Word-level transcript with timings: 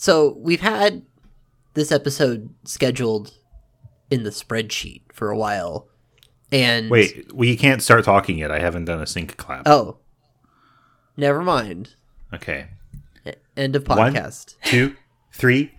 So 0.00 0.34
we've 0.38 0.62
had 0.62 1.02
this 1.74 1.92
episode 1.92 2.48
scheduled 2.64 3.34
in 4.10 4.22
the 4.22 4.30
spreadsheet 4.30 5.02
for 5.12 5.28
a 5.30 5.36
while, 5.36 5.88
and 6.50 6.88
Wait, 6.88 7.30
we 7.34 7.54
can't 7.54 7.82
start 7.82 8.06
talking 8.06 8.38
yet. 8.38 8.50
I 8.50 8.60
haven't 8.60 8.86
done 8.86 9.02
a 9.02 9.06
sync 9.06 9.36
clap. 9.36 9.68
oh, 9.68 9.98
never 11.18 11.42
mind. 11.42 11.96
Okay. 12.32 12.68
End 13.58 13.76
of 13.76 13.84
podcast. 13.84 14.54
Two, 14.64 14.96
three. 15.34 15.74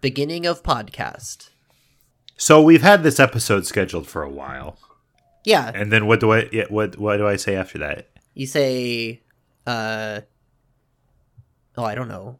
Beginning 0.00 0.44
of 0.44 0.64
podcast. 0.64 1.50
So 2.36 2.60
we've 2.60 2.82
had 2.82 3.04
this 3.04 3.20
episode 3.20 3.64
scheduled 3.64 4.08
for 4.08 4.24
a 4.24 4.28
while, 4.28 4.76
Yeah, 5.44 5.70
and 5.72 5.92
then 5.92 6.08
what 6.08 6.18
do 6.18 6.32
I? 6.32 6.48
Yeah, 6.50 6.64
what 6.68 6.98
what 6.98 7.18
do 7.18 7.28
I 7.28 7.36
say 7.36 7.54
after 7.54 7.78
that? 7.78 8.08
you 8.34 8.48
say, 8.48 9.22
uh, 9.68 10.22
oh, 11.76 11.84
I 11.84 11.94
don't 11.94 12.08
know. 12.08 12.38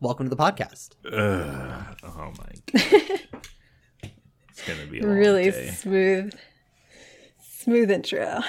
Welcome 0.00 0.28
to 0.28 0.34
the 0.34 0.42
podcast. 0.42 0.90
Ugh, 1.06 1.96
oh 2.04 2.32
my 2.38 2.52
god, 2.72 3.20
it's 4.50 4.62
gonna 4.66 4.86
be 4.90 5.00
a 5.00 5.02
long 5.06 5.16
really 5.16 5.50
day. 5.50 5.70
smooth, 5.70 6.34
smooth 7.40 7.90
intro. 7.90 8.40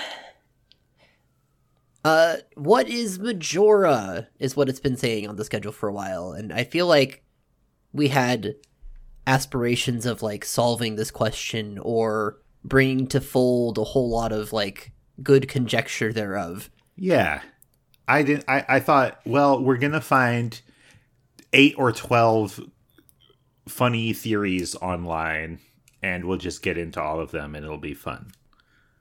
Uh, 2.04 2.38
what 2.56 2.88
is 2.90 3.20
Majora? 3.20 4.28
Is 4.40 4.56
what 4.56 4.70
it's 4.70 4.80
been 4.80 4.98
saying 4.98 5.28
on 5.28 5.38
the 5.38 5.46
schedule 5.46 5.72
for 5.72 5.88
a 5.88 5.94
while, 5.94 6.32
and 6.32 6.52
I 6.52 6.64
feel 6.66 6.86
like 6.88 7.24
we 7.94 8.10
had 8.10 8.56
aspirations 9.26 10.06
of 10.06 10.22
like 10.22 10.44
solving 10.44 10.96
this 10.96 11.12
question 11.12 11.80
or 11.82 12.40
bringing 12.64 13.08
to 13.08 13.22
fold 13.22 13.78
a 13.78 13.84
whole 13.84 14.10
lot 14.10 14.32
of 14.34 14.52
like 14.52 14.92
good 15.24 15.48
conjecture 15.48 16.12
thereof. 16.12 16.70
Yeah, 16.98 17.42
I 18.08 18.24
didn't. 18.24 18.46
I 18.48 18.66
I 18.68 18.80
thought, 18.80 19.20
well, 19.26 19.62
we're 19.62 19.78
gonna 19.78 20.02
find 20.02 20.60
eight 21.54 21.76
or 21.78 21.92
twelve 21.92 22.60
funny 23.68 24.14
theories 24.14 24.76
online, 24.76 25.60
and 26.02 26.26
we'll 26.26 26.38
just 26.38 26.62
get 26.62 26.78
into 26.78 27.02
all 27.02 27.20
of 27.20 27.32
them, 27.32 27.56
and 27.56 27.66
it'll 27.66 27.78
be 27.78 27.94
fun. 27.94 28.32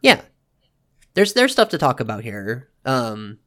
Yeah, 0.00 0.20
there's 1.14 1.34
there's 1.34 1.52
stuff 1.52 1.68
to 1.70 1.78
talk 1.78 2.00
about 2.00 2.24
here. 2.24 2.68
Um, 2.84 3.38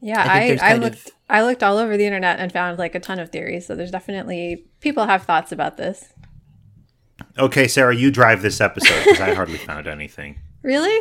Yeah, 0.00 0.22
I 0.22 0.58
I, 0.60 0.72
I, 0.72 0.74
looked 0.76 0.96
of- 1.06 1.12
I 1.28 1.42
looked 1.42 1.62
all 1.62 1.78
over 1.78 1.96
the 1.96 2.04
internet 2.06 2.38
and 2.40 2.52
found 2.52 2.78
like 2.78 2.94
a 2.94 3.00
ton 3.00 3.18
of 3.18 3.30
theories. 3.30 3.66
So 3.66 3.74
there's 3.74 3.90
definitely 3.90 4.66
people 4.80 5.06
have 5.06 5.22
thoughts 5.24 5.52
about 5.52 5.76
this. 5.76 6.12
Okay, 7.38 7.68
Sarah, 7.68 7.94
you 7.94 8.10
drive 8.10 8.42
this 8.42 8.60
episode 8.60 9.04
because 9.04 9.20
I 9.20 9.34
hardly 9.34 9.58
found 9.58 9.86
anything. 9.86 10.38
Really? 10.62 11.00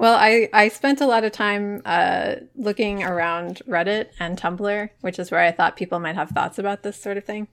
Well, 0.00 0.16
I, 0.18 0.48
I 0.54 0.68
spent 0.68 1.02
a 1.02 1.06
lot 1.06 1.24
of 1.24 1.32
time 1.32 1.82
uh, 1.84 2.36
looking 2.56 3.02
around 3.02 3.60
Reddit 3.68 4.06
and 4.18 4.40
Tumblr, 4.40 4.88
which 5.02 5.18
is 5.18 5.30
where 5.30 5.42
I 5.42 5.50
thought 5.52 5.76
people 5.76 5.98
might 5.98 6.14
have 6.14 6.30
thoughts 6.30 6.58
about 6.58 6.82
this 6.82 6.96
sort 6.96 7.18
of 7.18 7.24
thing. 7.24 7.48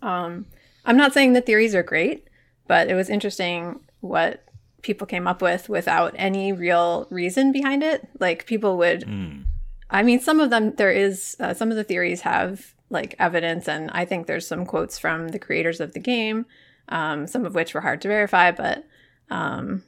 Um, 0.00 0.46
I'm 0.84 0.96
not 0.96 1.12
saying 1.12 1.32
the 1.32 1.40
theories 1.40 1.74
are 1.74 1.82
great, 1.82 2.28
but 2.68 2.88
it 2.88 2.94
was 2.94 3.10
interesting 3.10 3.80
what 3.98 4.44
people 4.82 5.08
came 5.08 5.26
up 5.26 5.42
with 5.42 5.68
without 5.68 6.14
any 6.16 6.52
real 6.52 7.08
reason 7.10 7.50
behind 7.50 7.82
it. 7.82 8.06
Like 8.20 8.46
people 8.46 8.76
would, 8.76 9.00
Mm. 9.00 9.46
I 9.90 10.04
mean, 10.04 10.20
some 10.20 10.38
of 10.38 10.50
them 10.50 10.76
there 10.76 10.92
is 10.92 11.36
uh, 11.40 11.52
some 11.52 11.72
of 11.72 11.76
the 11.76 11.82
theories 11.82 12.20
have 12.20 12.74
like 12.90 13.16
evidence, 13.18 13.66
and 13.66 13.90
I 13.90 14.04
think 14.04 14.28
there's 14.28 14.46
some 14.46 14.64
quotes 14.64 15.00
from 15.00 15.30
the 15.30 15.40
creators 15.40 15.80
of 15.80 15.94
the 15.94 16.00
game, 16.00 16.46
um, 16.90 17.26
some 17.26 17.44
of 17.44 17.56
which 17.56 17.74
were 17.74 17.80
hard 17.80 18.00
to 18.02 18.08
verify, 18.08 18.52
but 18.52 18.84
um, 19.30 19.82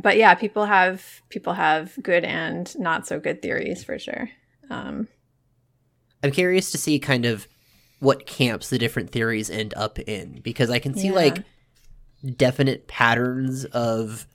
but 0.00 0.16
yeah, 0.16 0.34
people 0.34 0.64
have 0.66 1.22
people 1.28 1.52
have 1.54 1.92
good 2.02 2.24
and 2.24 2.76
not 2.78 3.06
so 3.06 3.18
good 3.20 3.42
theories 3.42 3.82
for 3.84 3.98
sure. 3.98 4.28
Um, 4.70 5.08
I'm 6.22 6.30
curious 6.32 6.70
to 6.72 6.78
see 6.78 6.98
kind 6.98 7.24
of 7.24 7.46
what 8.00 8.26
camps 8.26 8.68
the 8.68 8.78
different 8.78 9.10
theories 9.10 9.48
end 9.50 9.72
up 9.76 9.98
in 10.00 10.40
because 10.42 10.70
I 10.70 10.78
can 10.78 10.94
see 10.94 11.08
Yeah. 11.08 11.12
like 11.14 11.44
definite 12.36 12.88
patterns 12.88 13.64
of 13.66 14.26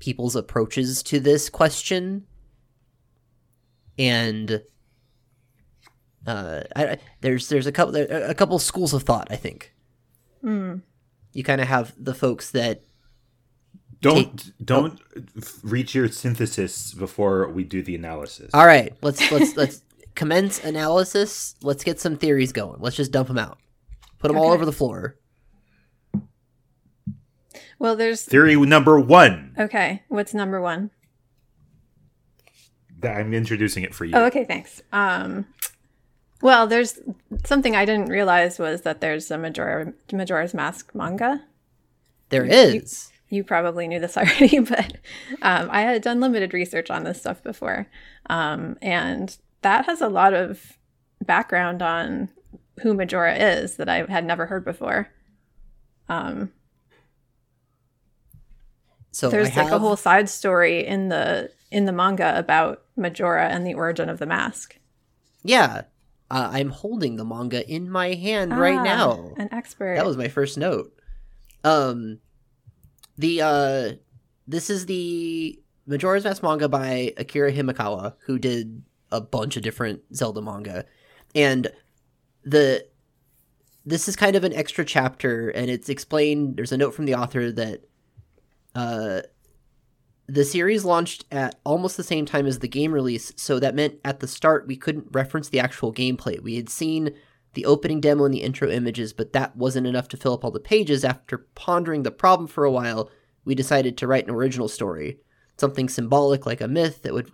people's 0.00 0.34
approaches 0.36 1.02
to 1.04 1.20
this 1.20 1.50
question 1.50 2.26
and 3.98 4.62
uh 6.26 6.62
I, 6.76 6.98
there's 7.20 7.48
there's 7.48 7.66
a 7.66 7.72
couple 7.72 7.96
a 7.96 8.34
couple 8.34 8.58
schools 8.58 8.94
of 8.94 9.02
thought 9.02 9.28
I 9.30 9.36
think 9.36 9.72
mm, 10.42 10.80
you 11.32 11.44
kind 11.44 11.60
of 11.60 11.68
have 11.68 11.94
the 11.98 12.14
folks 12.14 12.50
that 12.52 12.82
Don't 14.00 14.52
don't 14.64 15.00
f- 15.36 15.58
reach 15.62 15.94
your 15.94 16.08
synthesis 16.08 16.94
before 16.94 17.48
we 17.48 17.64
do 17.64 17.82
the 17.82 17.94
analysis. 17.96 18.50
all 18.54 18.66
right 18.66 18.94
let's 19.02 19.30
let's 19.32 19.56
let's 19.56 19.82
commence 20.14 20.62
analysis 20.62 21.54
let's 21.62 21.82
get 21.84 21.98
some 22.00 22.16
theories 22.16 22.52
going 22.52 22.80
let's 22.80 22.96
just 22.96 23.10
dump 23.12 23.28
them 23.28 23.38
out 23.38 23.58
put 24.18 24.28
them 24.28 24.36
all 24.36 24.52
over 24.52 24.64
the 24.64 24.72
floor 24.72 25.16
well, 27.80 27.94
there's 27.94 28.24
Theory 28.24 28.56
number 28.56 28.98
one. 28.98 29.54
okay. 29.56 30.02
What's 30.08 30.34
number 30.34 30.60
one? 30.60 30.90
That 32.98 33.16
I'm 33.18 33.32
introducing 33.32 33.84
it 33.84 33.94
for 33.94 34.04
you. 34.04 34.16
Oh, 34.16 34.24
okay, 34.24 34.44
thanks. 34.44 34.82
Um, 34.92 35.46
well, 36.42 36.66
there's 36.66 36.98
something 37.44 37.76
I 37.76 37.84
didn't 37.84 38.08
realize 38.08 38.58
was 38.58 38.82
that 38.82 39.00
there's 39.00 39.30
a 39.30 39.38
Majora, 39.38 39.92
Majora's 40.12 40.54
Mask 40.54 40.92
manga. 40.94 41.44
There 42.30 42.44
You- 42.44 42.50
is. 42.80 43.12
You 43.30 43.44
probably 43.44 43.86
knew 43.88 44.00
this 44.00 44.16
already, 44.16 44.58
but 44.60 44.96
um, 45.42 45.68
I 45.70 45.82
had 45.82 46.02
done 46.02 46.20
limited 46.20 46.54
research 46.54 46.90
on 46.90 47.04
this 47.04 47.20
stuff 47.20 47.42
before, 47.42 47.86
um, 48.30 48.76
and 48.80 49.36
that 49.62 49.86
has 49.86 50.00
a 50.00 50.08
lot 50.08 50.34
of 50.34 50.78
background 51.24 51.82
on 51.82 52.28
who 52.82 52.94
Majora 52.94 53.34
is 53.36 53.76
that 53.76 53.88
I 53.88 54.04
had 54.08 54.24
never 54.24 54.46
heard 54.46 54.64
before. 54.64 55.08
Um, 56.08 56.52
So 59.10 59.28
there's 59.30 59.56
like 59.56 59.70
a 59.72 59.78
whole 59.78 59.96
side 59.96 60.28
story 60.28 60.86
in 60.86 61.08
the 61.08 61.50
in 61.70 61.84
the 61.86 61.92
manga 61.92 62.38
about 62.38 62.82
Majora 62.96 63.48
and 63.48 63.66
the 63.66 63.74
origin 63.74 64.08
of 64.08 64.18
the 64.18 64.26
mask. 64.26 64.78
Yeah. 65.42 65.82
Uh, 66.30 66.50
I'm 66.52 66.70
holding 66.70 67.16
the 67.16 67.24
manga 67.24 67.66
in 67.68 67.90
my 67.90 68.14
hand 68.14 68.56
right 68.56 68.78
Ah, 68.78 68.82
now. 68.82 69.32
An 69.38 69.48
expert. 69.52 69.96
That 69.96 70.06
was 70.06 70.16
my 70.16 70.28
first 70.28 70.56
note. 70.58 70.92
Um 71.64 72.20
the 73.18 73.42
uh 73.42 73.92
this 74.46 74.70
is 74.70 74.86
the 74.86 75.60
Majora's 75.86 76.24
Mask 76.24 76.42
manga 76.42 76.68
by 76.68 77.12
Akira 77.16 77.52
Himekawa, 77.52 78.14
who 78.20 78.38
did 78.38 78.82
a 79.10 79.20
bunch 79.20 79.56
of 79.56 79.62
different 79.62 80.00
Zelda 80.14 80.40
manga. 80.40 80.84
And 81.34 81.70
the 82.44 82.86
this 83.84 84.08
is 84.08 84.16
kind 84.16 84.36
of 84.36 84.44
an 84.44 84.54
extra 84.54 84.84
chapter 84.84 85.50
and 85.50 85.70
it's 85.70 85.88
explained 85.88 86.56
there's 86.56 86.72
a 86.72 86.76
note 86.76 86.94
from 86.94 87.06
the 87.06 87.14
author 87.14 87.50
that 87.52 87.84
uh 88.74 89.20
the 90.28 90.44
series 90.44 90.84
launched 90.84 91.24
at 91.32 91.58
almost 91.64 91.96
the 91.96 92.02
same 92.02 92.26
time 92.26 92.46
as 92.46 92.58
the 92.58 92.68
game 92.68 92.92
release, 92.92 93.32
so 93.36 93.58
that 93.58 93.74
meant 93.74 93.94
at 94.04 94.20
the 94.20 94.28
start 94.28 94.66
we 94.66 94.76
couldn't 94.76 95.06
reference 95.10 95.48
the 95.48 95.58
actual 95.58 95.92
gameplay. 95.92 96.38
We 96.38 96.56
had 96.56 96.68
seen 96.68 97.14
the 97.54 97.66
opening 97.66 98.00
demo 98.00 98.24
and 98.24 98.34
the 98.34 98.42
intro 98.42 98.70
images, 98.70 99.12
but 99.12 99.32
that 99.32 99.56
wasn't 99.56 99.86
enough 99.86 100.08
to 100.08 100.16
fill 100.16 100.34
up 100.34 100.44
all 100.44 100.50
the 100.50 100.60
pages. 100.60 101.04
After 101.04 101.46
pondering 101.54 102.02
the 102.02 102.10
problem 102.10 102.46
for 102.46 102.64
a 102.64 102.70
while, 102.70 103.10
we 103.44 103.54
decided 103.54 103.96
to 103.96 104.06
write 104.06 104.24
an 104.24 104.34
original 104.34 104.68
story, 104.68 105.18
something 105.56 105.88
symbolic 105.88 106.46
like 106.46 106.60
a 106.60 106.68
myth 106.68 107.02
that 107.02 107.14
would 107.14 107.30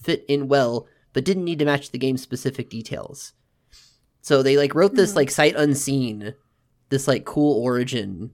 fit 0.00 0.24
in 0.28 0.48
well, 0.48 0.86
but 1.12 1.24
didn't 1.24 1.44
need 1.44 1.58
to 1.58 1.64
match 1.64 1.90
the 1.90 1.98
game's 1.98 2.22
specific 2.22 2.70
details. 2.70 3.32
So 4.22 4.42
they 4.42 4.56
like 4.56 4.74
wrote 4.74 4.94
this 4.94 5.12
Hmm. 5.12 5.16
like 5.16 5.30
sight 5.30 5.54
unseen, 5.56 6.34
this 6.88 7.08
like 7.08 7.24
cool 7.24 7.62
origin 7.62 8.30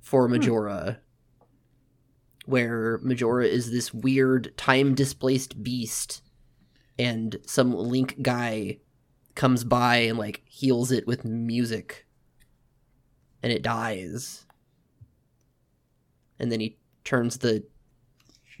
for 0.00 0.28
Majora, 0.28 1.00
where 2.46 2.98
Majora 3.02 3.46
is 3.46 3.70
this 3.70 3.94
weird 3.94 4.56
time 4.56 4.94
displaced 4.94 5.62
beast, 5.62 6.22
and 6.98 7.36
some 7.46 7.72
Link 7.74 8.22
guy 8.22 8.78
comes 9.40 9.64
by 9.64 9.96
and 9.96 10.18
like 10.18 10.42
heals 10.44 10.92
it 10.92 11.06
with 11.06 11.24
music, 11.24 12.06
and 13.42 13.50
it 13.50 13.62
dies, 13.62 14.44
and 16.38 16.52
then 16.52 16.60
he 16.60 16.76
turns 17.04 17.38
the 17.38 17.64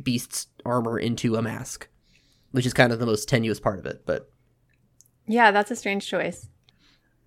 beast's 0.02 0.46
armor 0.64 0.98
into 0.98 1.36
a 1.36 1.42
mask, 1.42 1.86
which 2.52 2.64
is 2.64 2.72
kind 2.72 2.94
of 2.94 2.98
the 2.98 3.04
most 3.04 3.28
tenuous 3.28 3.60
part 3.60 3.78
of 3.78 3.84
it, 3.84 4.06
but. 4.06 4.30
yeah, 5.26 5.50
that's 5.50 5.70
a 5.70 5.76
strange 5.76 6.08
choice. 6.08 6.48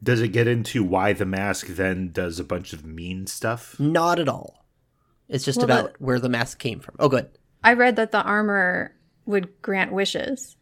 Does 0.01 0.19
it 0.19 0.29
get 0.29 0.47
into 0.47 0.83
why 0.83 1.13
the 1.13 1.23
mask 1.23 1.67
then 1.67 2.11
does 2.11 2.39
a 2.39 2.44
bunch 2.44 2.73
of 2.73 2.83
mean 2.83 3.27
stuff? 3.27 3.79
Not 3.79 4.17
at 4.17 4.27
all. 4.27 4.65
It's 5.29 5.45
just 5.45 5.59
Well, 5.59 5.65
about 5.65 6.01
where 6.01 6.19
the 6.19 6.27
mask 6.27 6.57
came 6.57 6.79
from. 6.79 6.95
Oh, 6.97 7.07
good. 7.07 7.29
I 7.63 7.73
read 7.73 7.97
that 7.97 8.11
the 8.11 8.23
armor 8.23 8.95
would 9.27 9.61
grant 9.61 9.94
wishes. 9.94 10.57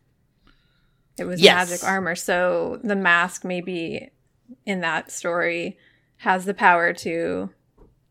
It 1.22 1.26
was 1.28 1.40
Yes. 1.42 1.70
magic 1.70 1.84
armor, 1.88 2.16
so 2.16 2.80
the 2.84 2.96
mask 2.96 3.46
maybe 3.46 4.10
in 4.66 4.82
that 4.82 5.12
story 5.12 5.78
has 6.18 6.46
the 6.46 6.54
power 6.54 6.94
to 6.94 7.50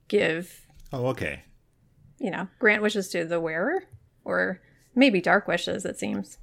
give, 0.08 0.66
Oh, 0.92 1.06
okay. 1.08 1.42
you 2.18 2.30
know, 2.30 2.48
grant 2.58 2.82
wishes 2.82 3.08
to 3.10 3.24
the 3.24 3.40
wearer 3.40 3.82
or 4.24 4.60
maybe 4.94 5.20
dark 5.20 5.48
wishes 5.48 5.84
it 5.84 5.98
seems. 5.98 6.38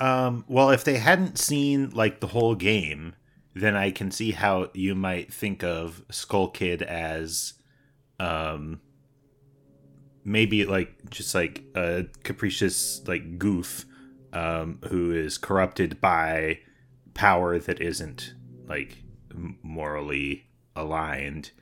Um, 0.00 0.44
well, 0.48 0.70
if 0.70 0.84
they 0.84 0.98
hadn't 0.98 1.38
seen 1.38 1.90
like 1.90 2.20
the 2.20 2.26
whole 2.28 2.54
game, 2.54 3.14
then 3.54 3.76
I 3.76 3.90
can 3.92 4.10
see 4.10 4.32
how 4.32 4.70
you 4.74 4.94
might 4.94 5.32
think 5.32 5.62
of 5.62 6.04
Skull 6.10 6.48
Kid 6.48 6.82
as, 6.82 7.54
um, 8.18 8.80
maybe 10.24 10.64
like 10.64 11.10
just 11.10 11.34
like 11.34 11.62
a 11.74 12.06
capricious 12.24 13.02
like 13.06 13.38
goof, 13.38 13.84
um, 14.34 14.80
who 14.88 15.12
is 15.12 15.38
corrupted 15.38 16.00
by 16.00 16.60
power 17.14 17.58
that 17.58 17.80
isn't 17.80 18.34
like 18.66 18.98
morally 19.62 20.46
aligned, 20.76 21.52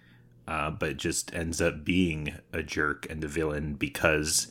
uh, 0.48 0.70
but 0.70 0.96
just 0.96 1.34
ends 1.34 1.60
up 1.60 1.84
being 1.84 2.34
a 2.52 2.62
jerk 2.62 3.06
and 3.08 3.22
a 3.22 3.28
villain 3.28 3.74
because 3.74 4.48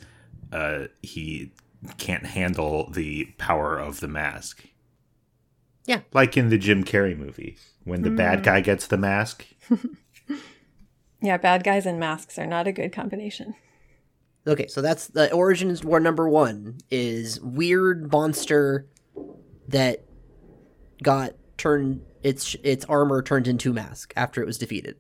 uh, 0.51 0.85
he 1.01 1.51
can't 1.97 2.27
handle 2.27 2.89
the 2.91 3.25
power 3.37 3.77
of 3.77 3.99
the 3.99 4.07
mask. 4.07 4.65
Yeah. 5.85 6.01
Like 6.13 6.37
in 6.37 6.49
the 6.49 6.57
Jim 6.57 6.83
Carrey 6.83 7.17
movie, 7.17 7.57
when 7.83 8.03
the 8.03 8.11
bad 8.11 8.43
guy 8.43 8.61
gets 8.61 8.85
the 8.87 8.97
mask. 8.97 9.45
Yeah, 11.21 11.37
bad 11.37 11.63
guys 11.63 11.85
and 11.85 11.99
masks 11.99 12.39
are 12.39 12.47
not 12.47 12.67
a 12.67 12.71
good 12.71 12.91
combination. 12.91 13.53
Okay, 14.47 14.67
so 14.67 14.81
that's 14.81 15.07
the 15.07 15.31
origins 15.31 15.83
war 15.83 15.99
number 15.99 16.27
one 16.27 16.77
is 16.89 17.39
weird 17.41 18.11
monster 18.11 18.87
that 19.67 20.03
got 21.03 21.33
turned 21.57 22.01
its 22.23 22.55
its 22.63 22.85
armor 22.85 23.21
turned 23.21 23.47
into 23.47 23.71
mask 23.71 24.13
after 24.15 24.41
it 24.41 24.45
was 24.45 24.57
defeated. 24.57 24.95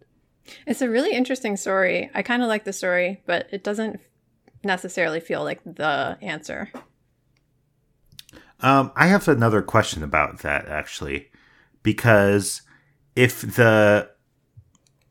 It's 0.67 0.81
a 0.81 0.89
really 0.89 1.13
interesting 1.13 1.57
story. 1.57 2.09
I 2.13 2.21
kind 2.21 2.41
of 2.41 2.47
like 2.47 2.65
the 2.65 2.73
story, 2.73 3.21
but 3.25 3.47
it 3.51 3.63
doesn't 3.63 3.99
necessarily 4.63 5.19
feel 5.19 5.43
like 5.43 5.63
the 5.63 6.17
answer. 6.21 6.71
Um, 8.59 8.91
I 8.95 9.07
have 9.07 9.27
another 9.27 9.61
question 9.61 10.03
about 10.03 10.39
that 10.39 10.67
actually, 10.67 11.29
because 11.81 12.61
if 13.15 13.41
the 13.41 14.09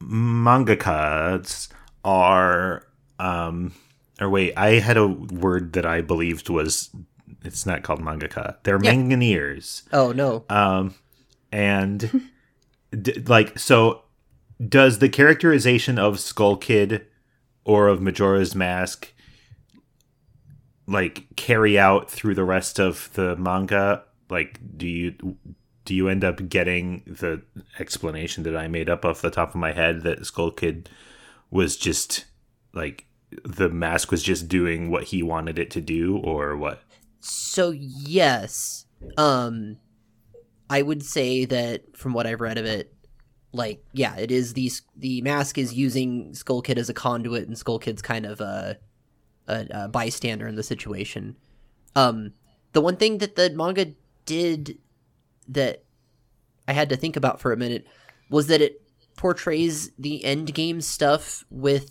mangakas 0.01 1.69
are, 2.05 2.87
um, 3.19 3.73
or 4.21 4.29
wait, 4.31 4.53
I 4.57 4.75
had 4.75 4.97
a 4.97 5.07
word 5.07 5.73
that 5.75 5.87
I 5.87 6.01
believed 6.01 6.49
was, 6.49 6.91
it's 7.45 7.65
not 7.67 7.83
called 7.83 8.01
mangaka. 8.01 8.57
They're 8.65 8.79
Yeah. 8.83 8.93
manganeers. 8.93 9.83
Oh 9.93 10.13
no. 10.13 10.45
Um, 10.49 10.95
and 11.53 12.29
d- 13.03 13.21
like, 13.27 13.59
so 13.59 14.03
does 14.67 14.99
the 14.99 15.09
characterization 15.09 15.99
of 15.99 16.21
Skull 16.21 16.57
Kid 16.57 17.07
or 17.65 17.89
of 17.89 18.01
Majora's 18.01 18.55
Mask 18.55 19.13
like 20.87 21.27
carry 21.37 21.79
out 21.79 22.11
through 22.11 22.35
the 22.35 22.45
rest 22.45 22.79
of 22.79 23.11
the 23.15 23.37
manga? 23.37 24.03
Like, 24.29 24.61
do 24.77 24.87
you 24.87 25.37
do 25.85 25.95
you 25.95 26.09
end 26.09 26.25
up 26.25 26.49
getting 26.49 27.03
the 27.07 27.43
explanation 27.79 28.45
that 28.45 28.57
I 28.57 28.69
made 28.69 28.89
up 28.89 29.05
off 29.05 29.23
the 29.23 29.31
top 29.31 29.51
of 29.51 29.57
my 29.57 29.73
head 29.73 30.03
that 30.03 30.25
Skull 30.27 30.51
Kid 30.51 30.89
was 31.51 31.77
just 31.77 32.27
like 32.73 33.07
the 33.45 33.69
mask 33.69 34.11
was 34.11 34.23
just 34.23 34.49
doing 34.49 34.91
what 34.91 35.05
he 35.05 35.23
wanted 35.23 35.59
it 35.59 35.71
to 35.73 35.81
do, 35.81 36.17
or 36.19 36.57
what? 36.57 36.83
So 37.21 37.71
yes, 37.71 38.87
um, 39.17 39.77
I 40.69 40.83
would 40.83 41.03
say 41.03 41.45
that 41.45 41.97
from 41.97 42.13
what 42.13 42.27
I've 42.27 42.41
read 42.41 42.59
of 42.59 42.65
it, 42.65 42.95
like 43.53 43.85
yeah, 43.93 44.17
it 44.17 44.31
is 44.31 44.55
the 44.55 44.71
the 44.97 45.23
mask 45.23 45.59
is 45.59 45.75
using 45.75 46.35
Skull 46.35 46.63
Kid 46.63 46.79
as 46.79 46.89
a 46.89 46.95
conduit, 46.95 47.47
and 47.47 47.59
Skull 47.59 47.79
Kid's 47.79 48.03
kind 48.03 48.27
of 48.27 48.41
a, 48.41 48.79
a, 49.49 49.67
a 49.71 49.89
bystander 49.89 50.47
in 50.47 50.55
the 50.55 50.63
situation. 50.63 51.37
Um, 51.97 52.33
the 52.73 52.81
one 52.81 52.97
thing 52.97 53.19
that 53.19 53.37
the 53.37 53.51
manga 53.51 53.93
did 54.25 54.79
that 55.49 55.85
I 56.69 56.73
had 56.73 56.89
to 56.91 56.97
think 56.97 57.17
about 57.17 57.41
for 57.41 57.53
a 57.53 57.57
minute 57.57 57.87
was 58.31 58.47
that 58.47 58.61
it 58.61 58.81
portrays 59.17 59.91
the 59.99 60.25
end 60.25 60.55
game 60.55 60.81
stuff 60.81 61.45
with 61.51 61.91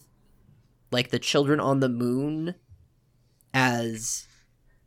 like 0.91 1.09
the 1.09 1.19
children 1.19 1.59
on 1.59 1.79
the 1.79 1.89
moon 1.89 2.55
as 3.53 4.27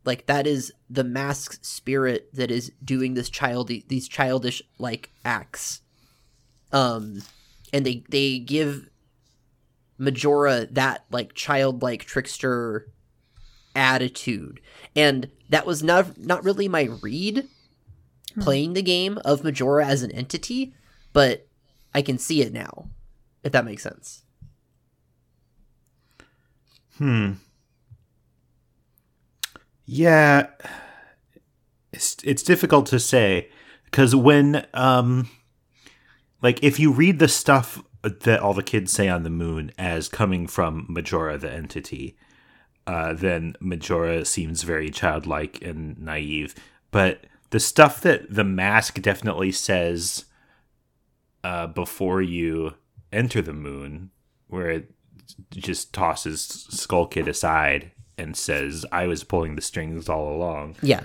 like 0.05 0.27
that 0.27 0.47
is 0.47 0.73
the 0.91 1.05
masked 1.05 1.65
spirit 1.65 2.29
that 2.35 2.51
is 2.51 2.73
doing 2.85 3.15
this 3.15 3.31
child 3.31 3.69
these 3.89 4.09
childish 4.09 4.63
like 4.79 5.11
acts. 5.25 5.81
Um 6.73 7.23
and 7.73 7.87
they 7.87 8.05
they 8.09 8.39
give 8.39 8.89
majora 9.99 10.67
that 10.71 11.05
like 11.11 11.35
childlike 11.35 12.05
trickster 12.05 12.89
attitude. 13.75 14.61
And 14.97 15.31
that 15.49 15.67
was 15.67 15.83
not 15.83 16.19
not 16.19 16.45
really 16.45 16.69
my 16.69 16.89
read 17.03 17.49
playing 18.41 18.73
the 18.73 18.83
game 18.83 19.19
of 19.25 19.45
majora 19.45 19.87
as 19.87 20.03
an 20.03 20.11
entity 20.13 20.75
but 21.13 21.47
i 21.95 22.03
can 22.03 22.19
see 22.19 22.41
it 22.43 22.53
now 22.53 22.89
if 23.43 23.53
that 23.53 23.65
makes 23.65 23.83
sense 23.83 24.22
Hmm. 26.99 27.33
Yeah, 29.85 30.47
it's 31.93 32.17
it's 32.25 32.43
difficult 32.43 32.87
to 32.87 33.01
say 33.01 33.51
because 33.85 34.15
when 34.15 34.67
um, 34.75 35.29
like 36.41 36.63
if 36.63 36.79
you 36.79 36.93
read 36.93 37.19
the 37.19 37.29
stuff 37.29 37.83
that 38.03 38.41
all 38.41 38.55
the 38.55 38.63
kids 38.63 38.93
say 38.93 39.09
on 39.09 39.23
the 39.23 39.31
moon 39.31 39.73
as 39.79 40.09
coming 40.09 40.47
from 40.47 40.87
Majora 40.89 41.39
the 41.39 41.53
entity, 41.53 42.17
uh, 42.87 43.13
then 43.13 43.55
Majora 43.61 44.25
seems 44.25 44.63
very 44.63 44.91
childlike 44.91 45.63
and 45.63 45.99
naive. 45.99 46.55
But 46.91 47.27
the 47.51 47.61
stuff 47.61 48.01
that 48.01 48.35
the 48.35 48.45
mask 48.45 49.01
definitely 49.01 49.53
says 49.53 50.25
uh, 51.45 51.67
before 51.69 52.23
you 52.23 52.75
enter 53.13 53.43
the 53.43 53.53
moon, 53.53 54.11
where 54.49 54.71
it 54.71 54.91
just 55.51 55.93
tosses 55.93 56.43
Skull 56.71 57.07
Kid 57.07 57.29
aside 57.29 57.93
and 58.19 58.37
says, 58.37 58.85
"I 58.93 59.07
was 59.07 59.25
pulling 59.25 59.55
the 59.57 59.63
strings 59.63 60.09
all 60.09 60.35
along." 60.35 60.77
yeah 60.83 61.05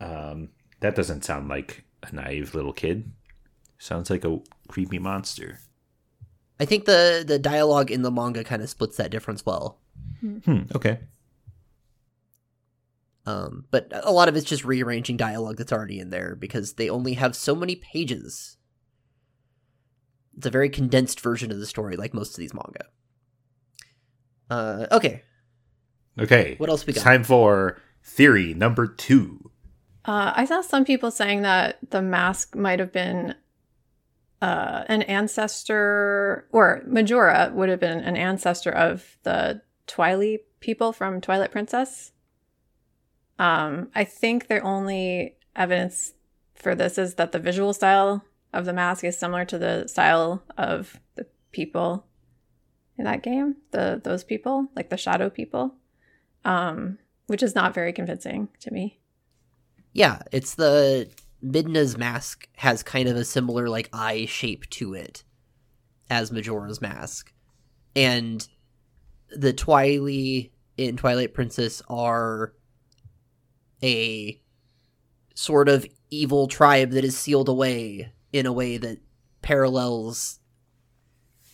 Um, 0.00 0.50
that 0.80 0.94
doesn't 0.96 1.24
sound 1.24 1.48
like 1.48 1.84
a 2.02 2.14
naive 2.14 2.54
little 2.54 2.72
kid. 2.72 3.10
Sounds 3.78 4.10
like 4.10 4.24
a 4.24 4.40
creepy 4.68 4.98
monster. 4.98 5.60
i 6.60 6.64
think 6.64 6.84
the 6.84 7.24
the 7.26 7.38
dialogue 7.38 7.90
in 7.90 8.02
the 8.02 8.10
manga 8.10 8.42
kind 8.44 8.62
of 8.62 8.68
splits 8.68 8.96
that 8.96 9.10
difference 9.10 9.44
well 9.46 9.78
Hmm. 10.20 10.62
Okay. 10.74 10.98
Um, 13.26 13.66
but 13.70 13.90
a 13.92 14.10
lot 14.10 14.28
of 14.28 14.36
it's 14.36 14.46
just 14.46 14.64
rearranging 14.64 15.16
dialogue 15.16 15.58
that's 15.58 15.72
already 15.72 16.00
in 16.00 16.10
there 16.10 16.34
because 16.34 16.72
they 16.74 16.88
only 16.88 17.14
have 17.14 17.36
so 17.36 17.54
many 17.54 17.76
pages. 17.76 18.56
It's 20.36 20.46
a 20.46 20.50
very 20.50 20.70
condensed 20.70 21.20
version 21.20 21.50
of 21.52 21.58
the 21.58 21.66
story, 21.66 21.96
like 21.96 22.14
most 22.14 22.30
of 22.30 22.36
these 22.38 22.54
manga. 22.54 22.86
Uh, 24.50 24.86
okay, 24.92 25.22
Okay. 26.18 26.56
What 26.58 26.68
else 26.68 26.86
we 26.86 26.92
It's 26.92 27.02
got? 27.02 27.10
Time 27.10 27.24
for 27.24 27.80
theory 28.02 28.54
number 28.54 28.86
two. 28.86 29.50
Uh, 30.04 30.32
I 30.34 30.44
saw 30.46 30.62
some 30.62 30.84
people 30.84 31.10
saying 31.10 31.42
that 31.42 31.78
the 31.90 32.02
mask 32.02 32.56
might 32.56 32.78
have 32.78 32.92
been 32.92 33.34
uh, 34.40 34.84
an 34.88 35.02
ancestor, 35.02 36.46
or 36.50 36.82
Majora 36.86 37.50
would 37.54 37.68
have 37.68 37.80
been 37.80 38.00
an 38.00 38.16
ancestor 38.16 38.70
of 38.70 39.18
the 39.22 39.60
Twilight 39.86 40.40
people 40.60 40.92
from 40.92 41.20
Twilight 41.20 41.52
Princess. 41.52 42.12
Um, 43.38 43.90
I 43.94 44.04
think 44.04 44.48
the 44.48 44.60
only 44.60 45.36
evidence 45.54 46.14
for 46.54 46.74
this 46.74 46.98
is 46.98 47.14
that 47.14 47.32
the 47.32 47.38
visual 47.38 47.72
style 47.72 48.24
of 48.52 48.64
the 48.64 48.72
mask 48.72 49.04
is 49.04 49.18
similar 49.18 49.44
to 49.44 49.58
the 49.58 49.86
style 49.86 50.42
of 50.56 50.98
the 51.14 51.26
people 51.52 52.07
in 52.98 53.04
that 53.04 53.22
game. 53.22 53.56
The 53.70 54.00
those 54.02 54.24
people, 54.24 54.68
like 54.76 54.90
the 54.90 54.96
shadow 54.96 55.30
people, 55.30 55.74
um, 56.44 56.98
which 57.26 57.42
is 57.42 57.54
not 57.54 57.74
very 57.74 57.92
convincing 57.92 58.48
to 58.60 58.72
me. 58.72 58.98
yeah, 59.92 60.22
it's 60.32 60.54
the 60.54 61.08
Midna's 61.44 61.96
mask 61.96 62.48
has 62.56 62.82
kind 62.82 63.08
of 63.08 63.16
a 63.16 63.24
similar 63.24 63.68
like 63.68 63.88
eye 63.92 64.26
shape 64.26 64.68
to 64.70 64.94
it 64.94 65.24
as 66.10 66.32
Majora's 66.32 66.80
mask, 66.80 67.32
and 67.94 68.46
the 69.30 69.52
Twili 69.52 70.52
in 70.76 70.96
Twilight 70.96 71.34
Princess 71.34 71.82
are 71.88 72.54
a 73.82 74.40
sort 75.34 75.68
of 75.68 75.86
evil 76.10 76.48
tribe 76.48 76.90
that 76.90 77.04
is 77.04 77.16
sealed 77.16 77.48
away 77.48 78.12
in 78.32 78.46
a 78.46 78.52
way 78.52 78.76
that 78.76 78.98
parallels 79.42 80.37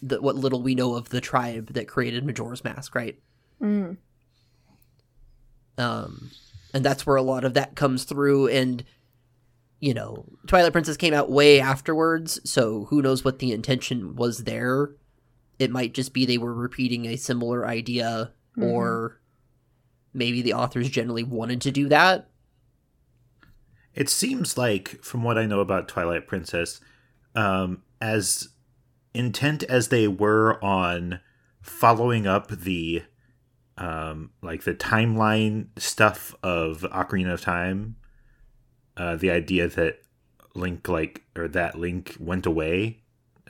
the, 0.08 0.20
what 0.20 0.36
little 0.36 0.62
we 0.62 0.74
know 0.74 0.94
of 0.94 1.08
the 1.08 1.20
tribe 1.20 1.72
that 1.74 1.88
created 1.88 2.24
Majora's 2.24 2.64
Mask, 2.64 2.94
right? 2.94 3.18
Mm. 3.60 3.96
Um, 5.78 6.30
and 6.72 6.84
that's 6.84 7.06
where 7.06 7.16
a 7.16 7.22
lot 7.22 7.44
of 7.44 7.54
that 7.54 7.74
comes 7.74 8.04
through. 8.04 8.48
And 8.48 8.84
you 9.80 9.92
know, 9.92 10.24
Twilight 10.46 10.72
Princess 10.72 10.96
came 10.96 11.12
out 11.12 11.30
way 11.30 11.60
afterwards, 11.60 12.40
so 12.48 12.86
who 12.86 13.02
knows 13.02 13.22
what 13.22 13.38
the 13.38 13.52
intention 13.52 14.16
was 14.16 14.44
there? 14.44 14.92
It 15.58 15.70
might 15.70 15.92
just 15.92 16.14
be 16.14 16.24
they 16.24 16.38
were 16.38 16.54
repeating 16.54 17.04
a 17.04 17.16
similar 17.16 17.66
idea, 17.66 18.32
or 18.58 19.20
maybe 20.14 20.40
the 20.40 20.54
authors 20.54 20.88
generally 20.88 21.22
wanted 21.22 21.60
to 21.62 21.70
do 21.70 21.88
that. 21.90 22.30
It 23.94 24.08
seems 24.08 24.56
like, 24.56 25.02
from 25.02 25.22
what 25.22 25.36
I 25.36 25.44
know 25.44 25.60
about 25.60 25.86
Twilight 25.86 26.26
Princess, 26.26 26.80
um, 27.34 27.82
as 28.00 28.48
intent 29.14 29.62
as 29.64 29.88
they 29.88 30.08
were 30.08 30.62
on 30.64 31.20
following 31.62 32.26
up 32.26 32.48
the 32.50 33.02
um, 33.78 34.30
like 34.42 34.62
the 34.64 34.74
timeline 34.74 35.66
stuff 35.76 36.34
of 36.42 36.82
Ocarina 36.92 37.32
of 37.32 37.40
Time, 37.40 37.96
uh, 38.96 39.16
the 39.16 39.30
idea 39.30 39.66
that 39.68 40.00
Link 40.54 40.86
like 40.88 41.22
or 41.34 41.48
that 41.48 41.76
Link 41.78 42.16
went 42.20 42.46
away. 42.46 42.98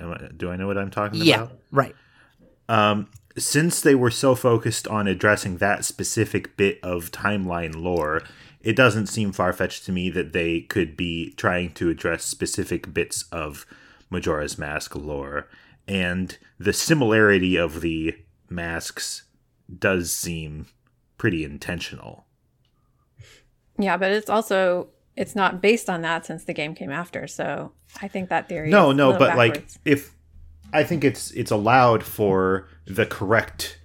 I- 0.00 0.28
Do 0.36 0.50
I 0.50 0.56
know 0.56 0.66
what 0.66 0.78
I'm 0.78 0.90
talking 0.90 1.20
Yeah, 1.22 1.42
about? 1.42 1.58
right. 1.70 1.94
um, 2.68 3.08
since 3.36 3.80
they 3.80 3.94
were 3.96 4.10
so 4.12 4.34
focused 4.34 4.86
on 4.88 5.06
addressing 5.08 5.56
that 5.58 5.84
specific 5.84 6.56
bit 6.56 6.78
of 6.82 7.10
timeline 7.10 7.74
lore, 7.74 8.22
it 8.62 8.76
doesn't 8.76 9.08
seem 9.08 9.32
far 9.32 9.52
fetched 9.52 9.84
to 9.86 9.92
me 9.92 10.08
that 10.10 10.32
they 10.32 10.60
could 10.60 10.96
be 10.96 11.32
trying 11.36 11.72
to 11.74 11.90
address 11.90 12.24
specific 12.24 12.94
bits 12.94 13.24
of 13.32 13.66
Majora's 14.14 14.56
Mask 14.58 14.94
lore. 14.94 15.48
And 15.86 16.38
the 16.58 16.72
similarity 16.72 17.56
of 17.56 17.82
the 17.82 18.16
masks 18.48 19.24
does 19.78 20.12
seem 20.12 20.66
pretty 21.18 21.44
intentional. 21.44 22.26
Yeah, 23.78 23.96
but 23.96 24.12
it's 24.12 24.30
also 24.30 24.88
it's 25.16 25.36
not 25.36 25.60
based 25.60 25.90
on 25.90 26.02
that 26.02 26.26
since 26.26 26.44
the 26.44 26.54
game 26.54 26.74
came 26.74 26.90
after. 26.90 27.26
So 27.26 27.72
I 28.00 28.08
think 28.08 28.30
that 28.30 28.48
theory. 28.48 28.70
No, 28.70 28.90
is 28.90 28.96
no, 28.96 29.18
but 29.18 29.36
like 29.36 29.66
if 29.84 30.14
I 30.72 30.84
think 30.84 31.04
it's 31.04 31.30
it's 31.32 31.50
allowed 31.50 32.02
for 32.02 32.68
the 32.86 33.06
correct 33.06 33.78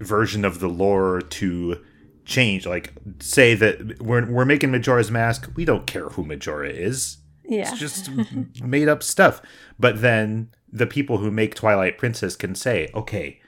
version 0.00 0.44
of 0.44 0.60
the 0.60 0.68
lore 0.68 1.20
to 1.20 1.82
change. 2.24 2.66
Like 2.66 2.92
say 3.20 3.54
that 3.54 4.02
we're 4.02 4.30
we're 4.30 4.44
making 4.44 4.70
Majora's 4.70 5.10
Mask, 5.10 5.50
we 5.56 5.64
don't 5.64 5.86
care 5.86 6.10
who 6.10 6.24
Majora 6.24 6.70
is. 6.70 7.18
Yeah, 7.44 7.70
It's 7.70 7.78
just 7.78 8.10
made 8.62 8.88
up 8.88 9.02
stuff. 9.02 9.42
But 9.78 10.00
then 10.00 10.50
the 10.72 10.86
people 10.86 11.18
who 11.18 11.30
make 11.30 11.54
Twilight 11.54 11.98
Princess 11.98 12.36
can 12.36 12.54
say, 12.54 12.90
okay, 12.94 13.40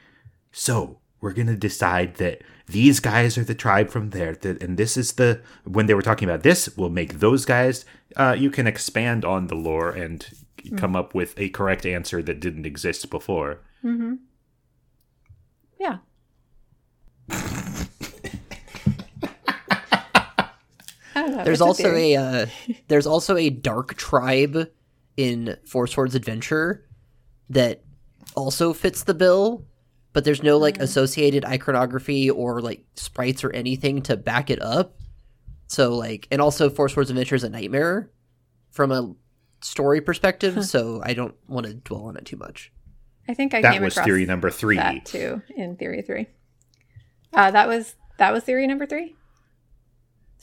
so 0.52 0.98
we're 1.20 1.32
gonna 1.32 1.56
decide 1.56 2.16
that 2.16 2.42
these 2.66 3.00
guys 3.00 3.36
are 3.38 3.44
the 3.44 3.54
tribe 3.54 3.90
from 3.90 4.10
there, 4.10 4.34
that, 4.36 4.62
and 4.62 4.76
this 4.76 4.96
is 4.96 5.12
the 5.12 5.40
when 5.64 5.86
they 5.86 5.94
were 5.94 6.02
talking 6.02 6.28
about 6.28 6.42
this, 6.42 6.76
we'll 6.76 6.90
make 6.90 7.20
those 7.20 7.44
guys. 7.44 7.84
Uh, 8.16 8.34
you 8.38 8.50
can 8.50 8.66
expand 8.66 9.24
on 9.24 9.46
the 9.48 9.54
lore 9.54 9.90
and 9.90 10.26
come 10.76 10.96
up 10.96 11.14
with 11.14 11.34
a 11.38 11.48
correct 11.50 11.84
answer 11.84 12.22
that 12.22 12.40
didn't 12.40 12.64
exist 12.66 13.10
before. 13.10 13.60
yeah. 15.78 15.98
I 21.13 21.13
don't 21.13 21.13
know. 21.28 21.44
There's 21.44 21.60
it's 21.60 21.62
a 21.62 21.64
also 21.64 21.94
a 21.94 22.16
uh, 22.16 22.46
there's 22.88 23.06
also 23.06 23.36
a 23.36 23.50
dark 23.50 23.94
tribe 23.94 24.70
in 25.16 25.56
Four 25.66 25.86
Swords 25.86 26.14
Adventure 26.14 26.84
that 27.50 27.82
also 28.34 28.72
fits 28.72 29.04
the 29.04 29.14
bill, 29.14 29.64
but 30.12 30.24
there's 30.24 30.42
no 30.42 30.58
like 30.58 30.78
associated 30.80 31.44
iconography 31.44 32.30
or 32.30 32.60
like 32.60 32.84
sprites 32.96 33.44
or 33.44 33.52
anything 33.52 34.02
to 34.02 34.16
back 34.16 34.50
it 34.50 34.60
up. 34.62 34.96
So 35.66 35.94
like, 35.96 36.26
and 36.30 36.40
also 36.40 36.68
Four 36.70 36.88
Swords 36.88 37.10
Adventure 37.10 37.36
is 37.36 37.44
a 37.44 37.48
nightmare 37.50 38.10
from 38.70 38.90
a 38.92 39.14
story 39.62 40.00
perspective. 40.00 40.64
so 40.66 41.00
I 41.04 41.14
don't 41.14 41.34
want 41.48 41.66
to 41.66 41.74
dwell 41.74 42.06
on 42.06 42.16
it 42.16 42.24
too 42.26 42.36
much. 42.36 42.72
I 43.28 43.34
think 43.34 43.54
I 43.54 43.62
That 43.62 43.72
came 43.74 43.82
was 43.82 43.94
across 43.94 44.04
theory 44.06 44.26
number 44.26 44.50
three. 44.50 44.76
that 44.76 45.06
too 45.06 45.40
in 45.56 45.76
theory 45.76 46.02
three. 46.02 46.26
Uh, 47.32 47.50
that 47.50 47.68
was 47.68 47.94
that 48.18 48.32
was 48.32 48.44
theory 48.44 48.66
number 48.66 48.84
three. 48.86 49.14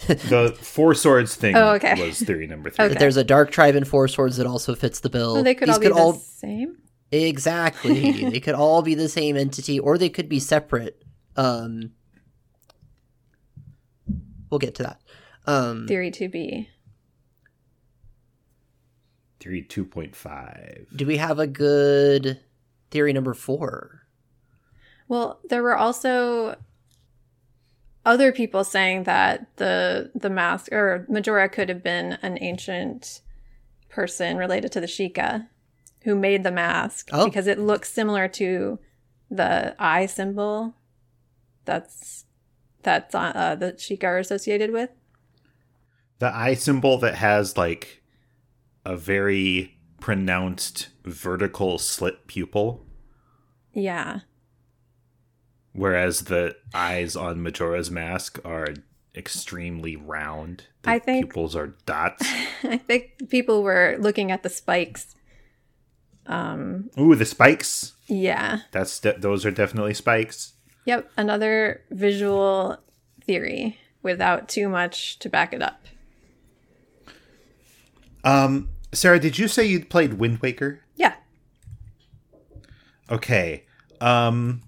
The 0.07 0.55
Four 0.59 0.93
Swords 0.95 1.35
thing 1.35 1.55
Oh, 1.55 1.71
okay. 1.73 1.93
was 2.01 2.19
theory 2.21 2.47
number 2.47 2.69
three. 2.69 2.85
Okay. 2.85 2.95
There's 2.95 3.17
a 3.17 3.23
dark 3.23 3.51
tribe 3.51 3.75
in 3.75 3.83
Four 3.85 4.07
Swords 4.07 4.37
that 4.37 4.47
also 4.47 4.73
fits 4.75 4.99
the 4.99 5.09
bill. 5.09 5.35
So 5.35 5.43
they 5.43 5.53
could 5.55 5.67
These 5.69 5.75
all 5.91 6.13
be 6.13 6.17
the 6.17 6.23
same. 6.23 6.77
Exactly. 7.11 8.23
they 8.29 8.39
could 8.39 8.55
all 8.55 8.81
be 8.81 8.95
the 8.95 9.09
same 9.09 9.37
entity 9.37 9.79
or 9.79 9.97
they 9.97 10.09
could 10.09 10.27
be 10.29 10.39
separate. 10.39 11.03
Um 11.35 11.91
We'll 14.49 14.59
get 14.59 14.75
to 14.75 14.83
that. 14.83 15.01
Um 15.45 15.87
Theory 15.87 16.11
two 16.11 16.29
B. 16.29 16.69
Theory 19.39 19.65
2.5. 19.67 20.95
do 20.95 21.05
we 21.07 21.17
have 21.17 21.39
a 21.39 21.47
good 21.47 22.39
theory 22.91 23.11
number 23.11 23.33
4? 23.33 24.03
Well, 25.07 25.39
there 25.49 25.63
were 25.63 25.75
also 25.75 26.57
other 28.05 28.31
people 28.31 28.63
saying 28.63 29.03
that 29.03 29.45
the 29.57 30.11
the 30.15 30.29
mask 30.29 30.71
or 30.71 31.05
Majora 31.09 31.49
could 31.49 31.69
have 31.69 31.83
been 31.83 32.13
an 32.21 32.37
ancient 32.41 33.21
person 33.89 34.37
related 34.37 34.71
to 34.71 34.79
the 34.81 34.87
Sheikah 34.87 35.47
who 36.03 36.15
made 36.15 36.43
the 36.43 36.51
mask 36.51 37.09
Oh. 37.13 37.25
because 37.25 37.45
it 37.47 37.59
looks 37.59 37.91
similar 37.91 38.27
to 38.29 38.79
the 39.29 39.75
eye 39.77 40.07
symbol 40.07 40.73
that's 41.65 42.25
that's 42.83 43.13
uh, 43.13 43.19
uh, 43.35 43.55
the 43.55 43.73
Sheikah 43.73 44.03
are 44.05 44.17
associated 44.17 44.71
with. 44.71 44.89
The 46.19 46.35
eye 46.35 46.55
symbol 46.55 46.97
that 46.99 47.15
has 47.15 47.55
like 47.57 48.01
a 48.85 48.95
very 48.97 49.77
pronounced 49.99 50.89
vertical 51.05 51.77
slit 51.77 52.25
pupil, 52.25 52.83
Yeah. 53.73 54.21
Whereas 55.73 56.21
the 56.25 56.55
eyes 56.73 57.15
on 57.15 57.41
Majora's 57.41 57.89
mask 57.91 58.39
are 58.45 58.67
extremely 59.15 59.95
round. 59.95 60.65
The 60.83 60.91
I 60.91 60.99
think- 60.99 61.25
pupils 61.27 61.55
are 61.55 61.75
dots. 61.85 62.25
I 62.63 62.77
think 62.77 63.29
people 63.29 63.63
were 63.63 63.97
looking 63.99 64.31
at 64.31 64.43
the 64.43 64.49
spikes. 64.49 65.15
Um 66.27 66.89
Ooh, 66.99 67.15
the 67.15 67.25
spikes. 67.25 67.93
yeah. 68.07 68.59
That's 68.71 68.99
de- 68.99 69.17
those 69.17 69.45
are 69.45 69.51
definitely 69.51 69.93
spikes. 69.95 70.53
Yep, 70.85 71.11
another 71.17 71.81
visual 71.91 72.77
theory 73.25 73.77
without 74.03 74.47
too 74.49 74.67
much 74.69 75.19
to 75.19 75.29
back 75.29 75.53
it 75.53 75.61
up. 75.61 75.85
Um, 78.23 78.69
Sarah, 78.91 79.19
did 79.19 79.37
you 79.39 79.47
say 79.47 79.65
you 79.65 79.83
played 79.85 80.13
Wind 80.15 80.39
Waker? 80.39 80.81
Yeah. 80.95 81.15
Okay. 83.09 83.63
Um, 83.99 84.61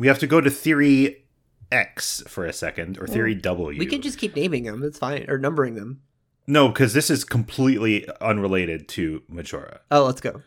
we 0.00 0.06
have 0.06 0.18
to 0.18 0.26
go 0.26 0.40
to 0.40 0.50
theory 0.50 1.26
X 1.70 2.22
for 2.26 2.46
a 2.46 2.54
second, 2.54 2.98
or 2.98 3.06
theory 3.06 3.34
W. 3.34 3.78
We 3.78 3.84
can 3.84 4.00
just 4.00 4.18
keep 4.18 4.34
naming 4.34 4.64
them. 4.64 4.82
It's 4.82 4.98
fine 4.98 5.26
or 5.28 5.36
numbering 5.36 5.74
them. 5.74 6.00
no, 6.46 6.68
because 6.68 6.94
this 6.94 7.10
is 7.10 7.22
completely 7.22 8.08
unrelated 8.20 8.88
to 8.88 9.22
Majora. 9.28 9.80
Oh, 9.90 10.04
let's 10.06 10.22
go. 10.22 10.40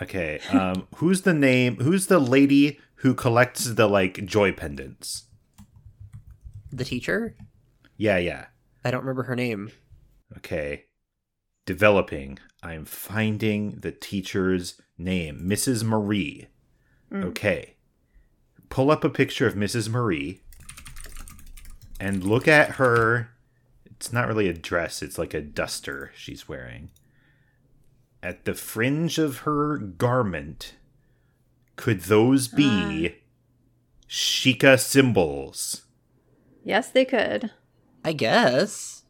Okay. 0.00 0.38
Um, 0.52 0.86
who's 0.96 1.22
the 1.22 1.34
name? 1.34 1.76
Who's 1.80 2.06
the 2.06 2.20
lady 2.20 2.78
who 2.96 3.12
collects 3.12 3.64
the 3.64 3.88
like 3.88 4.24
joy 4.24 4.52
pendants? 4.52 5.24
The 6.72 6.84
teacher? 6.84 7.36
Yeah, 7.96 8.18
yeah. 8.18 8.46
I 8.84 8.92
don't 8.92 9.00
remember 9.00 9.24
her 9.24 9.34
name. 9.36 9.72
Okay. 10.36 10.84
Developing. 11.66 12.38
I'm 12.62 12.84
finding 12.84 13.72
the 13.80 13.90
teacher's 13.90 14.80
name, 14.96 15.40
Mrs. 15.42 15.82
Marie. 15.82 16.46
Okay. 17.12 17.74
Pull 18.70 18.90
up 18.90 19.04
a 19.04 19.10
picture 19.10 19.46
of 19.46 19.54
Mrs. 19.54 19.88
Marie 19.88 20.40
and 22.00 22.24
look 22.24 22.48
at 22.48 22.72
her. 22.76 23.30
It's 23.84 24.12
not 24.12 24.26
really 24.28 24.48
a 24.48 24.54
dress, 24.54 25.02
it's 25.02 25.18
like 25.18 25.34
a 25.34 25.40
duster 25.42 26.10
she's 26.16 26.48
wearing. 26.48 26.90
At 28.22 28.44
the 28.44 28.54
fringe 28.54 29.18
of 29.18 29.38
her 29.38 29.76
garment, 29.76 30.74
could 31.76 32.02
those 32.02 32.48
be 32.48 33.08
uh. 33.08 33.12
Sheikah 34.08 34.78
symbols? 34.78 35.82
Yes, 36.64 36.90
they 36.90 37.04
could. 37.04 37.50
I 38.04 38.12
guess. 38.12 39.04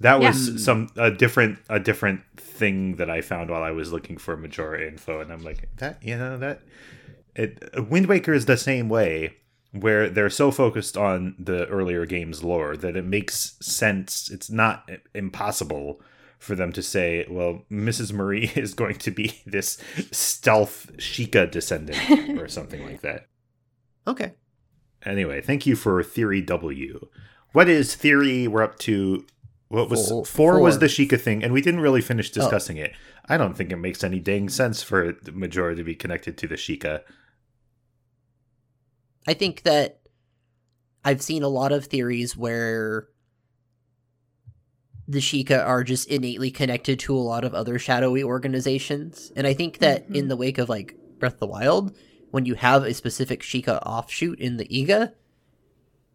That 0.00 0.20
Yeah. 0.20 0.28
was 0.28 0.62
some 0.64 0.90
a 0.96 1.10
different 1.10 1.58
a 1.70 1.80
different 1.80 2.20
thing 2.36 2.96
that 2.96 3.08
I 3.10 3.20
found 3.22 3.48
while 3.50 3.62
I 3.62 3.70
was 3.70 3.92
looking 3.92 4.18
for 4.18 4.36
Majora 4.36 4.86
info, 4.86 5.20
and 5.20 5.32
I'm 5.32 5.42
like 5.42 5.68
that 5.76 6.02
you 6.02 6.16
know 6.18 6.36
that 6.38 6.60
it 7.36 7.88
Wind 7.88 8.06
Waker 8.06 8.32
is 8.32 8.46
the 8.46 8.56
same 8.56 8.88
way 8.88 9.36
where 9.72 10.08
they're 10.08 10.30
so 10.30 10.50
focused 10.50 10.96
on 10.96 11.34
the 11.38 11.66
earlier 11.66 12.06
game's 12.06 12.42
lore 12.42 12.76
that 12.76 12.96
it 12.96 13.04
makes 13.04 13.56
sense. 13.60 14.30
It's 14.30 14.50
not 14.50 14.90
impossible 15.14 16.00
for 16.38 16.54
them 16.54 16.72
to 16.72 16.82
say, 16.82 17.26
well, 17.28 17.62
Mrs. 17.70 18.12
Marie 18.12 18.50
is 18.56 18.74
going 18.74 18.96
to 18.96 19.10
be 19.10 19.42
this 19.46 19.78
stealth 20.10 20.90
Sheikah 20.96 21.50
descendant 21.50 22.40
or 22.40 22.48
something 22.48 22.84
like 22.84 23.02
that. 23.02 23.26
Okay. 24.06 24.32
Anyway, 25.04 25.40
thank 25.40 25.66
you 25.66 25.76
for 25.76 26.02
theory 26.02 26.40
W. 26.42 27.08
What 27.52 27.68
is 27.68 27.94
theory? 27.94 28.48
We're 28.48 28.62
up 28.62 28.78
to 28.80 29.24
what 29.68 29.90
was 29.90 30.08
Four- 30.08 30.24
four, 30.24 30.60
was 30.60 30.78
the 30.78 30.86
Sheikah 30.86 31.20
thing, 31.20 31.42
and 31.42 31.52
we 31.52 31.60
didn't 31.60 31.80
really 31.80 32.00
finish 32.00 32.30
oh. 32.30 32.34
discussing 32.34 32.76
it. 32.76 32.92
I 33.28 33.36
don't 33.36 33.56
think 33.56 33.72
it 33.72 33.76
makes 33.76 34.04
any 34.04 34.20
dang 34.20 34.48
sense 34.48 34.82
for 34.82 35.16
Majora 35.32 35.74
to 35.74 35.82
be 35.82 35.94
connected 35.94 36.38
to 36.38 36.46
the 36.46 36.54
Sheikah. 36.54 37.02
I 39.26 39.34
think 39.34 39.62
that 39.62 40.00
I've 41.04 41.22
seen 41.22 41.42
a 41.42 41.48
lot 41.48 41.72
of 41.72 41.86
theories 41.86 42.36
where 42.36 43.08
the 45.08 45.18
Sheikah 45.18 45.64
are 45.64 45.84
just 45.84 46.08
innately 46.08 46.50
connected 46.50 46.98
to 47.00 47.16
a 47.16 47.18
lot 47.18 47.44
of 47.44 47.54
other 47.54 47.78
shadowy 47.78 48.24
organizations. 48.24 49.30
And 49.36 49.46
I 49.46 49.54
think 49.54 49.78
that 49.78 50.06
in 50.10 50.28
the 50.28 50.36
wake 50.36 50.58
of 50.58 50.68
like 50.68 50.96
Breath 51.18 51.34
of 51.34 51.40
the 51.40 51.46
Wild, 51.46 51.96
when 52.30 52.44
you 52.44 52.54
have 52.54 52.82
a 52.82 52.92
specific 52.92 53.42
Sheikah 53.42 53.80
offshoot 53.86 54.40
in 54.40 54.56
the 54.56 54.66
Yiga, 54.66 55.12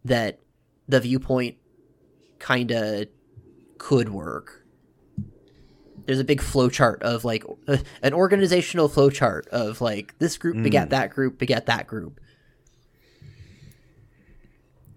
that 0.04 0.40
the 0.88 1.00
viewpoint 1.00 1.56
kind 2.38 2.70
of 2.70 3.06
could 3.78 4.10
work. 4.10 4.64
There's 6.04 6.18
a 6.18 6.24
big 6.24 6.40
flowchart 6.40 7.00
of 7.02 7.24
like 7.24 7.44
uh, 7.68 7.78
an 8.02 8.12
organizational 8.12 8.88
flowchart 8.88 9.48
of 9.48 9.80
like 9.80 10.18
this 10.18 10.36
group 10.36 10.62
begat 10.62 10.90
that 10.90 11.10
group 11.10 11.38
begat 11.38 11.66
that 11.66 11.86
group. 11.86 12.20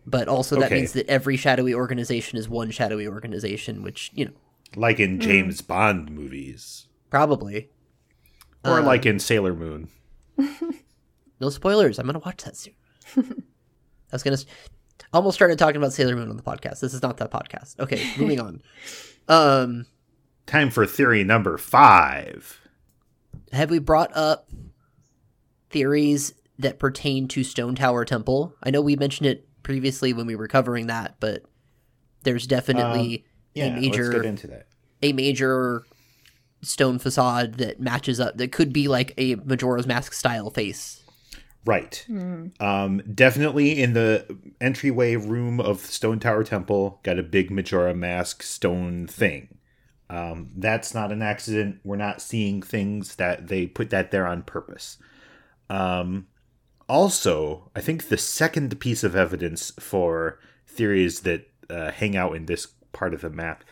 But 0.07 0.27
also 0.27 0.55
that 0.59 0.65
Okay. 0.67 0.75
means 0.75 0.93
that 0.93 1.07
every 1.09 1.35
shadowy 1.37 1.73
organization 1.73 2.37
is 2.37 2.47
one 2.47 2.69
shadowy 2.71 3.07
organization, 3.07 3.81
which 3.83 4.11
you 4.13 4.25
know 4.25 4.31
like 4.75 4.97
Hmm. 4.97 5.03
in 5.03 5.19
James 5.19 5.61
Bond 5.61 6.11
movies, 6.11 6.87
probably 7.09 7.69
or 8.63 8.79
Uh, 8.79 8.83
like 8.83 9.05
in 9.05 9.19
Sailor 9.19 9.53
Moon. 9.55 9.87
no 11.39 11.49
spoilers. 11.49 11.97
I'm 11.99 12.05
gonna 12.05 12.19
watch 12.19 12.43
that 12.43 12.55
soon. 12.55 12.73
I 13.17 13.23
was 14.11 14.23
gonna 14.23 14.37
almost 15.13 15.35
started 15.35 15.57
talking 15.57 15.77
about 15.77 15.93
Sailor 15.93 16.15
Moon 16.15 16.29
on 16.29 16.37
the 16.37 16.43
podcast. 16.43 16.79
This 16.81 16.93
is 16.93 17.01
not 17.01 17.17
that 17.17 17.31
podcast. 17.31 17.79
Okay, 17.79 18.05
moving 18.17 18.39
on. 18.39 18.61
Um, 19.27 19.87
Time 20.45 20.69
for 20.69 20.85
theory 20.85 21.23
number 21.23 21.57
five. 21.57 22.59
have 23.51 23.71
we 23.71 23.79
brought 23.79 24.15
up 24.15 24.47
theories 25.71 26.35
that 26.59 26.77
pertain 26.79 27.27
to 27.29 27.43
Stone 27.43 27.73
Tower 27.73 28.05
Temple? 28.05 28.53
I 28.61 28.69
know 28.69 28.81
we 28.81 28.95
mentioned 28.95 29.25
it 29.27 29.47
previously 29.65 30.13
when 30.13 30.25
we 30.27 30.37
were 30.37 30.47
covering 30.47 30.87
that, 30.87 31.15
but 31.19 31.43
there's 32.23 32.47
definitely 32.47 33.25
Yeah, 33.53 33.65
a 33.65 33.81
major 33.81 34.03
let's 34.05 34.15
get 34.15 34.25
into 34.25 34.47
that. 34.47 34.67
a 35.01 35.11
major 35.11 35.83
stone 36.61 36.97
facade 36.99 37.55
that 37.55 37.79
matches 37.81 38.19
up 38.19 38.37
that 38.37 38.51
could 38.53 38.71
be 38.71 38.87
like 38.87 39.13
a 39.17 39.35
Majora's 39.35 39.85
Mask 39.85 40.13
style 40.13 40.49
face. 40.49 41.01
Right. 41.65 42.05
Um, 42.59 43.01
definitely 43.11 43.81
in 43.81 43.93
the 43.93 44.37
entryway 44.61 45.15
room 45.15 45.59
of 45.59 45.79
Stone 45.79 46.19
Tower 46.19 46.43
Temple, 46.43 46.99
got 47.01 47.17
a 47.17 47.23
big 47.23 47.49
Majora 47.49 47.95
mask 47.95 48.43
stone 48.43 49.07
thing. 49.07 49.57
Um, 50.07 50.49
that's 50.55 50.93
not 50.93 51.11
an 51.11 51.23
accident. 51.23 51.79
We're 51.83 51.95
not 51.95 52.21
seeing 52.21 52.61
things 52.61 53.15
that 53.15 53.47
they 53.47 53.65
put 53.65 53.89
that 53.89 54.11
there 54.11 54.27
on 54.27 54.43
purpose. 54.43 54.99
Um, 55.67 56.27
also, 56.87 57.71
I 57.75 57.81
think 57.81 58.07
the 58.09 58.17
second 58.17 58.79
piece 58.79 59.03
of 59.03 59.15
evidence 59.15 59.71
for 59.79 60.39
theories 60.67 61.21
that 61.21 61.49
uh, 61.69 61.91
hang 61.91 62.15
out 62.15 62.35
in 62.35 62.45
this 62.45 62.67
part 62.91 63.13
of 63.13 63.21
the 63.21 63.29
map 63.29 63.63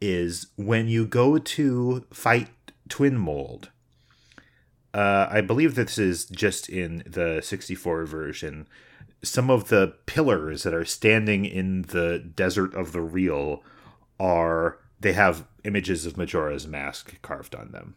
is 0.00 0.48
when 0.56 0.88
you 0.88 1.06
go 1.06 1.38
to 1.38 2.04
fight 2.12 2.48
Twin 2.88 3.16
Mold. 3.16 3.70
Uh, 4.94 5.26
I 5.30 5.40
believe 5.40 5.74
this 5.74 5.98
is 5.98 6.26
just 6.26 6.68
in 6.68 7.02
the 7.06 7.40
64 7.42 8.04
version. 8.04 8.66
Some 9.22 9.50
of 9.50 9.68
the 9.68 9.94
pillars 10.06 10.64
that 10.64 10.74
are 10.74 10.84
standing 10.84 11.44
in 11.44 11.82
the 11.82 12.18
desert 12.18 12.74
of 12.74 12.92
the 12.92 13.00
real 13.00 13.62
are 14.18 14.78
they 15.00 15.12
have 15.12 15.46
images 15.64 16.06
of 16.06 16.16
Majora's 16.16 16.66
mask 16.66 17.20
carved 17.22 17.54
on 17.54 17.72
them. 17.72 17.96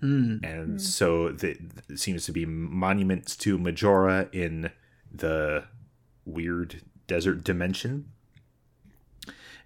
Hmm. 0.00 0.38
And 0.42 0.80
so 0.80 1.30
the, 1.30 1.56
it 1.88 1.98
seems 1.98 2.24
to 2.24 2.32
be 2.32 2.46
monuments 2.46 3.36
to 3.36 3.58
Majora 3.58 4.28
in 4.32 4.70
the 5.12 5.64
weird 6.24 6.82
desert 7.06 7.44
dimension. 7.44 8.10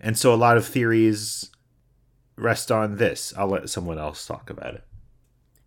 And 0.00 0.18
so 0.18 0.34
a 0.34 0.36
lot 0.36 0.56
of 0.56 0.66
theories 0.66 1.50
rest 2.36 2.72
on 2.72 2.96
this. 2.96 3.32
I'll 3.36 3.48
let 3.48 3.70
someone 3.70 3.98
else 3.98 4.26
talk 4.26 4.50
about 4.50 4.74
it. 4.74 4.84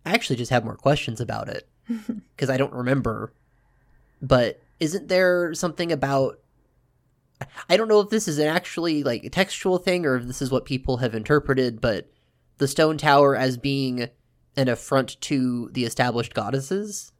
I 0.04 0.12
actually 0.12 0.36
just 0.36 0.50
have 0.50 0.64
more 0.64 0.76
questions 0.76 1.20
about 1.20 1.48
it 1.48 1.68
because 2.36 2.50
I 2.50 2.56
don't 2.56 2.72
remember. 2.72 3.32
But 4.20 4.60
isn't 4.80 5.08
there 5.08 5.54
something 5.54 5.92
about? 5.92 6.40
I 7.68 7.76
don't 7.76 7.88
know 7.88 8.00
if 8.00 8.10
this 8.10 8.26
is 8.26 8.38
an 8.38 8.48
actually 8.48 9.04
like 9.04 9.24
a 9.24 9.30
textual 9.30 9.78
thing 9.78 10.04
or 10.04 10.16
if 10.16 10.24
this 10.24 10.42
is 10.42 10.50
what 10.50 10.64
people 10.64 10.98
have 10.98 11.14
interpreted, 11.14 11.80
but 11.80 12.10
the 12.58 12.68
stone 12.68 12.98
tower 12.98 13.36
as 13.36 13.56
being 13.56 14.08
an 14.58 14.68
affront 14.68 15.18
to 15.20 15.70
the 15.72 15.84
established 15.84 16.34
goddesses. 16.34 17.12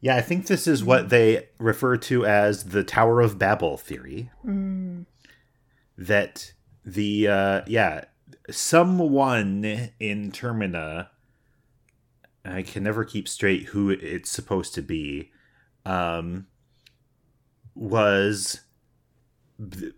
Yeah, 0.00 0.16
I 0.16 0.22
think 0.22 0.48
this 0.48 0.66
is 0.66 0.84
what 0.84 1.08
they 1.08 1.48
refer 1.58 1.96
to 1.98 2.26
as 2.26 2.64
the 2.64 2.82
Tower 2.82 3.20
of 3.20 3.38
Babel 3.38 3.76
theory. 3.76 4.30
Mm. 4.44 5.06
That 5.96 6.52
the 6.84 7.28
uh 7.28 7.60
yeah, 7.68 8.04
someone 8.50 9.92
in 10.00 10.32
Termina 10.32 11.08
I 12.44 12.62
can 12.62 12.82
never 12.82 13.04
keep 13.04 13.28
straight 13.28 13.66
who 13.66 13.88
it's 13.90 14.30
supposed 14.30 14.74
to 14.74 14.82
be 14.82 15.30
um 15.86 16.48
was 17.76 18.62
b- 19.68 19.92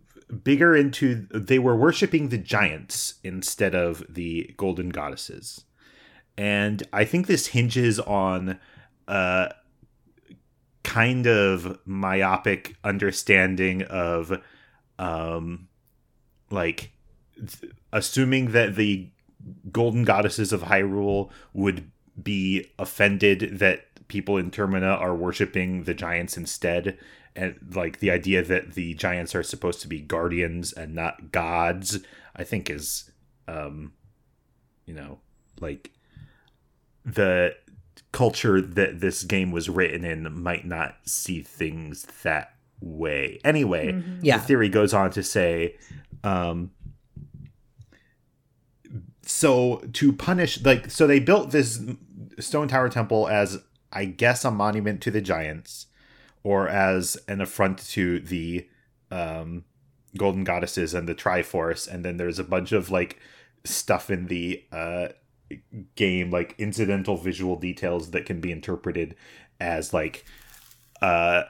bigger 0.44 0.76
into 0.76 1.26
they 1.32 1.58
were 1.58 1.76
worshiping 1.76 2.28
the 2.28 2.38
giants 2.38 3.14
instead 3.24 3.74
of 3.74 4.04
the 4.08 4.54
golden 4.56 4.90
goddesses. 4.90 5.64
And 6.38 6.82
I 6.92 7.04
think 7.04 7.26
this 7.26 7.48
hinges 7.48 7.98
on 8.00 8.58
a 9.08 9.54
kind 10.82 11.26
of 11.26 11.78
myopic 11.84 12.76
understanding 12.84 13.82
of 13.82 14.40
um 15.00 15.66
like 16.48 16.92
th- 17.36 17.72
assuming 17.92 18.52
that 18.52 18.76
the 18.76 19.08
golden 19.72 20.04
goddesses 20.04 20.52
of 20.52 20.62
Hyrule 20.62 21.30
would 21.52 21.90
be 22.22 22.70
offended 22.78 23.58
that 23.58 23.86
people 24.08 24.36
in 24.36 24.50
Termina 24.50 24.98
are 25.00 25.14
worshiping 25.14 25.84
the 25.84 25.92
giants 25.92 26.36
instead 26.36 26.96
and 27.34 27.56
like 27.74 27.98
the 27.98 28.10
idea 28.10 28.42
that 28.42 28.74
the 28.74 28.94
giants 28.94 29.34
are 29.34 29.42
supposed 29.42 29.80
to 29.82 29.88
be 29.88 30.00
guardians 30.00 30.72
and 30.72 30.94
not 30.94 31.32
gods 31.32 31.98
I 32.36 32.44
think 32.44 32.70
is 32.70 33.10
um 33.48 33.92
you 34.86 34.94
know 34.94 35.18
like 35.60 35.90
the 37.06 37.54
culture 38.12 38.60
that 38.60 39.00
this 39.00 39.22
game 39.22 39.50
was 39.52 39.70
written 39.70 40.04
in 40.04 40.42
might 40.42 40.66
not 40.66 40.96
see 41.04 41.40
things 41.40 42.06
that 42.24 42.52
way. 42.80 43.38
Anyway, 43.44 44.02
Yeah. 44.20 44.36
the 44.38 44.44
theory 44.44 44.68
goes 44.68 44.92
on 44.92 45.10
to 45.12 45.22
say 45.22 45.76
um 46.24 46.72
so 49.22 49.76
to 49.92 50.12
punish 50.12 50.62
like 50.64 50.90
so 50.90 51.06
they 51.06 51.18
built 51.18 51.50
this 51.50 51.80
stone 52.38 52.68
tower 52.68 52.88
temple 52.88 53.28
as 53.28 53.62
I 53.92 54.04
guess 54.04 54.44
a 54.44 54.50
monument 54.50 55.00
to 55.02 55.10
the 55.10 55.20
giants 55.20 55.86
or 56.42 56.68
as 56.68 57.16
an 57.28 57.40
affront 57.40 57.78
to 57.90 58.20
the 58.20 58.68
um 59.10 59.64
golden 60.16 60.44
goddesses 60.44 60.94
and 60.94 61.08
the 61.08 61.14
triforce 61.14 61.86
and 61.92 62.04
then 62.04 62.16
there's 62.16 62.38
a 62.38 62.44
bunch 62.44 62.72
of 62.72 62.90
like 62.90 63.18
stuff 63.64 64.10
in 64.10 64.26
the 64.26 64.64
uh 64.72 65.08
game 65.94 66.30
like 66.30 66.54
incidental 66.58 67.16
visual 67.16 67.56
details 67.56 68.10
that 68.10 68.26
can 68.26 68.40
be 68.40 68.50
interpreted 68.50 69.14
as 69.60 69.94
like 69.94 70.24
uh 71.02 71.44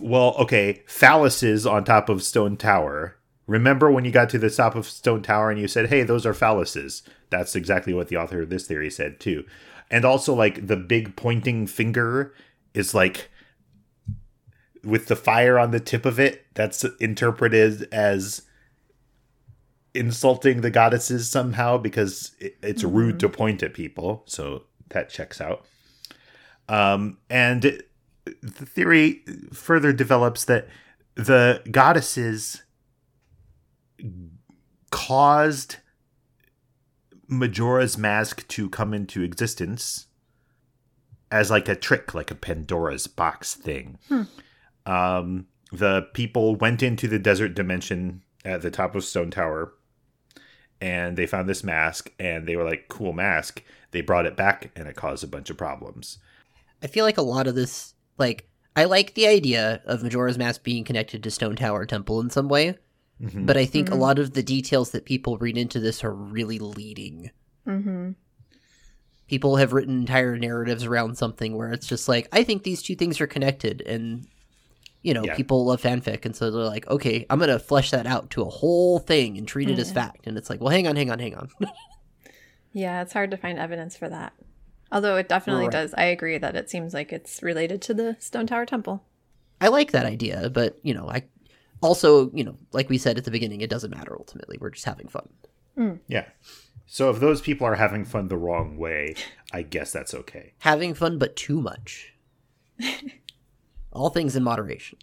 well 0.00 0.34
okay 0.38 0.82
phalluses 0.86 1.70
on 1.70 1.84
top 1.84 2.08
of 2.08 2.22
stone 2.22 2.56
tower. 2.56 3.16
Remember 3.46 3.90
when 3.90 4.04
you 4.04 4.10
got 4.10 4.30
to 4.30 4.38
the 4.38 4.50
top 4.50 4.74
of 4.74 4.86
stone 4.86 5.22
tower 5.22 5.50
and 5.50 5.60
you 5.60 5.68
said 5.68 5.88
hey 5.88 6.02
those 6.02 6.26
are 6.26 6.34
phalluses. 6.34 7.02
That's 7.30 7.56
exactly 7.56 7.94
what 7.94 8.08
the 8.08 8.16
author 8.16 8.42
of 8.42 8.50
this 8.50 8.66
theory 8.66 8.90
said 8.90 9.18
too. 9.18 9.44
And 9.90 10.04
also 10.04 10.34
like 10.34 10.66
the 10.66 10.76
big 10.76 11.16
pointing 11.16 11.66
finger 11.66 12.34
is 12.74 12.94
like 12.94 13.30
with 14.82 15.06
the 15.06 15.16
fire 15.16 15.58
on 15.58 15.70
the 15.70 15.80
tip 15.80 16.04
of 16.04 16.20
it 16.20 16.44
that's 16.54 16.84
interpreted 17.00 17.88
as 17.92 18.42
insulting 19.94 20.60
the 20.60 20.70
goddesses 20.70 21.30
somehow 21.30 21.78
because 21.78 22.32
it, 22.40 22.56
it's 22.62 22.84
rude 22.84 23.20
to 23.20 23.28
point 23.28 23.62
at 23.62 23.74
people. 23.74 24.24
So 24.26 24.64
that 24.90 25.08
checks 25.10 25.40
out. 25.40 25.64
Um, 26.68 27.18
and 27.30 27.82
the 28.24 28.66
theory 28.66 29.22
further 29.52 29.92
develops 29.92 30.44
that 30.46 30.68
the 31.14 31.62
goddesses 31.70 32.62
caused 34.90 35.76
Majora's 37.28 37.96
Mask 37.96 38.46
to 38.48 38.68
come 38.68 38.94
into 38.94 39.22
existence 39.22 40.06
as 41.30 41.50
like 41.50 41.68
a 41.68 41.76
trick, 41.76 42.14
like 42.14 42.30
a 42.30 42.34
Pandora's 42.34 43.06
box 43.06 43.54
thing. 43.54 43.98
Um, 44.86 45.46
the 45.72 46.02
people 46.14 46.54
went 46.56 46.82
into 46.82 47.08
the 47.08 47.18
desert 47.18 47.54
dimension 47.54 48.22
at 48.44 48.62
the 48.62 48.70
top 48.70 48.94
of 48.94 49.04
Stone 49.04 49.30
Tower 49.32 49.72
and 50.84 51.16
they 51.16 51.26
found 51.26 51.48
this 51.48 51.64
mask 51.64 52.12
and 52.18 52.46
they 52.46 52.56
were 52.56 52.64
like, 52.64 52.88
cool 52.88 53.14
mask. 53.14 53.62
They 53.92 54.02
brought 54.02 54.26
it 54.26 54.36
back 54.36 54.70
and 54.76 54.86
it 54.86 54.94
caused 54.96 55.24
a 55.24 55.26
bunch 55.26 55.48
of 55.48 55.56
problems. 55.56 56.18
I 56.82 56.88
feel 56.88 57.06
like 57.06 57.16
a 57.16 57.22
lot 57.22 57.46
of 57.46 57.54
this, 57.54 57.94
like, 58.18 58.46
I 58.76 58.84
like 58.84 59.14
the 59.14 59.26
idea 59.26 59.80
of 59.86 60.02
Majora's 60.02 60.36
Mask 60.36 60.62
being 60.62 60.84
connected 60.84 61.22
to 61.22 61.30
Stone 61.30 61.56
Tower 61.56 61.86
Temple 61.86 62.20
in 62.20 62.28
some 62.28 62.48
way, 62.48 62.76
Mhm. 63.22 63.46
but 63.46 63.56
I 63.56 63.64
think 63.64 63.88
Mhm. 63.88 63.92
a 63.92 63.96
lot 63.96 64.18
of 64.18 64.34
the 64.34 64.42
details 64.42 64.90
that 64.90 65.06
people 65.06 65.38
read 65.38 65.56
into 65.56 65.80
this 65.80 66.04
are 66.04 66.12
really 66.12 66.58
leading. 66.58 67.30
Mm-hmm. 67.66 68.10
People 69.26 69.56
have 69.56 69.72
written 69.72 70.00
entire 70.00 70.36
narratives 70.36 70.84
around 70.84 71.16
something 71.16 71.56
where 71.56 71.72
it's 71.72 71.86
just 71.86 72.08
like, 72.08 72.28
I 72.30 72.44
think 72.44 72.62
these 72.62 72.82
two 72.82 72.94
things 72.94 73.22
are 73.22 73.26
connected, 73.26 73.80
and 73.86 74.26
you 75.04 75.14
know, 75.14 75.24
Yeah. 75.26 75.36
people 75.36 75.64
love 75.64 75.80
fanfic, 75.80 76.24
and 76.24 76.34
so 76.34 76.50
they're 76.50 76.64
like, 76.64 76.88
okay, 76.88 77.24
I'm 77.30 77.38
gonna 77.38 77.58
flesh 77.60 77.92
that 77.92 78.06
out 78.06 78.30
to 78.30 78.42
a 78.42 78.50
whole 78.50 78.98
thing 78.98 79.38
and 79.38 79.46
treat 79.46 79.68
it 79.70 79.78
as 79.78 79.90
Mhm. 79.90 79.94
fact, 79.94 80.26
and 80.26 80.36
it's 80.36 80.50
like, 80.50 80.60
well, 80.60 80.70
hang 80.70 80.88
on, 80.88 80.96
hang 80.96 81.10
on, 81.12 81.18
hang 81.20 81.36
on. 81.36 81.48
Yeah, 82.72 83.02
it's 83.02 83.12
hard 83.12 83.30
to 83.30 83.36
find 83.36 83.56
evidence 83.56 83.96
for 83.96 84.08
that. 84.08 84.32
Although 84.90 85.16
it 85.16 85.28
definitely 85.28 85.64
Right. 85.66 85.72
does. 85.72 85.94
I 85.94 86.06
agree 86.06 86.38
that 86.38 86.56
it 86.56 86.68
seems 86.68 86.92
like 86.92 87.12
it's 87.12 87.40
related 87.40 87.80
to 87.82 87.94
the 87.94 88.16
Stone 88.18 88.48
Tower 88.48 88.66
Temple. 88.66 89.04
I 89.60 89.68
like 89.68 89.92
that 89.92 90.06
idea, 90.06 90.50
but 90.50 90.78
you 90.82 90.92
know, 90.92 91.08
I 91.08 91.22
also, 91.82 92.32
you 92.32 92.42
know, 92.42 92.56
like 92.72 92.88
we 92.90 92.98
said 92.98 93.16
at 93.16 93.24
the 93.24 93.30
beginning, 93.30 93.60
it 93.60 93.70
doesn't 93.70 93.92
matter 93.92 94.16
ultimately. 94.18 94.58
We're 94.60 94.70
just 94.70 94.86
having 94.86 95.06
fun. 95.06 95.28
Yeah. 96.08 96.26
So 96.86 97.10
if 97.10 97.20
those 97.20 97.40
people 97.40 97.64
are 97.66 97.74
having 97.76 98.04
fun 98.04 98.26
the 98.28 98.36
wrong 98.36 98.76
way, 98.76 99.14
I 99.52 99.62
guess 99.62 99.92
that's 99.92 100.12
okay. 100.14 100.54
Having 100.58 100.94
fun, 100.94 101.18
but 101.18 101.36
too 101.36 101.60
much. 101.60 102.12
All 103.94 104.10
things 104.10 104.36
in 104.36 104.42
moderation. 104.42 104.98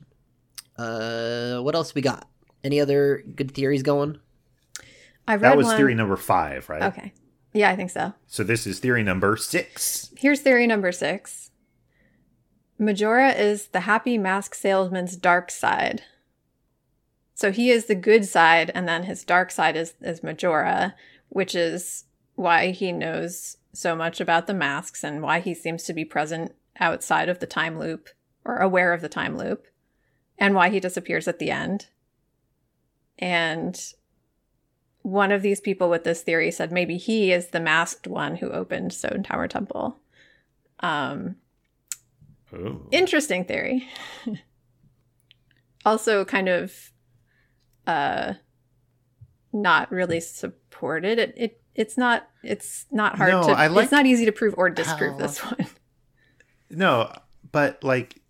Uh, 0.77 1.59
what 1.59 1.75
else 1.75 1.95
we 1.95 2.01
got? 2.01 2.27
Any 2.63 2.79
other 2.79 3.23
good 3.35 3.51
theories 3.51 3.83
going? 3.83 4.19
I 5.27 5.33
read 5.33 5.43
That 5.43 5.57
was 5.57 5.67
one. 5.67 5.77
theory 5.77 5.95
number 5.95 6.17
five, 6.17 6.69
right? 6.69 6.83
Okay. 6.83 7.13
Yeah, 7.53 7.69
I 7.69 7.75
think 7.75 7.89
so. 7.89 8.13
So 8.27 8.43
this 8.43 8.65
is 8.65 8.79
theory 8.79 9.03
number 9.03 9.37
six. 9.37 10.13
Here's 10.17 10.41
theory 10.41 10.67
number 10.67 10.91
six 10.91 11.51
Majora 12.77 13.31
is 13.31 13.67
the 13.67 13.81
happy 13.81 14.17
mask 14.17 14.55
salesman's 14.55 15.15
dark 15.15 15.51
side. 15.51 16.01
So 17.35 17.51
he 17.51 17.69
is 17.71 17.85
the 17.85 17.95
good 17.95 18.25
side, 18.25 18.71
and 18.75 18.87
then 18.87 19.03
his 19.03 19.23
dark 19.23 19.51
side 19.51 19.75
is, 19.75 19.93
is 20.01 20.21
Majora, 20.23 20.95
which 21.29 21.55
is 21.55 22.05
why 22.35 22.71
he 22.71 22.91
knows 22.91 23.57
so 23.73 23.95
much 23.95 24.19
about 24.19 24.47
the 24.47 24.53
masks 24.53 25.03
and 25.03 25.21
why 25.21 25.39
he 25.39 25.53
seems 25.53 25.83
to 25.83 25.93
be 25.93 26.05
present 26.05 26.53
outside 26.79 27.29
of 27.29 27.39
the 27.39 27.47
time 27.47 27.79
loop 27.79 28.09
or 28.45 28.57
aware 28.57 28.93
of 28.93 29.01
the 29.01 29.09
time 29.09 29.37
loop, 29.37 29.65
and 30.37 30.55
why 30.55 30.69
he 30.69 30.79
disappears 30.79 31.27
at 31.27 31.39
the 31.39 31.51
end. 31.51 31.87
And 33.19 33.79
one 35.03 35.31
of 35.31 35.41
these 35.41 35.59
people 35.59 35.89
with 35.89 36.03
this 36.03 36.21
theory 36.21 36.51
said 36.51 36.71
maybe 36.71 36.97
he 36.97 37.31
is 37.31 37.47
the 37.47 37.59
masked 37.59 38.07
one 38.07 38.35
who 38.37 38.49
opened 38.51 38.93
Stone 38.93 39.23
Tower 39.23 39.47
Temple. 39.47 39.97
Um, 40.79 41.35
Oh. 42.53 42.81
interesting 42.91 43.45
theory. 43.45 43.87
also, 45.85 46.25
kind 46.25 46.49
of, 46.49 46.91
uh, 47.87 48.33
not 49.53 49.91
really 49.91 50.19
supported. 50.19 51.17
It 51.19 51.33
it 51.37 51.61
it's 51.75 51.97
not 51.97 52.27
it's 52.43 52.85
not 52.91 53.17
hard 53.17 53.31
No, 53.31 53.43
to 53.43 53.51
I 53.51 53.67
like 53.67 53.83
it's 53.83 53.91
not 53.91 54.05
easy 54.05 54.25
to 54.25 54.31
prove 54.31 54.53
or 54.57 54.69
disprove 54.69 55.13
how- 55.13 55.17
this 55.17 55.39
one. 55.45 55.67
No, 56.69 57.13
but 57.51 57.83
like 57.83 58.20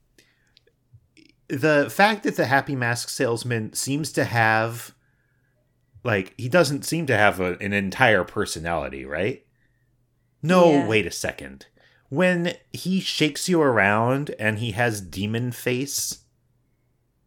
the 1.52 1.90
fact 1.92 2.24
that 2.24 2.36
the 2.38 2.46
happy 2.46 2.76
mask 2.76 3.10
salesman 3.10 3.74
seems 3.74 4.12
to 4.14 4.24
have 4.24 4.94
like 6.04 6.34
he 6.38 6.50
doesn't 6.50 6.84
seem 6.86 7.06
to 7.08 7.16
have 7.18 7.40
a, 7.40 7.58
an 7.60 7.74
entire 7.74 8.24
personality, 8.24 9.06
right? 9.06 9.46
No, 10.42 10.72
Yeah. 10.72 10.88
wait 10.88 11.06
a 11.06 11.12
second. 11.12 11.68
When 12.10 12.56
he 12.74 13.00
shakes 13.00 13.48
you 13.48 13.62
around 13.62 14.34
and 14.40 14.60
he 14.60 14.72
has 14.72 15.00
demon 15.02 15.52
face 15.52 16.20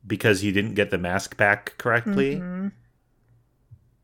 because 0.07 0.43
you 0.43 0.53
didn't 0.53 0.75
get 0.75 0.91
the 0.91 0.99
mask 0.99 1.37
back 1.37 1.77
correctly, 1.79 2.37
Mhm. 2.37 2.73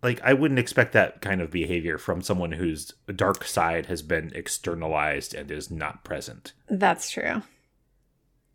like 0.03 0.21
I 0.23 0.33
wouldn't 0.33 0.61
expect 0.61 0.93
that 0.93 1.21
kind 1.21 1.41
of 1.41 1.51
behavior 1.51 1.99
from 1.99 2.23
someone 2.23 2.53
whose 2.53 2.93
dark 3.15 3.45
side 3.45 3.87
has 3.87 4.01
been 4.03 4.31
externalized 4.35 5.35
and 5.35 5.51
is 5.51 5.71
not 5.71 6.05
present. 6.05 6.53
That's 6.69 7.11
true. 7.11 7.43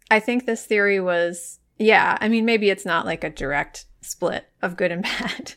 I 0.10 0.20
think 0.20 0.46
this 0.46 0.66
theory 0.66 1.00
was, 1.00 1.60
yeah, 1.78 2.18
I 2.22 2.30
mean, 2.30 2.46
maybe 2.46 2.70
it's 2.70 2.86
not 2.86 3.06
like 3.06 3.24
a 3.24 3.30
direct 3.30 3.86
split 4.02 4.48
of 4.62 4.78
good 4.78 4.92
and 4.92 5.04
bad, 5.20 5.56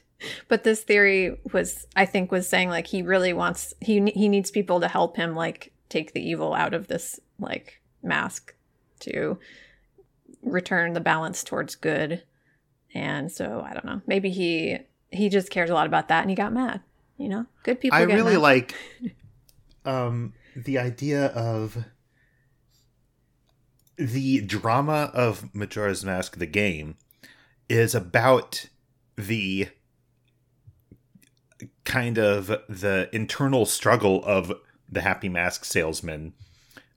but 0.48 0.64
this 0.64 0.82
theory 0.82 1.38
was, 1.52 1.86
I 1.94 2.06
think, 2.06 2.32
was 2.32 2.48
saying 2.48 2.70
like 2.70 2.86
he 2.86 3.02
really 3.02 3.32
wants, 3.32 3.74
he, 3.80 4.10
he 4.14 4.28
needs 4.28 4.50
people 4.50 4.80
to 4.80 4.88
help 4.88 5.16
him 5.16 5.34
like 5.34 5.72
take 5.88 6.12
the 6.12 6.26
evil 6.26 6.54
out 6.54 6.74
of 6.74 6.88
this 6.88 7.20
like 7.38 7.80
mask 8.02 8.54
to 9.00 9.38
return 10.42 10.92
the 10.92 11.00
balance 11.00 11.44
towards 11.44 11.74
good. 11.74 12.22
And 12.94 13.30
so 13.30 13.64
I 13.66 13.74
don't 13.74 13.84
know, 13.84 14.00
maybe 14.06 14.30
he, 14.30 14.78
he 15.10 15.28
just 15.28 15.50
cares 15.50 15.70
a 15.70 15.74
lot 15.74 15.86
about 15.86 16.08
that 16.08 16.22
and 16.22 16.30
he 16.30 16.36
got 16.36 16.52
mad, 16.52 16.80
you 17.16 17.28
know, 17.28 17.46
good 17.62 17.80
people. 17.80 17.98
I 17.98 18.02
really 18.02 18.34
mad. 18.34 18.42
like 18.42 18.74
um 19.84 20.32
the 20.56 20.78
idea 20.78 21.26
of 21.26 21.84
the 23.98 24.40
drama 24.40 25.10
of 25.12 25.54
Majora's 25.54 26.04
Mask 26.04 26.38
the 26.38 26.46
game 26.46 26.96
is 27.68 27.94
about 27.94 28.66
the 29.16 29.68
kind 31.84 32.18
of 32.18 32.46
the 32.68 33.08
internal 33.12 33.66
struggle 33.66 34.24
of 34.24 34.52
the 34.88 35.00
happy 35.00 35.28
mask 35.28 35.64
salesman. 35.64 36.32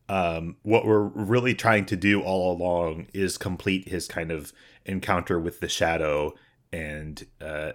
Um, 0.07 0.57
what 0.61 0.85
we're 0.85 1.07
really 1.07 1.55
trying 1.55 1.85
to 1.87 1.95
do 1.95 2.21
all 2.21 2.55
along 2.55 3.07
is 3.13 3.37
complete 3.37 3.87
his 3.87 4.07
kind 4.07 4.31
of 4.31 4.53
encounter 4.85 5.39
with 5.39 5.59
the 5.59 5.69
shadow 5.69 6.33
and 6.71 7.25
uh, 7.41 7.71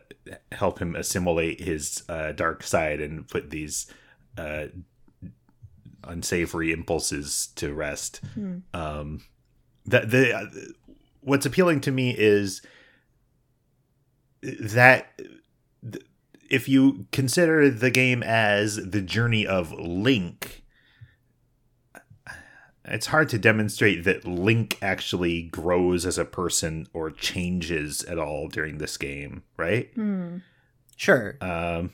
help 0.52 0.78
him 0.78 0.94
assimilate 0.94 1.60
his 1.60 2.02
uh, 2.08 2.32
dark 2.32 2.62
side 2.62 3.00
and 3.00 3.26
put 3.28 3.50
these 3.50 3.90
uh, 4.38 4.66
unsavory 6.06 6.72
impulses 6.72 7.48
to 7.56 7.74
rest. 7.74 8.20
Hmm. 8.34 8.58
Um, 8.72 9.22
that 9.86 10.10
the 10.10 10.36
uh, 10.36 10.46
what's 11.20 11.46
appealing 11.46 11.80
to 11.82 11.92
me 11.92 12.10
is 12.16 12.62
that 14.42 15.20
th- 15.82 16.04
if 16.48 16.68
you 16.68 17.06
consider 17.12 17.70
the 17.70 17.90
game 17.90 18.22
as 18.22 18.76
the 18.76 19.02
journey 19.02 19.46
of 19.46 19.72
Link, 19.72 20.64
it's 22.84 23.06
hard 23.06 23.28
to 23.30 23.38
demonstrate 23.38 24.04
that 24.04 24.24
Link 24.24 24.78
actually 24.80 25.42
grows 25.42 26.06
as 26.06 26.18
a 26.18 26.24
person 26.24 26.86
or 26.92 27.10
changes 27.10 28.04
at 28.04 28.18
all 28.18 28.48
during 28.48 28.78
this 28.78 28.96
game, 28.96 29.42
right? 29.56 29.90
Hmm. 29.94 30.38
Sure. 30.96 31.36
Um, 31.40 31.92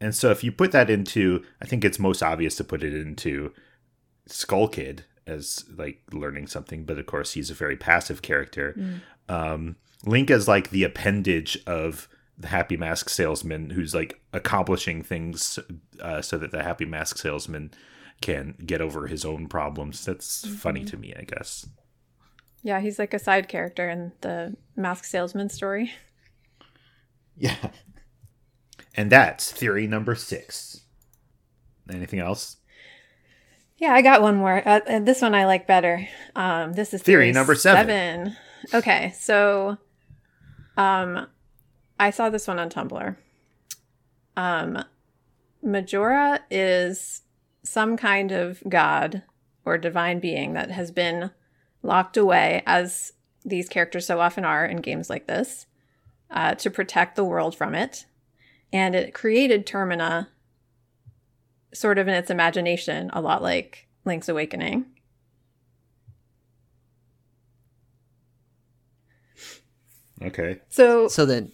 and 0.00 0.14
so 0.14 0.30
if 0.30 0.44
you 0.44 0.52
put 0.52 0.72
that 0.72 0.90
into, 0.90 1.44
I 1.60 1.66
think 1.66 1.84
it's 1.84 1.98
most 1.98 2.22
obvious 2.22 2.54
to 2.56 2.64
put 2.64 2.82
it 2.82 2.94
into 2.94 3.52
Skull 4.26 4.68
Kid 4.68 5.04
as 5.26 5.64
like 5.76 6.00
learning 6.12 6.46
something, 6.46 6.84
but 6.84 6.98
of 6.98 7.06
course 7.06 7.32
he's 7.32 7.50
a 7.50 7.54
very 7.54 7.76
passive 7.76 8.22
character. 8.22 8.74
Mm. 8.78 9.00
Um, 9.28 9.76
Link 10.04 10.30
is 10.30 10.48
like 10.48 10.70
the 10.70 10.84
appendage 10.84 11.58
of 11.66 12.08
the 12.38 12.48
Happy 12.48 12.76
Mask 12.76 13.08
Salesman, 13.08 13.70
who's 13.70 13.94
like 13.94 14.20
accomplishing 14.32 15.02
things 15.02 15.58
uh, 16.00 16.22
so 16.22 16.38
that 16.38 16.52
the 16.52 16.62
Happy 16.62 16.84
Mask 16.84 17.18
Salesman 17.18 17.72
can 18.20 18.54
get 18.64 18.80
over 18.80 19.06
his 19.06 19.24
own 19.24 19.48
problems. 19.48 20.04
That's 20.04 20.46
funny 20.46 20.84
to 20.84 20.96
me, 20.96 21.14
I 21.18 21.22
guess. 21.22 21.66
Yeah, 22.62 22.80
he's 22.80 22.98
like 22.98 23.14
a 23.14 23.18
side 23.18 23.48
character 23.48 23.88
in 23.88 24.12
the 24.20 24.56
mask 24.76 25.04
salesman 25.04 25.48
story. 25.48 25.92
Yeah. 27.40 27.70
And 28.98 29.12
that's 29.12 29.52
theory 29.52 29.86
number 29.86 30.16
six. 30.16 30.80
Anything 31.88 32.18
else? 32.18 32.56
Yeah, 33.76 33.94
I 33.94 34.02
got 34.02 34.22
one 34.22 34.34
more. 34.34 34.60
Uh, 34.66 34.98
this 34.98 35.22
one 35.22 35.36
I 35.36 35.46
like 35.46 35.68
better. 35.68 36.08
Um, 36.34 36.72
this 36.72 36.92
is 36.92 37.00
Theory 37.00 37.26
theory, 37.26 37.32
number 37.32 37.54
seven. 37.54 37.86
seven. 37.86 38.36
Okay, 38.74 39.14
so 39.16 39.78
um, 40.76 41.28
I 42.00 42.10
saw 42.10 42.28
this 42.28 42.48
one 42.48 42.58
on 42.58 42.70
Tumblr. 42.70 43.16
Um, 44.36 44.82
Majora 45.62 46.40
is 46.50 47.22
some 47.62 47.96
kind 47.96 48.32
of 48.32 48.60
god 48.68 49.22
or 49.64 49.78
divine 49.78 50.18
being 50.18 50.54
that 50.54 50.72
has 50.72 50.90
been 50.90 51.30
locked 51.84 52.16
away, 52.16 52.64
as 52.66 53.12
these 53.44 53.68
characters 53.68 54.06
so 54.06 54.18
often 54.18 54.44
are 54.44 54.66
in 54.66 54.78
games 54.78 55.08
like 55.08 55.28
this, 55.28 55.66
uh, 56.32 56.56
to 56.56 56.68
protect 56.68 57.14
the 57.14 57.24
world 57.24 57.54
from 57.54 57.76
it. 57.76 58.06
And 58.72 58.94
it 58.94 59.14
created 59.14 59.66
Termina 59.66 60.28
sort 61.72 61.98
of 61.98 62.08
in 62.08 62.14
its 62.14 62.30
imagination, 62.30 63.10
a 63.12 63.20
lot 63.20 63.42
like 63.42 63.88
Link's 64.04 64.28
Awakening. 64.28 64.86
Okay. 70.22 70.58
So 70.68 71.08
So 71.08 71.24
then, 71.24 71.52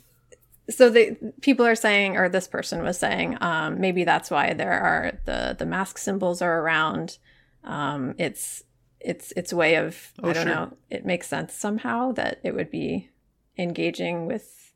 so 0.71 0.89
the 0.89 1.17
people 1.43 1.67
are 1.67 1.75
saying 1.75 2.17
or 2.17 2.29
this 2.29 2.49
person 2.49 2.83
was 2.83 2.99
saying 2.99 3.37
um, 3.43 3.81
maybe 3.81 4.05
that's 4.05 4.31
why 4.31 4.55
there 4.55 4.73
are 4.73 5.19
the 5.27 5.55
the 5.59 5.67
mask 5.67 5.99
symbols 5.99 6.41
are 6.41 6.61
around 6.61 7.19
um, 7.65 8.15
it's 8.19 8.63
it's 9.01 9.33
it's 9.37 9.53
a 9.53 9.57
way 9.57 9.75
of 9.77 10.13
Oh, 10.23 10.31
i 10.31 10.33
don't 10.33 10.47
sure. 10.47 10.55
know 10.55 10.77
it 10.89 11.05
makes 11.05 11.29
sense 11.29 11.53
somehow 11.53 12.13
that 12.13 12.41
it 12.43 12.55
would 12.55 12.71
be 12.71 13.11
engaging 13.59 14.27
with 14.27 14.73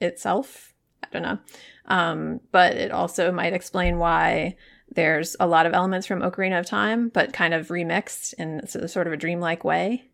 itself. 0.00 0.71
I 1.02 1.06
don't 1.12 1.22
know. 1.22 1.38
Um, 1.86 2.40
but 2.52 2.74
it 2.74 2.90
also 2.92 3.32
might 3.32 3.52
explain 3.52 3.98
why 3.98 4.56
there's 4.94 5.36
a 5.40 5.46
lot 5.46 5.66
of 5.66 5.72
elements 5.72 6.06
from 6.06 6.20
Ocarina 6.20 6.60
of 6.60 6.66
Time, 6.66 7.08
but 7.08 7.32
kind 7.32 7.54
of 7.54 7.68
remixed 7.68 8.34
in 8.34 8.66
sort 8.66 9.06
of 9.06 9.12
a 9.12 9.16
dreamlike 9.16 9.64
way. 9.64 10.04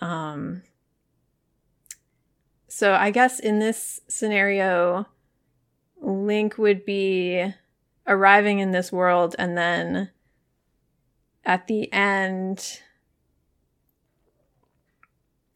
Um, 0.00 0.62
so 2.68 2.94
I 2.94 3.10
guess 3.10 3.40
in 3.40 3.58
this 3.58 4.00
scenario, 4.08 5.06
Link 6.00 6.58
would 6.58 6.84
be 6.84 7.52
arriving 8.06 8.60
in 8.60 8.70
this 8.70 8.92
world 8.92 9.34
and 9.38 9.58
then 9.58 10.10
at 11.44 11.66
the 11.66 11.92
end 11.92 12.80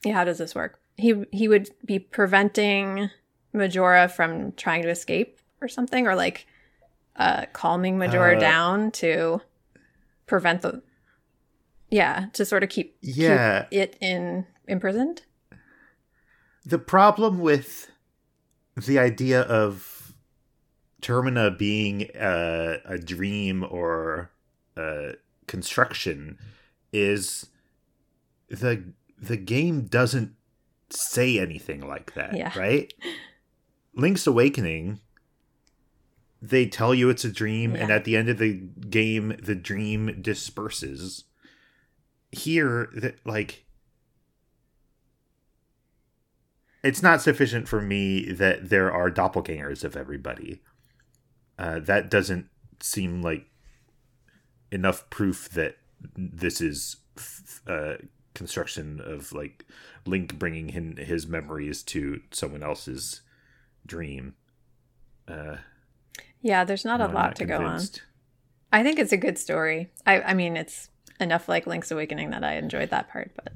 yeah, 0.05 0.15
how 0.15 0.25
does 0.25 0.39
this 0.39 0.55
work? 0.55 0.81
He 0.97 1.25
he 1.31 1.49
would 1.49 1.71
be 1.85 1.99
preventing 1.99 3.11
Majora 3.53 4.09
from 4.09 4.53
trying 4.53 4.83
to 4.83 4.91
escape 4.91 5.39
or 5.61 5.69
something 5.69 6.07
or 6.07 6.15
like 6.15 6.47
uh 7.17 7.47
calming 7.53 7.99
Majora 7.99 8.37
Uh, 8.37 8.41
down 8.41 8.91
to 8.93 9.41
prevent 10.27 10.63
the 10.63 10.83
yeah, 11.91 12.27
to 12.35 12.45
sort 12.45 12.63
of 12.63 12.69
keep, 12.69 12.97
Yeah. 13.01 13.63
keep 13.71 13.81
it 13.81 13.97
in 14.01 14.47
imprisoned. 14.69 15.23
The 16.65 16.79
problem 16.79 17.41
with 17.41 17.91
the 18.77 18.99
idea 19.01 19.41
of 19.43 20.15
Termina 21.03 21.59
being 21.59 22.09
a, 22.15 22.79
a 22.85 22.97
dream 22.99 23.65
or 23.69 24.31
a 24.77 25.15
construction 25.49 26.39
is 26.93 27.47
the 28.49 28.85
the 29.19 29.37
game 29.37 29.87
doesn't 29.87 30.35
say 30.91 31.39
anything 31.41 31.87
like 31.87 32.15
that, 32.15 32.37
Yeah. 32.37 32.57
right? 32.59 32.93
Link's 33.95 34.27
Awakening 34.27 35.01
they 36.43 36.67
tell 36.67 36.95
you 36.95 37.11
it's 37.11 37.25
a 37.25 37.31
dream 37.31 37.77
and 37.77 37.91
at 37.91 38.05
the 38.05 38.17
end 38.17 38.29
of 38.29 38.39
the 38.39 38.55
game 38.55 39.37
the 39.43 39.55
dream 39.55 40.21
disperses. 40.23 41.25
Here 42.33 42.89
that 42.95 43.25
like 43.27 43.67
it's 46.83 47.03
not 47.03 47.21
sufficient 47.21 47.69
for 47.69 47.83
me 47.83 48.33
that 48.33 48.71
there 48.71 48.91
are 48.91 49.11
doppelgangers 49.11 49.85
of 49.85 49.97
everybody. 49.97 50.63
Uh, 51.59 51.79
that 51.81 52.11
doesn't 52.11 52.47
seem 52.81 53.21
like 53.21 53.47
enough 54.73 55.11
proof 55.11 55.51
that 55.51 55.77
this 56.17 56.63
is 56.63 56.97
f- 57.19 57.61
uh, 57.67 57.95
construction 58.33 58.99
of 59.05 59.33
like 59.35 59.67
Link 60.07 60.39
bringing 60.39 60.71
in 60.71 60.97
his 60.97 61.27
memories 61.27 61.83
to 61.83 62.23
someone 62.31 62.63
else's 62.63 63.21
dream. 63.87 64.35
Uh, 65.29 65.57
Yeah, 66.43 66.65
there's 66.65 66.85
not 66.85 67.01
no, 67.01 67.07
a 67.07 67.11
lot 67.13 67.37
to 67.37 67.45
go 67.45 67.65
on. 67.65 67.81
I 68.73 68.83
think 68.83 68.99
it's 68.99 69.13
a 69.13 69.17
good 69.17 69.39
story. 69.39 69.91
I 70.07 70.21
I 70.21 70.35
mean, 70.35 70.57
it's 70.57 70.89
enough 71.19 71.49
like 71.49 71.67
Link's 71.67 71.91
Awakening 71.91 72.31
that 72.31 72.45
I 72.45 72.55
enjoyed 72.55 72.91
that 72.91 73.11
part, 73.11 73.33
but 73.37 73.53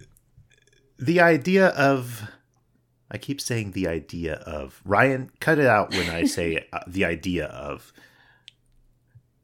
the 0.98 1.20
idea 1.20 1.68
of 1.68 2.28
I 3.10 3.18
keep 3.18 3.40
saying 3.40 3.72
the 3.72 3.88
idea 3.88 4.34
of 4.34 4.80
Ryan 4.84 5.30
cut 5.40 5.58
it 5.58 5.66
out 5.66 5.90
when 5.92 6.10
I 6.10 6.24
say 6.36 6.66
uh, 6.72 6.80
the 6.86 7.04
idea 7.04 7.46
of 7.46 7.92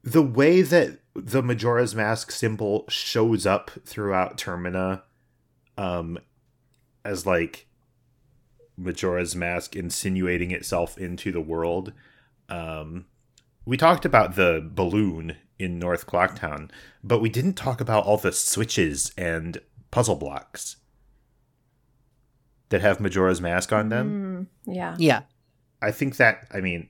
the 0.03 0.21
way 0.21 0.61
that 0.61 0.99
the 1.13 1.43
Majora's 1.43 1.93
Mask 1.93 2.31
symbol 2.31 2.85
shows 2.89 3.45
up 3.45 3.71
throughout 3.85 4.37
Termina 4.37 5.03
um 5.77 6.19
as 7.03 7.25
like 7.25 7.67
Majora's 8.81 9.35
Mask 9.35 9.75
insinuating 9.75 10.51
itself 10.51 10.97
into 10.97 11.31
the 11.31 11.41
world 11.41 11.93
um 12.49 13.05
we 13.65 13.77
talked 13.77 14.05
about 14.05 14.35
the 14.35 14.67
balloon 14.73 15.37
in 15.59 15.77
North 15.77 16.07
Clocktown, 16.07 16.71
but 17.03 17.19
we 17.21 17.29
didn't 17.29 17.53
talk 17.53 17.79
about 17.79 18.05
all 18.05 18.17
the 18.17 18.31
switches 18.31 19.13
and 19.17 19.59
puzzle 19.91 20.15
blocks 20.15 20.77
that 22.69 22.81
have 22.81 22.99
Majora's 22.99 23.39
Mask 23.39 23.71
on 23.71 23.89
them. 23.89 24.49
Mm, 24.65 24.73
yeah. 24.73 24.95
Yeah. 24.97 25.21
I 25.81 25.91
think 25.91 26.17
that, 26.17 26.47
I 26.51 26.61
mean, 26.61 26.89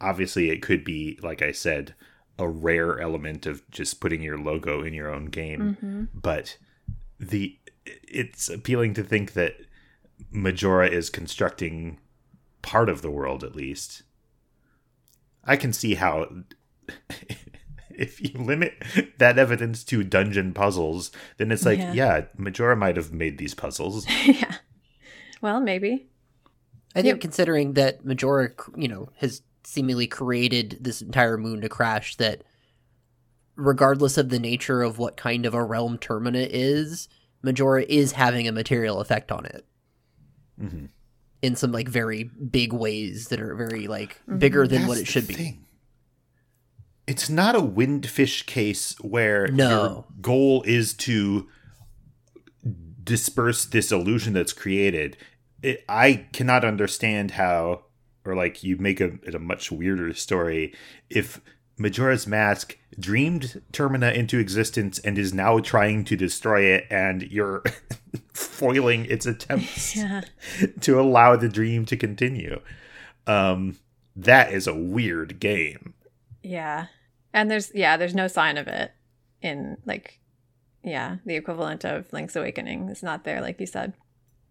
obviously 0.00 0.50
it 0.50 0.62
could 0.62 0.82
be, 0.82 1.18
like 1.22 1.42
I 1.42 1.52
said, 1.52 1.94
a 2.38 2.48
rare 2.48 2.98
element 2.98 3.46
of 3.46 3.68
just 3.70 4.00
putting 4.00 4.22
your 4.22 4.38
logo 4.38 4.82
in 4.82 4.92
your 4.94 5.12
own 5.14 5.26
game, 5.26 5.76
hmm 5.80 6.04
but 6.12 6.56
the 7.20 7.56
it's 7.86 8.48
appealing 8.48 8.94
to 8.94 9.04
think 9.04 9.34
that 9.34 9.54
Majora 10.34 10.88
is 10.88 11.10
constructing 11.10 11.98
part 12.60 12.88
of 12.88 13.02
the 13.02 13.10
world 13.10 13.44
at 13.44 13.54
least. 13.54 14.02
I 15.44 15.56
can 15.56 15.72
see 15.72 15.94
how 15.94 16.26
if 17.90 18.20
you 18.20 18.38
limit 18.40 18.74
that 19.18 19.38
evidence 19.38 19.84
to 19.84 20.02
dungeon 20.02 20.52
puzzles, 20.52 21.12
then 21.36 21.52
it's 21.52 21.64
like, 21.64 21.78
Yeah. 21.78 21.92
yeah, 21.92 22.24
Majora 22.36 22.76
might 22.76 22.96
have 22.96 23.12
made 23.12 23.38
these 23.38 23.54
puzzles. 23.54 24.06
yeah. 24.26 24.56
Well, 25.40 25.60
maybe. 25.60 26.08
I 26.96 27.02
think 27.02 27.14
Yep. 27.14 27.20
considering 27.20 27.72
that 27.74 28.04
Majora, 28.04 28.50
you 28.76 28.88
know, 28.88 29.10
has 29.18 29.42
seemingly 29.62 30.08
created 30.08 30.78
this 30.80 31.00
entire 31.00 31.38
moon 31.38 31.60
to 31.60 31.68
crash, 31.68 32.16
that 32.16 32.42
regardless 33.54 34.18
of 34.18 34.30
the 34.30 34.40
nature 34.40 34.82
of 34.82 34.98
what 34.98 35.16
kind 35.16 35.46
of 35.46 35.54
a 35.54 35.62
realm 35.62 35.96
Termina 35.96 36.48
is, 36.50 37.08
Majora 37.42 37.84
is 37.88 38.12
having 38.12 38.48
a 38.48 38.52
material 38.52 39.00
effect 39.00 39.30
on 39.30 39.44
it 39.46 39.64
Mhm. 40.60 40.88
in 41.42 41.56
some 41.56 41.72
like 41.72 41.88
very 41.88 42.24
big 42.24 42.72
ways 42.72 43.28
that 43.28 43.40
are 43.40 43.54
very 43.54 43.86
like 43.86 44.20
bigger 44.38 44.66
than 44.66 44.86
what 44.86 44.98
it 44.98 45.06
should 45.06 45.24
the 45.24 45.28
be. 45.28 45.34
thing. 45.34 45.64
It's 47.06 47.28
not 47.28 47.54
a 47.54 47.60
windfish 47.60 48.46
case 48.46 48.94
where 49.00 49.48
No. 49.48 49.68
your 49.68 50.04
goal 50.22 50.62
is 50.66 50.94
to 50.94 51.48
disperse 53.02 53.64
this 53.66 53.92
illusion 53.92 54.32
that's 54.32 54.52
created. 54.54 55.16
It, 55.62 55.84
I 55.88 56.26
cannot 56.32 56.64
understand 56.64 57.32
how, 57.32 57.84
or 58.24 58.34
like 58.34 58.62
you 58.64 58.76
make 58.78 59.00
a, 59.00 59.18
it 59.22 59.34
a 59.34 59.38
much 59.38 59.70
weirder 59.70 60.14
story 60.14 60.72
if 61.10 61.40
Majora's 61.76 62.26
Mask 62.26 62.78
dreamed 62.98 63.60
Termina 63.72 64.14
into 64.14 64.38
existence 64.38 64.98
and 65.00 65.18
is 65.18 65.34
now 65.34 65.58
trying 65.58 66.04
to 66.04 66.16
destroy 66.16 66.62
it, 66.62 66.86
and 66.90 67.22
you're 67.24 67.62
foiling 68.32 69.04
its 69.06 69.26
attempts 69.26 69.96
Yeah. 69.96 70.22
to 70.80 71.00
allow 71.00 71.36
the 71.36 71.48
dream 71.48 71.84
to 71.86 71.96
continue. 71.96 72.60
Um, 73.26 73.78
that 74.16 74.52
is 74.52 74.66
a 74.66 74.74
weird 74.74 75.40
game. 75.40 75.94
Yeah. 76.42 76.86
And 77.32 77.50
there's 77.50 77.72
yeah, 77.74 77.96
there's 77.96 78.14
no 78.14 78.28
sign 78.28 78.56
of 78.56 78.68
it 78.68 78.92
in 79.42 79.76
like 79.84 80.20
yeah, 80.82 81.16
the 81.24 81.34
equivalent 81.36 81.84
of 81.84 82.12
Link's 82.12 82.36
Awakening 82.36 82.88
is 82.90 83.02
not 83.02 83.24
there 83.24 83.40
like 83.40 83.58
you 83.58 83.66
said. 83.66 83.94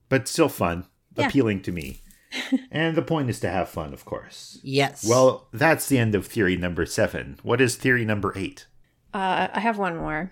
but 0.09 0.27
still 0.27 0.49
fun, 0.49 0.85
Yeah. 1.15 1.27
appealing 1.27 1.61
to 1.63 1.71
me. 1.71 2.01
and 2.71 2.97
the 2.97 3.03
point 3.03 3.29
is 3.29 3.39
to 3.41 3.49
have 3.49 3.69
fun, 3.69 3.93
of 3.93 4.05
course. 4.05 4.59
Yes. 4.63 5.05
Well, 5.07 5.47
that's 5.53 5.87
the 5.87 5.99
end 5.99 6.15
of 6.15 6.25
theory 6.25 6.57
number 6.57 6.85
seven. 6.87 7.37
What 7.43 7.61
is 7.61 7.75
theory 7.75 8.05
number 8.05 8.33
eight? 8.35 8.65
Uh 9.13 9.47
I 9.53 9.59
have 9.59 9.77
one 9.77 9.95
more. 9.97 10.31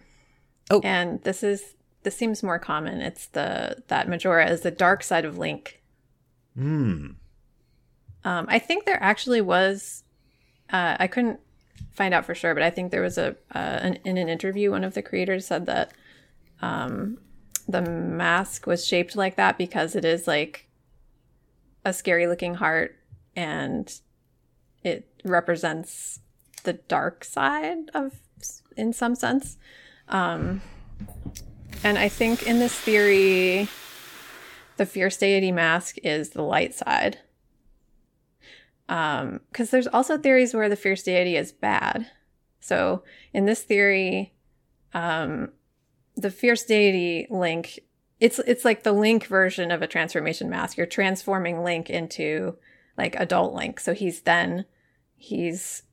Oh. 0.72 0.82
And 0.84 1.22
this 1.24 1.44
is 1.44 1.76
this 2.04 2.16
seems 2.18 2.44
more 2.44 2.60
common. 2.60 3.02
It's 3.02 3.28
the 3.28 3.84
that 3.88 4.10
Majora 4.10 4.50
is 4.50 4.62
the 4.62 4.72
dark 4.72 5.04
side 5.04 5.26
of 5.26 5.38
Link. 5.38 5.82
Hmm. 6.56 7.12
Um, 8.24 8.46
I 8.48 8.60
think 8.60 8.86
there 8.86 9.02
actually 9.02 9.42
was. 9.42 10.04
Uh, 10.70 10.96
I 11.00 11.08
couldn't 11.08 11.40
find 11.92 12.14
out 12.14 12.26
for 12.26 12.36
sure, 12.36 12.54
but 12.54 12.64
I 12.64 12.70
think 12.70 12.92
there 12.92 13.02
was 13.02 13.18
a 13.18 13.36
uh, 13.54 13.80
an, 13.82 14.00
in 14.06 14.18
an 14.18 14.30
interview 14.30 14.72
one 14.72 14.84
of 14.84 14.94
the 14.94 15.02
creators 15.02 15.46
said 15.46 15.66
that 15.66 15.92
um, 16.62 17.18
the 17.68 17.82
mask 17.82 18.68
was 18.68 18.86
shaped 18.86 19.16
like 19.16 19.36
that 19.36 19.58
because 19.58 19.96
it 19.96 20.06
is 20.06 20.28
like 20.28 20.68
a 21.84 21.94
scary 21.94 22.28
looking 22.28 22.56
heart 22.56 22.96
and 23.36 24.00
it 24.84 25.08
represents 25.24 26.20
the 26.64 26.74
dark 26.74 27.24
side 27.24 27.90
of 27.94 28.14
in 28.78 28.94
some 28.94 29.16
sense 29.16 29.58
um, 30.10 30.62
and 31.84 31.98
i 31.98 32.08
think 32.08 32.44
in 32.44 32.60
this 32.60 32.74
theory 32.74 33.68
the 34.82 34.86
fierce 34.88 35.16
deity 35.18 35.52
mask 35.52 35.98
is 36.02 36.32
the 36.32 36.42
light 36.42 36.74
side. 36.74 37.20
Um 38.90 39.42
because 39.52 39.70
there's 39.70 39.86
also 39.86 40.18
theories 40.18 40.56
where 40.56 40.70
the 40.70 40.76
fierce 40.76 41.04
deity 41.04 41.36
is 41.36 41.52
bad. 41.52 42.08
So 42.60 43.04
in 43.32 43.46
this 43.46 43.62
theory 43.62 44.34
um 44.96 45.50
the 46.16 46.32
fierce 46.32 46.64
deity 46.64 47.28
link 47.30 47.80
it's 48.20 48.40
it's 48.40 48.66
like 48.66 48.82
the 48.82 48.92
link 48.92 49.28
version 49.28 49.70
of 49.70 49.84
a 49.84 49.88
transformation 49.88 50.50
mask. 50.50 50.78
You're 50.78 50.88
transforming 50.88 51.64
link 51.64 51.92
into 51.92 52.58
like 52.98 53.16
adult 53.18 53.54
link. 53.54 53.80
So 53.80 53.94
he's 53.94 54.22
then 54.22 54.66
he's 55.16 55.84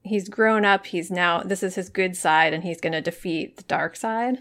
he's 0.00 0.30
grown 0.30 0.64
up. 0.64 0.86
He's 0.86 1.10
now 1.10 1.42
this 1.42 1.62
is 1.62 1.74
his 1.74 1.90
good 1.90 2.16
side 2.16 2.54
and 2.54 2.64
he's 2.64 2.80
going 2.80 2.94
to 2.94 3.02
defeat 3.02 3.58
the 3.58 3.62
dark 3.64 3.94
side 3.94 4.38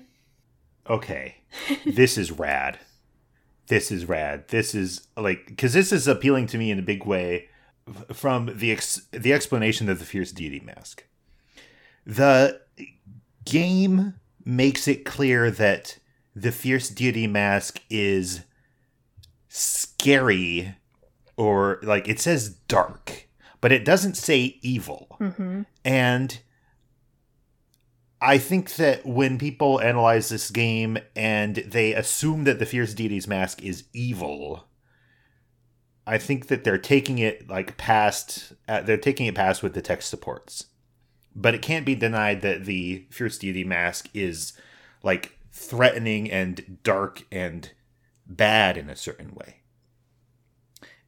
Okay. 0.90 1.36
this 1.86 2.18
is 2.18 2.32
rad. 2.32 2.80
this 3.68 3.92
is 3.92 4.06
rad. 4.08 4.48
This 4.48 4.74
is 4.74 5.08
like 5.18 5.46
because 5.48 5.74
this 5.74 5.92
is 5.92 6.08
appealing 6.08 6.48
to 6.48 6.58
me 6.58 6.72
in 6.72 6.80
a 6.80 6.84
big 6.84 7.06
way 7.06 7.50
from 8.14 8.58
the 8.58 8.72
ex- 8.72 9.08
the 9.12 9.34
explanation 9.34 9.90
of 9.90 10.00
the 10.00 10.06
fierce 10.06 10.32
deity 10.32 10.60
mask. 10.60 11.06
The 12.06 12.62
game 13.46 14.14
makes 14.46 14.88
it 14.88 15.04
clear 15.06 15.52
that 15.52 15.98
the 16.36 16.52
fierce 16.52 16.90
deity 16.90 17.28
mask 17.28 17.82
is 17.90 18.42
scary 19.50 20.76
or 21.36 21.80
like 21.84 22.08
it 22.08 22.20
says 22.20 22.50
dark, 22.68 23.28
but 23.62 23.72
it 23.72 23.84
doesn't 23.86 24.16
say 24.16 24.58
evil. 24.62 25.18
Mm-hmm. 25.20 25.64
And 25.84 26.40
I 28.28 28.40
think 28.40 28.76
that 28.76 29.06
when 29.06 29.38
people 29.38 29.80
analyze 29.80 30.28
this 30.28 30.52
game 30.52 30.98
and 31.16 31.56
they 31.56 31.94
assume 31.94 32.44
that 32.44 32.60
the 32.60 32.66
Fierce 32.66 32.94
Deity's 32.94 33.26
mask 33.26 33.64
is 33.64 33.86
evil, 33.94 34.66
I 36.06 36.18
think 36.18 36.48
that 36.48 36.66
they're 36.66 36.78
taking 36.78 37.20
it 37.20 37.50
like 37.50 37.78
past. 37.78 38.52
Uh, 38.68 38.82
they're 38.82 38.98
taking 38.98 39.28
it 39.28 39.36
past 39.36 39.64
what 39.64 39.74
the 39.74 39.82
text 39.82 40.10
supports, 40.10 40.66
but 41.38 41.56
it 41.56 41.62
can't 41.62 41.86
be 41.86 41.96
denied 41.96 42.42
that 42.42 42.66
the 42.66 43.06
Fierce 43.12 43.38
Deity 43.38 43.64
mask 43.64 44.10
is 44.14 44.52
like 45.04 45.38
threatening 45.54 46.30
and 46.30 46.80
dark 46.84 47.24
and 47.32 47.72
bad 48.26 48.76
in 48.76 48.90
a 48.90 48.98
certain 48.98 49.34
way, 49.36 49.62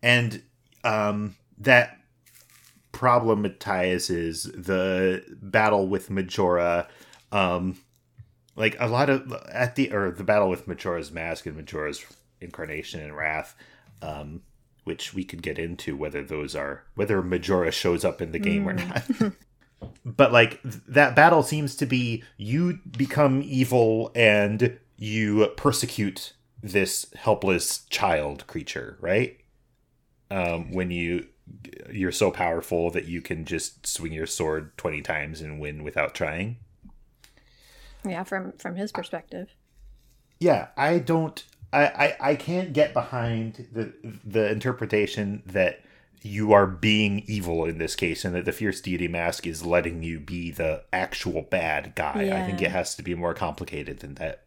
and 0.02 0.42
um, 0.86 1.36
that 1.58 1.98
problematizes 2.94 4.50
the 4.54 5.22
battle 5.42 5.86
with 5.90 6.10
Majora. 6.10 6.88
Um, 7.32 7.78
like 8.56 8.76
a 8.80 8.88
lot 8.88 9.10
of 9.10 9.32
at 9.52 9.76
the 9.76 9.92
or 9.94 10.12
the 10.12 10.24
battle 10.24 10.50
with 10.50 10.68
Majora's 10.68 11.12
Mask 11.12 11.46
and 11.46 11.56
Majora's 11.56 12.06
Incarnation 12.42 13.00
and 13.00 13.16
Wrath, 13.16 13.56
um, 14.02 14.42
which 14.84 15.14
we 15.14 15.24
could 15.24 15.42
get 15.42 15.58
into 15.58 15.96
whether 15.96 16.24
those 16.24 16.56
are 16.56 16.84
whether 16.96 17.22
Majora 17.22 17.72
shows 17.72 18.04
up 18.04 18.22
in 18.22 18.32
the 18.32 18.40
game 18.40 18.68
or 18.68 18.74
not. 18.74 19.04
but 20.06 20.34
like 20.34 20.62
th- 20.64 20.76
that 20.88 21.16
battle 21.16 21.44
seems 21.44 21.76
to 21.78 21.86
be 21.86 22.24
you 22.38 22.80
become 22.98 23.42
evil 23.44 24.12
and 24.14 24.78
you 24.98 25.48
persecute 25.56 26.34
this 26.62 27.06
helpless 27.16 27.86
child 27.86 28.46
creature, 28.48 28.98
right? 29.00 29.38
Um, 30.32 30.74
when 30.74 30.92
you 30.92 31.28
you're 31.92 32.12
so 32.12 32.30
powerful 32.30 32.92
that 32.92 33.06
you 33.06 33.22
can 33.22 33.46
just 33.46 33.88
swing 33.88 34.12
your 34.12 34.28
sword 34.28 34.78
20 34.78 35.02
times 35.02 35.42
and 35.42 35.60
win 35.60 35.84
without 35.84 36.14
trying. 36.14 36.58
Yeah, 38.06 38.24
from 38.24 38.54
from 38.54 38.76
his 38.76 38.92
perspective. 38.92 39.50
Yeah, 40.40 40.68
I 40.78 41.00
don't 41.00 41.44
I, 41.72 41.86
I, 41.86 42.18
I 42.32 42.36
can't 42.36 42.74
get 42.74 42.94
behind 42.94 43.68
the 43.72 43.94
the 44.24 44.50
interpretation 44.52 45.44
that 45.46 45.82
you 46.22 46.52
are 46.52 46.68
being 46.68 47.24
evil 47.28 47.66
in 47.66 47.78
this 47.78 47.96
case 47.96 48.26
and 48.26 48.36
that 48.36 48.46
the 48.46 48.52
fierce 48.52 48.82
deity 48.82 49.08
mask 49.08 49.48
is 49.48 49.66
letting 49.66 50.04
you 50.04 50.20
be 50.20 50.52
the 50.52 50.84
actual 50.92 51.44
bad 51.44 51.94
guy. 51.96 52.30
I 52.38 52.46
think 52.46 52.62
it 52.62 52.72
has 52.72 52.94
to 52.96 53.04
be 53.04 53.16
more 53.16 53.34
complicated 53.34 54.00
than 54.00 54.16
that. 54.16 54.44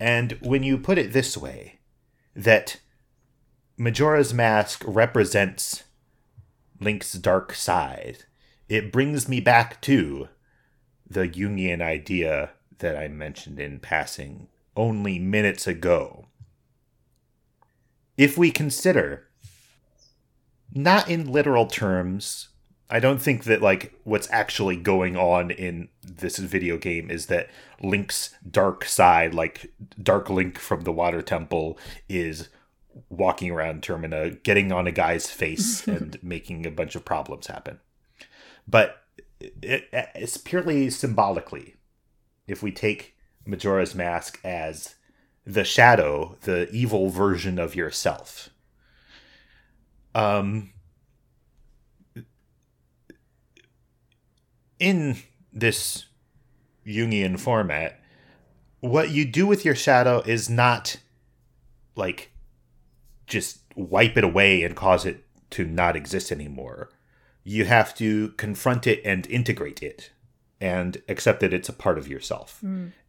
And 0.00 0.32
when 0.40 0.64
you 0.64 0.78
put 0.78 0.98
it 0.98 1.12
this 1.12 1.36
way, 1.36 1.78
that 2.34 2.80
Majora's 3.76 4.34
Mask 4.34 4.82
represents 4.86 5.84
Link's 6.80 7.12
dark 7.12 7.54
side, 7.54 8.24
it 8.68 8.90
brings 8.90 9.28
me 9.28 9.40
back 9.40 9.80
to 9.82 10.28
the 11.08 11.28
Jungian 11.28 11.82
idea 11.82 12.50
that 12.80 12.96
I 12.96 13.08
mentioned 13.08 13.58
in 13.58 13.78
passing 13.78 14.48
only 14.76 15.18
minutes 15.18 15.66
ago. 15.66 16.26
If 18.16 18.36
we 18.36 18.50
consider, 18.50 19.28
not 20.74 21.08
in 21.08 21.32
literal 21.32 21.66
terms, 21.66 22.48
I 22.90 22.98
don't 22.98 23.22
think 23.22 23.44
that 23.44 23.62
like 23.62 23.94
what's 24.04 24.28
actually 24.30 24.76
going 24.76 25.16
on 25.16 25.50
in 25.52 25.88
this 26.02 26.38
video 26.38 26.76
game 26.76 27.10
is 27.10 27.26
that 27.26 27.48
Link's 27.80 28.34
dark 28.48 28.84
side, 28.84 29.32
like 29.32 29.72
Dark 30.02 30.28
Link 30.28 30.58
from 30.58 30.82
the 30.82 30.92
Water 30.92 31.22
Temple, 31.22 31.78
is 32.08 32.48
walking 33.08 33.50
around 33.50 33.82
Termina, 33.82 34.42
getting 34.42 34.72
on 34.72 34.88
a 34.88 34.92
guy's 34.92 35.30
face 35.30 35.86
and 35.88 36.22
making 36.22 36.66
a 36.66 36.70
bunch 36.70 36.96
of 36.96 37.04
problems 37.04 37.46
happen. 37.46 37.78
But 38.66 39.02
it, 39.40 39.88
it's 39.92 40.36
purely 40.36 40.90
symbolically. 40.90 41.76
If 42.50 42.64
we 42.64 42.72
take 42.72 43.16
Majora's 43.46 43.94
Mask 43.94 44.40
as 44.42 44.96
the 45.46 45.62
shadow, 45.62 46.36
the 46.42 46.68
evil 46.70 47.08
version 47.08 47.58
of 47.60 47.76
yourself. 47.76 48.50
Um, 50.14 50.72
in 54.80 55.18
this 55.52 56.06
Jungian 56.84 57.38
format, 57.38 58.00
what 58.80 59.10
you 59.10 59.24
do 59.24 59.46
with 59.46 59.64
your 59.64 59.76
shadow 59.76 60.20
is 60.26 60.50
not 60.50 60.96
like 61.94 62.32
just 63.28 63.60
wipe 63.76 64.16
it 64.16 64.24
away 64.24 64.64
and 64.64 64.74
cause 64.74 65.06
it 65.06 65.24
to 65.50 65.64
not 65.64 65.94
exist 65.94 66.32
anymore. 66.32 66.90
You 67.44 67.66
have 67.66 67.94
to 67.96 68.30
confront 68.30 68.88
it 68.88 69.00
and 69.04 69.24
integrate 69.28 69.82
it 69.82 70.10
and 70.60 71.02
accept 71.08 71.40
that 71.40 71.54
it's 71.54 71.68
a 71.68 71.72
part 71.74 71.98
of 71.98 72.08
yourself. 72.08 72.60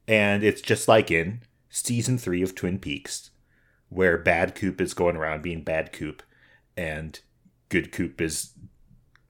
And 0.07 0.43
it's 0.43 0.61
just 0.61 0.87
like 0.87 1.11
in 1.11 1.41
season 1.69 2.17
three 2.17 2.41
of 2.41 2.55
Twin 2.55 2.79
Peaks, 2.79 3.31
where 3.89 4.17
Bad 4.17 4.55
Coop 4.55 4.79
is 4.79 4.93
going 4.93 5.15
around 5.15 5.41
being 5.41 5.63
Bad 5.63 5.91
Coop 5.91 6.23
and 6.77 7.19
Good 7.69 7.91
Coop 7.91 8.21
is 8.21 8.53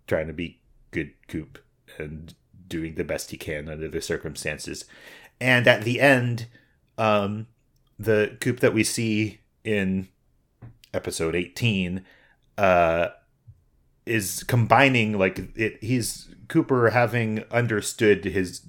trying 0.07 0.27
to 0.27 0.33
be 0.33 0.61
Good 0.91 1.13
Coop 1.27 1.59
and 1.97 2.33
doing 2.67 2.95
the 2.95 3.03
best 3.03 3.31
he 3.31 3.37
can 3.37 3.69
under 3.69 3.87
the 3.87 4.01
circumstances. 4.01 4.85
And 5.39 5.67
at 5.67 5.83
the 5.83 5.99
end, 5.99 6.47
um, 6.97 7.47
the 7.97 8.37
Coop 8.39 8.59
that 8.59 8.73
we 8.73 8.83
see 8.83 9.39
in 9.63 10.07
episode 10.93 11.35
18 11.35 12.03
uh, 12.57 13.09
is 14.11 14.43
combining 14.43 15.17
like 15.17 15.39
it 15.55 15.81
he's 15.81 16.27
Cooper 16.49 16.89
having 16.89 17.45
understood 17.49 18.25
his 18.25 18.67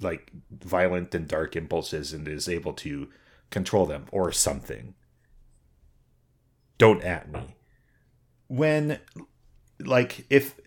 like 0.00 0.32
violent 0.50 1.14
and 1.14 1.28
dark 1.28 1.54
impulses 1.56 2.14
and 2.14 2.26
is 2.26 2.48
able 2.48 2.72
to 2.72 3.08
control 3.50 3.84
them 3.84 4.06
or 4.10 4.32
something. 4.32 4.94
Don't 6.78 7.02
at 7.04 7.30
me. 7.30 7.56
When 8.46 8.98
like 9.78 10.24
if 10.30 10.58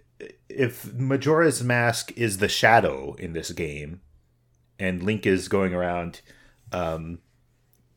if 0.49 0.93
Majora's 0.93 1.63
Mask 1.63 2.11
is 2.15 2.37
the 2.37 2.49
shadow 2.49 3.15
in 3.15 3.33
this 3.33 3.51
game 3.51 4.01
and 4.77 5.01
Link 5.01 5.25
is 5.25 5.47
going 5.47 5.73
around 5.73 6.21
um 6.71 7.19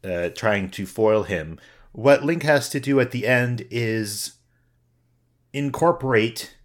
uh, 0.03 0.31
trying 0.31 0.71
to 0.71 0.87
foil 0.87 1.25
him, 1.25 1.59
what 1.93 2.25
Link 2.25 2.45
has 2.45 2.71
to 2.71 2.81
do 2.81 2.99
at 2.99 3.11
the 3.11 3.27
end 3.27 3.67
is 3.71 4.37
incorporate 5.55 6.57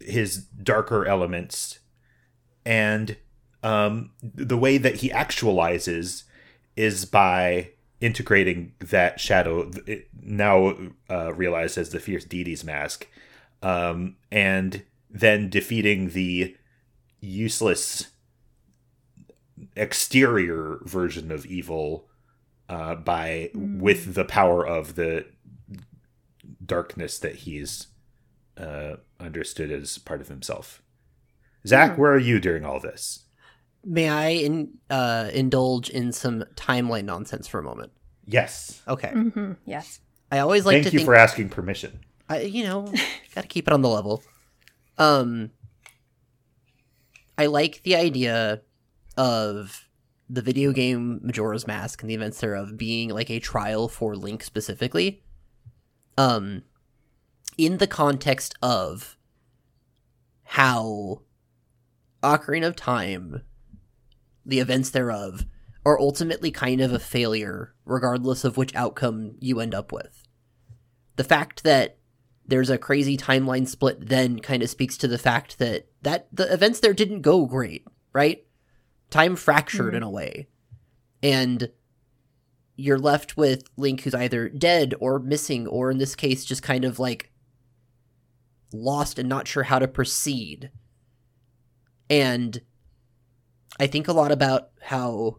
his 0.00 0.44
darker 0.44 1.04
elements 1.04 1.80
and 2.64 3.16
um, 3.62 4.12
the 4.22 4.56
way 4.56 4.78
that 4.78 4.96
he 4.96 5.10
actualizes 5.10 6.22
is 6.76 7.04
by 7.04 7.70
integrating 8.00 8.72
that 8.78 9.18
shadow 9.18 9.70
now 10.22 10.76
uh, 11.10 11.34
realized 11.34 11.76
as 11.76 11.90
the 11.90 12.00
fierce 12.00 12.24
deity's 12.24 12.62
mask 12.62 13.08
um, 13.62 14.16
and 14.30 14.84
then 15.10 15.48
defeating 15.48 16.10
the 16.10 16.56
useless 17.20 18.10
exterior 19.74 20.78
version 20.84 21.32
of 21.32 21.46
evil 21.46 22.06
uh, 22.68 22.94
by 22.94 23.50
with 23.54 24.14
the 24.14 24.24
power 24.24 24.66
of 24.66 24.94
the 24.94 25.24
darkness 26.64 27.18
that 27.18 27.36
he's 27.36 27.88
uh, 28.56 28.96
understood 29.20 29.70
as 29.70 29.98
part 29.98 30.20
of 30.20 30.28
himself. 30.28 30.82
Zach, 31.66 31.96
where 31.96 32.12
are 32.12 32.18
you 32.18 32.40
during 32.40 32.64
all 32.64 32.80
this? 32.80 33.24
May 33.84 34.08
I 34.08 34.28
in, 34.28 34.74
uh, 34.90 35.30
indulge 35.32 35.90
in 35.90 36.12
some 36.12 36.44
timeline 36.56 37.04
nonsense 37.04 37.46
for 37.48 37.58
a 37.58 37.62
moment? 37.62 37.92
Yes. 38.26 38.82
Okay. 38.88 39.08
Mm-hmm. 39.08 39.52
Yes. 39.66 40.00
I 40.30 40.38
always 40.38 40.64
like 40.64 40.74
Thank 40.74 40.86
to 40.86 40.92
you 40.92 40.98
think, 41.00 41.06
for 41.06 41.14
asking 41.14 41.50
permission. 41.50 42.00
I, 42.28 42.40
you 42.42 42.64
know, 42.64 42.92
got 43.34 43.42
to 43.42 43.48
keep 43.48 43.66
it 43.66 43.72
on 43.72 43.82
the 43.82 43.88
level. 43.88 44.22
Um, 44.98 45.50
I 47.36 47.46
like 47.46 47.82
the 47.82 47.96
idea 47.96 48.62
of 49.16 49.88
the 50.30 50.42
video 50.42 50.72
game 50.72 51.20
Majora's 51.22 51.66
Mask 51.66 52.02
and 52.02 52.10
the 52.10 52.14
events 52.14 52.40
thereof 52.40 52.76
being 52.76 53.10
like 53.10 53.30
a 53.30 53.40
trial 53.40 53.88
for 53.88 54.16
Link 54.16 54.42
specifically. 54.42 55.22
Um, 56.16 56.62
in 57.56 57.78
the 57.78 57.86
context 57.86 58.54
of 58.62 59.16
how 60.44 61.22
Ocarina 62.22 62.66
of 62.68 62.76
Time, 62.76 63.42
the 64.44 64.60
events 64.60 64.90
thereof, 64.90 65.44
are 65.84 66.00
ultimately 66.00 66.50
kind 66.50 66.80
of 66.80 66.92
a 66.92 66.98
failure, 66.98 67.74
regardless 67.84 68.44
of 68.44 68.56
which 68.56 68.74
outcome 68.74 69.36
you 69.40 69.60
end 69.60 69.74
up 69.74 69.92
with. 69.92 70.22
The 71.16 71.24
fact 71.24 71.62
that 71.64 71.98
there's 72.46 72.70
a 72.70 72.78
crazy 72.78 73.16
timeline 73.16 73.66
split 73.66 74.08
then 74.08 74.38
kind 74.38 74.62
of 74.62 74.70
speaks 74.70 74.96
to 74.98 75.08
the 75.08 75.18
fact 75.18 75.58
that 75.58 75.88
that 76.02 76.28
the 76.32 76.52
events 76.52 76.80
there 76.80 76.92
didn't 76.92 77.22
go 77.22 77.46
great, 77.46 77.86
right? 78.12 78.44
Time 79.10 79.36
fractured 79.36 79.94
Mhm. 79.94 79.96
in 79.98 80.02
a 80.02 80.10
way. 80.10 80.48
And 81.22 81.70
you're 82.76 82.98
left 82.98 83.36
with 83.36 83.64
Link 83.76 84.02
who's 84.02 84.14
either 84.14 84.48
dead 84.48 84.94
or 84.98 85.18
missing 85.18 85.66
or 85.66 85.90
in 85.90 85.98
this 85.98 86.16
case 86.16 86.44
just 86.44 86.62
kind 86.62 86.84
of 86.84 86.98
like 86.98 87.30
lost 88.72 89.18
and 89.18 89.28
not 89.28 89.46
sure 89.46 89.62
how 89.62 89.78
to 89.78 89.88
proceed. 89.88 90.70
And 92.10 92.60
I 93.78 93.86
think 93.86 94.08
a 94.08 94.12
lot 94.12 94.32
about 94.32 94.70
how 94.80 95.36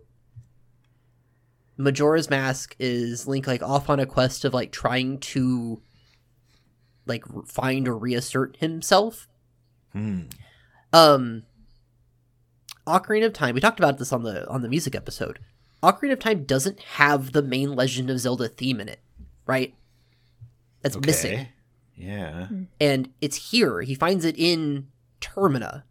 Majora's 1.78 2.30
Mask 2.30 2.76
is 2.80 3.28
Link 3.28 3.48
like 3.48 3.62
off 3.62 3.90
on 3.90 4.00
a 4.00 4.06
quest 4.06 4.46
of 4.46 4.54
like 4.54 4.72
trying 4.72 5.20
to 5.20 5.82
like 7.06 7.24
find 7.46 7.88
or 7.88 7.98
reassert 7.98 8.58
himself. 8.58 9.28
Hmm. 9.92 10.24
Um 10.94 11.44
Ocarina 12.88 13.26
of 13.26 13.34
Time, 13.34 13.56
we 13.56 13.62
talked 13.62 13.80
about 13.80 13.98
this 13.98 14.14
on 14.14 14.24
the 14.24 14.48
on 14.48 14.62
the 14.62 14.70
music 14.70 14.96
episode. 14.96 15.40
Ocarina 15.84 16.14
of 16.14 16.20
Time 16.20 16.44
doesn't 16.44 16.80
have 16.80 17.32
the 17.32 17.42
main 17.42 17.76
Legend 17.76 18.10
of 18.10 18.20
Zelda 18.20 18.48
theme 18.48 18.80
in 18.82 18.90
it, 18.90 19.00
right? 19.46 19.74
That's 20.82 20.96
Okay. 20.96 21.06
missing. 21.08 21.48
Yeah. 21.96 22.48
And 22.80 23.10
it's 23.22 23.52
here. 23.52 23.82
He 23.82 23.96
finds 23.96 24.26
it 24.26 24.36
in 24.38 24.88
Termina. 25.22 25.84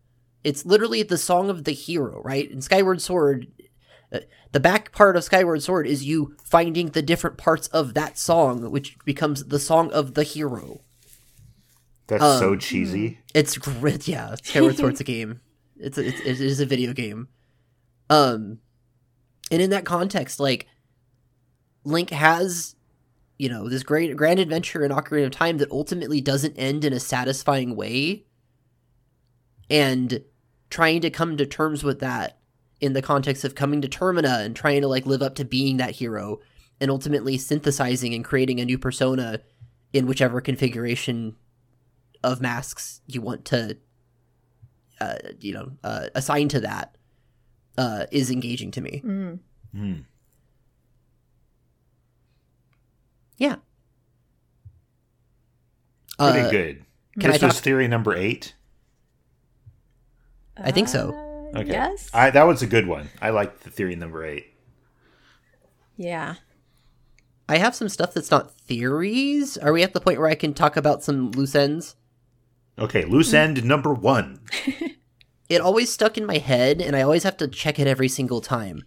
It's 0.43 0.67
literally 0.67 1.03
the 1.03 1.17
song 1.19 1.49
of 1.49 1.65
the 1.65 1.73
hero, 1.73 2.21
right? 2.23 2.51
In 2.51 2.61
Skyward 2.61 3.01
Sword, 3.01 3.47
uh, 4.13 4.21
the 4.53 4.61
back 4.61 4.93
part 4.93 5.17
of 5.17 5.25
Skyward 5.25 5.63
Sword 5.63 5.87
is 5.87 6.05
you 6.05 6.37
finding 6.45 6.91
the 6.91 7.01
different 7.03 7.39
parts 7.39 7.69
of 7.69 7.95
that 7.95 8.19
song, 8.19 8.71
which 8.71 8.97
becomes 9.05 9.45
the 9.45 9.59
song 9.59 9.91
of 9.93 10.15
the 10.15 10.23
hero. 10.23 10.81
That's 12.09 12.23
Um, 12.23 12.39
so 12.39 12.57
cheesy. 12.57 13.19
It's 13.35 13.57
great. 13.57 14.07
Yeah, 14.07 14.35
Skyward 14.43 14.77
Sword's 14.77 15.01
a 15.01 15.05
game. 15.05 15.41
It's, 15.79 15.97
a, 15.99 16.07
it's 16.07 16.21
it 16.21 16.41
is 16.41 16.61
a 16.61 16.67
video 16.67 16.93
game. 16.93 17.29
Um, 18.11 18.59
and 19.51 19.61
in 19.61 19.71
that 19.71 19.85
context, 19.85 20.41
like 20.41 20.67
Link 21.85 22.11
has, 22.11 22.77
you 23.39 23.49
know, 23.49 23.69
this 23.69 23.83
great 23.83 24.17
grand 24.17 24.41
adventure 24.41 24.85
in 24.85 24.91
Ocarina 24.91 25.27
of 25.27 25.33
Time 25.33 25.59
that 25.59 25.71
ultimately 25.71 26.21
doesn't 26.21 26.57
end 26.57 26.85
in 26.85 26.93
a 26.93 27.01
satisfying 27.01 27.77
way, 27.77 28.25
and 29.71 30.23
trying 30.71 31.01
to 31.03 31.11
come 31.11 31.37
to 31.37 31.47
terms 31.47 31.85
with 31.85 32.01
that 32.01 32.39
in 32.81 32.93
the 32.93 33.03
context 33.03 33.45
of 33.45 33.55
coming 33.55 33.81
to 33.81 33.89
Termina 33.89 34.45
and 34.45 34.57
trying 34.57 34.81
to 34.81 34.89
like 34.89 35.07
live 35.07 35.23
up 35.23 35.35
to 35.37 35.45
being 35.45 35.77
that 35.77 35.93
hero, 35.97 36.41
and 36.81 36.91
ultimately 36.91 37.39
synthesizing 37.39 38.15
and 38.15 38.25
creating 38.25 38.61
a 38.61 38.65
new 38.65 38.79
persona 38.79 39.41
in 39.93 40.07
whichever 40.07 40.41
configuration 40.41 41.37
of 42.23 42.41
masks 42.41 43.01
you 43.07 43.21
want 43.21 43.45
to 43.45 43.77
uh, 45.01 45.17
you 45.41 45.53
know 45.53 45.71
uh, 45.85 46.09
assign 46.15 46.49
to 46.49 46.61
that 46.61 46.97
uh, 47.79 48.07
is 48.11 48.31
engaging 48.31 48.71
to 48.73 48.81
me 48.81 49.03
Mm. 49.05 49.39
Hmm. 49.75 49.95
yeah 53.37 53.57
Pretty 56.19 56.41
Uh, 56.41 56.51
good. 56.51 56.85
can 57.19 57.31
this 57.33 57.43
I 57.43 57.47
was 57.47 57.57
talk- 57.57 57.65
theory 57.65 57.89
number 57.89 58.15
eight. 58.15 58.55
I 60.57 60.71
think 60.71 60.87
so. 60.89 61.11
Uh, 61.13 61.59
Okay. 61.59 61.71
Yes. 61.71 62.11
I 62.13 62.31
that 62.31 62.45
was 62.45 62.63
a 62.63 62.67
good 62.67 62.87
one. 62.89 63.11
I 63.23 63.31
liked 63.31 63.63
the 63.63 63.71
theory 63.71 63.95
number 63.97 64.25
eight. 64.25 64.47
yeah. 65.97 66.35
i 67.49 67.59
have 67.59 67.75
some 67.75 67.89
stuff 67.89 68.15
that's 68.15 68.31
not 68.31 68.51
theories 68.59 69.57
are 69.59 69.73
we 69.73 69.83
at 69.83 69.93
the 69.93 70.01
point 70.01 70.19
where 70.19 70.29
i 70.31 70.35
can 70.35 70.55
talk 70.55 70.77
about 70.77 71.05
some 71.05 71.31
loose 71.33 71.55
ends 71.55 71.95
Okay, 72.79 73.05
loose 73.05 73.31
Mm. 73.31 73.35
end 73.35 73.65
number 73.65 73.93
one. 73.95 74.41
it 75.49 75.61
always 75.61 75.93
stuck 75.93 76.17
in 76.19 76.25
my 76.27 76.39
head 76.39 76.81
and 76.81 76.97
i 76.97 77.03
always 77.03 77.23
have 77.23 77.37
to 77.37 77.49
check 77.49 77.79
it 77.79 77.87
every 77.87 78.09
single 78.09 78.41
time 78.41 78.83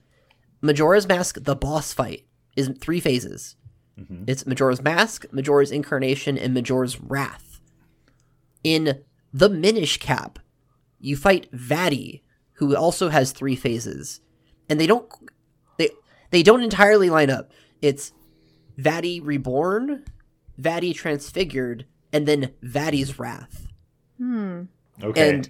majora's 0.62 1.08
mask 1.08 1.38
the 1.44 1.56
boss 1.56 1.94
fight 1.94 2.26
is 2.56 2.70
three 2.80 3.00
phases 3.00 3.56
Mhm. 4.00 4.26
it's 4.30 4.46
majora's 4.46 4.82
mask 4.82 5.26
majora's 5.32 5.72
incarnation 5.72 6.38
and 6.38 6.54
majora's 6.54 7.00
wrath 7.02 7.60
in 8.64 9.04
the 9.34 9.50
minish 9.50 9.98
cap 9.98 10.40
you 11.00 11.16
fight 11.16 11.52
Vaati, 11.52 12.22
who 12.54 12.76
also 12.76 13.10
has 13.10 13.32
three 13.32 13.56
phases 13.56 14.22
and 14.70 14.80
they 14.80 14.88
don't 14.88 15.08
they 15.78 15.90
they 16.32 16.44
don't 16.44 16.64
entirely 16.64 17.10
line 17.10 17.30
up 17.30 17.52
it's 17.82 18.14
Vaati 18.80 19.20
reborn 19.24 20.04
Vaati 20.62 20.94
transfigured 20.94 21.86
and 22.14 22.28
then 22.28 22.52
Vaati's 22.64 23.18
wrath 23.20 23.68
Hmm. 24.18 24.64
Okay. 25.04 25.30
and 25.36 25.50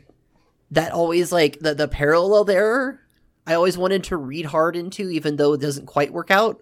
that 0.72 0.92
always 0.92 1.32
like 1.32 1.60
the 1.60 1.74
the 1.74 1.88
parallel 1.88 2.44
there 2.44 3.00
i 3.46 3.54
always 3.54 3.78
wanted 3.78 4.04
to 4.04 4.18
read 4.18 4.46
hard 4.46 4.76
into 4.76 5.10
even 5.10 5.36
though 5.38 5.54
it 5.54 5.62
doesn't 5.62 5.86
quite 5.86 6.12
work 6.14 6.30
out 6.32 6.62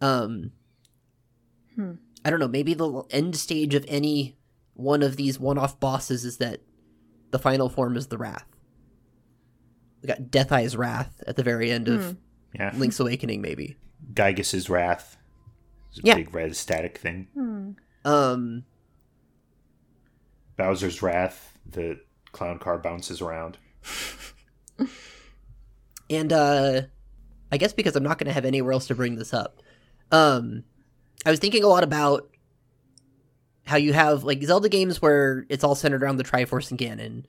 um 0.00 0.52
Hmm. 1.74 1.92
i 2.24 2.30
don't 2.30 2.40
know 2.40 2.48
maybe 2.48 2.74
the 2.74 3.02
end 3.10 3.36
stage 3.36 3.74
of 3.74 3.84
any 3.88 4.36
one 4.74 5.02
of 5.02 5.16
these 5.16 5.38
one-off 5.38 5.78
bosses 5.78 6.24
is 6.24 6.38
that 6.38 6.60
the 7.30 7.38
final 7.38 7.68
form 7.68 7.96
is 7.96 8.06
the 8.08 8.18
wrath 8.18 8.46
we 10.02 10.06
got 10.08 10.22
DethI's 10.30 10.76
wrath 10.76 11.22
at 11.26 11.36
the 11.36 11.42
very 11.42 11.70
end 11.70 11.88
of 11.88 12.02
Hmm. 12.04 12.12
yeah. 12.54 12.72
link's 12.76 12.98
awakening 13.00 13.40
maybe 13.42 13.76
Giygas's 14.14 14.70
wrath. 14.70 15.16
It's 15.90 15.98
a 15.98 16.02
Yeah. 16.04 16.14
big 16.14 16.32
red 16.32 16.54
static 16.56 16.98
thing. 16.98 17.26
Hmm. 17.34 17.70
um 18.04 18.64
Bowser's 20.56 21.02
wrath. 21.02 21.58
The 21.68 22.00
clown 22.38 22.58
car 22.58 22.78
bounces 22.78 23.20
around. 23.20 23.58
and 26.08 26.32
uh 26.32 26.82
i 27.50 27.56
guess 27.56 27.72
because 27.72 27.96
i'm 27.96 28.02
not 28.02 28.16
going 28.18 28.26
to 28.28 28.32
have 28.32 28.44
anywhere 28.44 28.72
else 28.72 28.86
to 28.86 28.94
bring 28.94 29.16
this 29.16 29.34
up 29.34 29.60
um 30.12 30.62
i 31.26 31.30
was 31.30 31.40
thinking 31.40 31.64
a 31.64 31.66
lot 31.66 31.82
about 31.84 32.28
how 33.64 33.76
you 33.76 33.92
have 33.92 34.24
like 34.24 34.42
zelda 34.42 34.68
games 34.68 35.02
where 35.02 35.44
it's 35.48 35.64
all 35.64 35.74
centered 35.74 36.02
around 36.02 36.16
the 36.16 36.24
triforce 36.24 36.70
and 36.70 36.78
ganon 36.78 37.24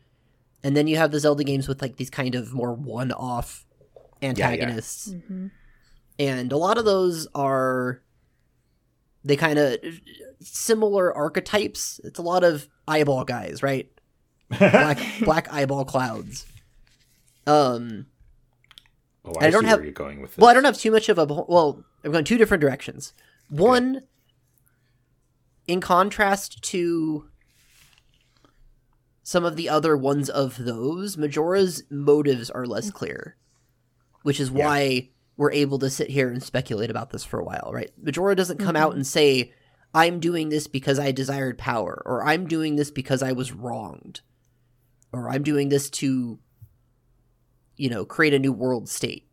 and 0.64 0.78
then 0.78 0.88
you 0.88 0.96
have 0.98 1.12
the 1.12 1.20
zelda 1.20 1.44
games 1.44 1.68
with 1.68 1.82
like 1.82 1.96
these 1.98 2.10
kind 2.12 2.36
of 2.36 2.54
more 2.54 2.74
one-off 2.74 3.66
antagonists 4.22 5.10
Mhm. 5.10 5.52
and 6.20 6.52
a 6.52 6.58
lot 6.58 6.78
of 6.78 6.86
those 6.86 7.28
are 7.34 8.02
they 9.26 9.36
kind 9.36 9.58
of 9.60 9.76
similar 10.40 11.14
archetypes 11.14 12.00
it's 12.04 12.20
a 12.20 12.24
lot 12.24 12.44
of 12.44 12.68
eyeball 12.88 13.26
guys 13.26 13.64
right 13.64 13.90
black 14.58 15.00
black 15.22 15.54
eyeball 15.54 15.86
clouds 15.86 16.46
um 17.48 18.06
Oh, 19.26 19.34
I, 19.40 19.48
I 19.48 19.50
don't 19.50 19.64
see 19.64 19.68
have- 19.70 19.80
where 19.80 19.86
you're 19.86 19.94
going 19.94 20.22
with 20.22 20.32
this. 20.32 20.38
Well, 20.38 20.50
I 20.50 20.54
don't 20.54 20.64
have 20.64 20.78
too 20.78 20.92
much 20.92 21.10
of 21.10 21.18
a 21.20 21.26
well. 21.26 21.84
I'm 22.04 22.12
going 22.12 22.24
two 22.24 22.38
different 22.38 22.62
directions. 22.62 23.14
One, 23.50 24.04
in 25.68 25.82
contrast 25.82 26.62
to 26.64 27.26
some 29.24 29.44
of 29.46 29.56
the 29.58 29.70
other 29.70 29.96
ones 29.98 30.30
of 30.30 30.58
those, 30.58 31.18
Majora's 31.18 31.84
motives 31.90 32.50
are 32.50 32.66
less 32.66 32.90
clear, 32.92 33.36
which 34.24 34.40
is 34.40 34.50
Yeah. 34.50 34.66
why 34.66 35.10
we're 35.38 35.52
able 35.52 35.80
to 35.80 35.90
sit 35.90 36.10
here 36.10 36.30
and 36.30 36.42
speculate 36.42 36.90
about 36.90 37.12
this 37.12 37.24
for 37.24 37.40
a 37.40 37.44
while, 37.44 37.70
right? 37.74 37.92
Majora 38.02 38.36
doesn't 38.36 38.58
come 38.58 38.76
out 38.76 38.94
and 38.96 39.06
say, 39.06 39.54
"I'm 39.94 40.20
doing 40.20 40.50
this 40.50 40.68
because 40.68 40.98
I 40.98 41.12
desired 41.12 41.58
power," 41.58 42.02
or 42.06 42.24
"I'm 42.26 42.48
doing 42.48 42.78
this 42.78 42.90
because 42.90 43.22
I 43.22 43.34
was 43.34 43.52
wronged," 43.52 44.22
or 45.12 45.30
"I'm 45.30 45.44
doing 45.44 45.70
this 45.70 45.90
to." 45.92 46.40
you 47.80 47.90
know, 47.90 48.04
create 48.06 48.34
a 48.34 48.40
new 48.40 48.52
world 48.52 48.90
state. 48.90 49.26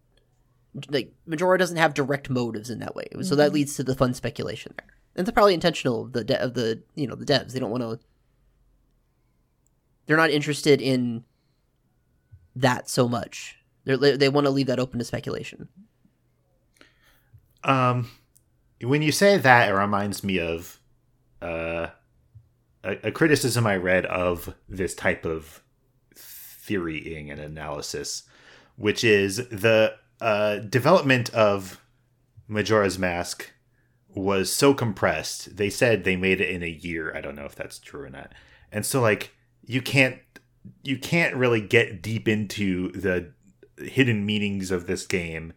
Like 0.88 1.12
Majora 1.26 1.58
doesn't 1.58 1.76
have 1.76 1.94
direct 1.94 2.30
motives 2.30 2.70
in 2.70 2.78
that 2.78 2.94
way, 2.94 3.08
so 3.22 3.34
that 3.34 3.52
leads 3.52 3.74
to 3.74 3.82
the 3.82 3.94
fun 3.94 4.14
speculation 4.14 4.72
there. 4.78 4.86
And 5.16 5.26
it's 5.26 5.34
probably 5.34 5.54
intentional 5.54 6.02
of 6.02 6.12
the 6.12 6.22
de- 6.22 6.40
of 6.40 6.54
the 6.54 6.82
you 6.94 7.06
know 7.06 7.16
the 7.16 7.24
devs. 7.24 7.52
They 7.52 7.58
don't 7.58 7.70
want 7.70 7.82
to. 7.82 7.98
They're 10.06 10.16
not 10.16 10.30
interested 10.30 10.80
in 10.80 11.24
that 12.54 12.88
so 12.88 13.08
much. 13.08 13.58
They're, 13.84 13.96
they 13.96 14.16
they 14.16 14.28
want 14.28 14.46
to 14.46 14.50
leave 14.50 14.68
that 14.68 14.78
open 14.78 14.98
to 15.00 15.04
speculation. 15.04 15.68
Um, 17.64 18.10
when 18.80 19.02
you 19.02 19.10
say 19.10 19.38
that, 19.38 19.70
it 19.70 19.72
reminds 19.72 20.22
me 20.22 20.38
of 20.38 20.78
uh, 21.42 21.88
a, 22.84 23.08
a 23.08 23.10
criticism 23.10 23.66
I 23.66 23.76
read 23.76 24.06
of 24.06 24.54
this 24.68 24.94
type 24.94 25.24
of 25.24 25.62
theorying 26.66 27.30
and 27.30 27.40
analysis, 27.40 28.24
which 28.76 29.04
is 29.04 29.36
the 29.48 29.94
uh, 30.20 30.56
development 30.58 31.30
of 31.30 31.80
Majora's 32.48 32.98
Mask 32.98 33.50
was 34.08 34.52
so 34.52 34.74
compressed. 34.74 35.56
They 35.56 35.70
said 35.70 36.04
they 36.04 36.16
made 36.16 36.40
it 36.40 36.50
in 36.50 36.62
a 36.62 36.68
year. 36.68 37.14
I 37.14 37.20
don't 37.20 37.36
know 37.36 37.44
if 37.44 37.54
that's 37.54 37.78
true 37.78 38.04
or 38.04 38.10
not. 38.10 38.32
And 38.72 38.84
so, 38.84 39.00
like, 39.00 39.32
you 39.64 39.82
can't 39.82 40.18
you 40.82 40.98
can't 40.98 41.36
really 41.36 41.60
get 41.60 42.02
deep 42.02 42.26
into 42.26 42.90
the 42.92 43.32
hidden 43.78 44.26
meanings 44.26 44.70
of 44.70 44.86
this 44.86 45.06
game 45.06 45.52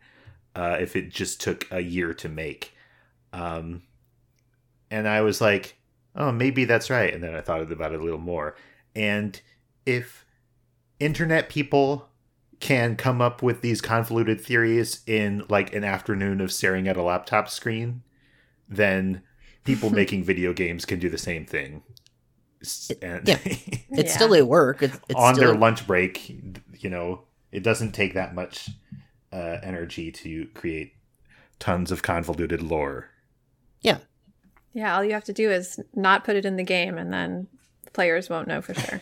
uh, 0.56 0.78
if 0.80 0.96
it 0.96 1.10
just 1.10 1.42
took 1.42 1.66
a 1.72 1.80
year 1.80 2.14
to 2.14 2.30
make. 2.30 2.76
Um, 3.34 3.84
and 4.92 5.08
I 5.08 5.22
was 5.22 5.42
like, 5.42 5.78
oh, 6.16 6.32
maybe 6.32 6.66
that's 6.66 6.90
right. 6.90 7.14
And 7.14 7.24
then 7.24 7.34
I 7.34 7.42
thought 7.42 7.62
about 7.72 7.94
it 7.94 8.00
a 8.00 8.04
little 8.04 8.20
more. 8.20 8.56
And 8.96 9.40
if 9.86 10.26
internet 11.00 11.50
people 11.50 12.10
can 12.60 12.96
come 12.96 13.22
up 13.22 13.42
with 13.42 13.62
these 13.62 13.82
convoluted 13.82 14.42
theories 14.42 15.02
in 15.08 15.46
like 15.50 15.74
an 15.74 15.84
afternoon 15.84 16.42
of 16.42 16.52
staring 16.52 16.88
at 16.88 16.98
a 16.98 17.02
laptop 17.02 17.50
screen, 17.50 18.04
then 18.68 19.22
people 19.64 19.90
making 20.02 20.24
video 20.24 20.54
games 20.54 20.86
can 20.86 21.00
do 21.00 21.10
the 21.10 21.18
same 21.18 21.46
thing. 21.46 21.84
And 23.02 23.28
Yeah. 23.28 23.40
It's 23.92 24.14
still 24.14 24.36
at 24.36 24.48
work. 24.48 24.84
It's, 24.84 24.96
it's 25.10 25.20
on 25.20 25.36
still, 25.36 25.50
their 25.50 25.58
lunch 25.58 25.88
break, 25.88 26.30
you 26.30 26.90
know, 26.90 27.24
it 27.52 27.64
doesn't 27.64 27.94
take 27.94 28.14
that 28.14 28.36
much 28.36 28.70
uh, 29.34 29.58
energy 29.64 30.12
to 30.12 30.46
create 30.54 30.94
tons 31.58 31.92
of 31.92 32.04
convoluted 32.04 32.62
lore. 32.62 33.10
Yeah. 33.82 33.98
Yeah, 34.74 34.96
all 34.96 35.04
you 35.04 35.14
have 35.14 35.24
to 35.26 35.34
do 35.34 35.50
is 35.50 35.80
not 35.96 36.24
put 36.24 36.36
it 36.36 36.46
in 36.46 36.56
the 36.56 36.64
game, 36.64 36.98
and 36.98 37.12
then 37.12 37.48
players 37.94 38.30
won't 38.30 38.48
know 38.48 38.62
for 38.62 38.76
sure. 38.76 39.00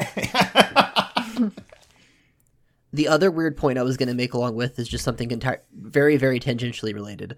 The 2.98 3.08
other 3.08 3.30
weird 3.30 3.56
point 3.56 3.78
I 3.78 3.84
was 3.84 3.96
going 3.96 4.10
to 4.10 4.16
make 4.16 4.34
along 4.34 4.56
with 4.56 4.80
is 4.80 4.88
just 4.88 5.04
something 5.04 5.30
entire, 5.30 5.62
very, 5.72 6.18
very 6.18 6.40
tangentially 6.40 6.94
related. 6.96 7.38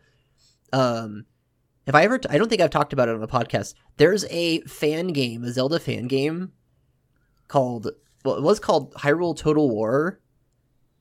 Um, 0.71 1.25
if 1.85 1.93
I 1.93 2.03
ever, 2.03 2.17
t- 2.17 2.29
I 2.29 2.37
don't 2.37 2.47
think 2.47 2.61
I've 2.61 2.69
talked 2.69 2.93
about 2.93 3.09
it 3.09 3.15
on 3.15 3.21
a 3.23 3.27
podcast. 3.27 3.73
There's 3.97 4.23
a 4.29 4.61
fan 4.61 5.07
game, 5.07 5.43
a 5.43 5.51
Zelda 5.51 5.77
fan 5.79 6.07
game 6.07 6.53
called, 7.49 7.89
well, 8.23 8.35
it 8.35 8.41
was 8.41 8.59
called 8.59 8.93
Hyrule 8.93 9.35
Total 9.35 9.69
War, 9.69 10.21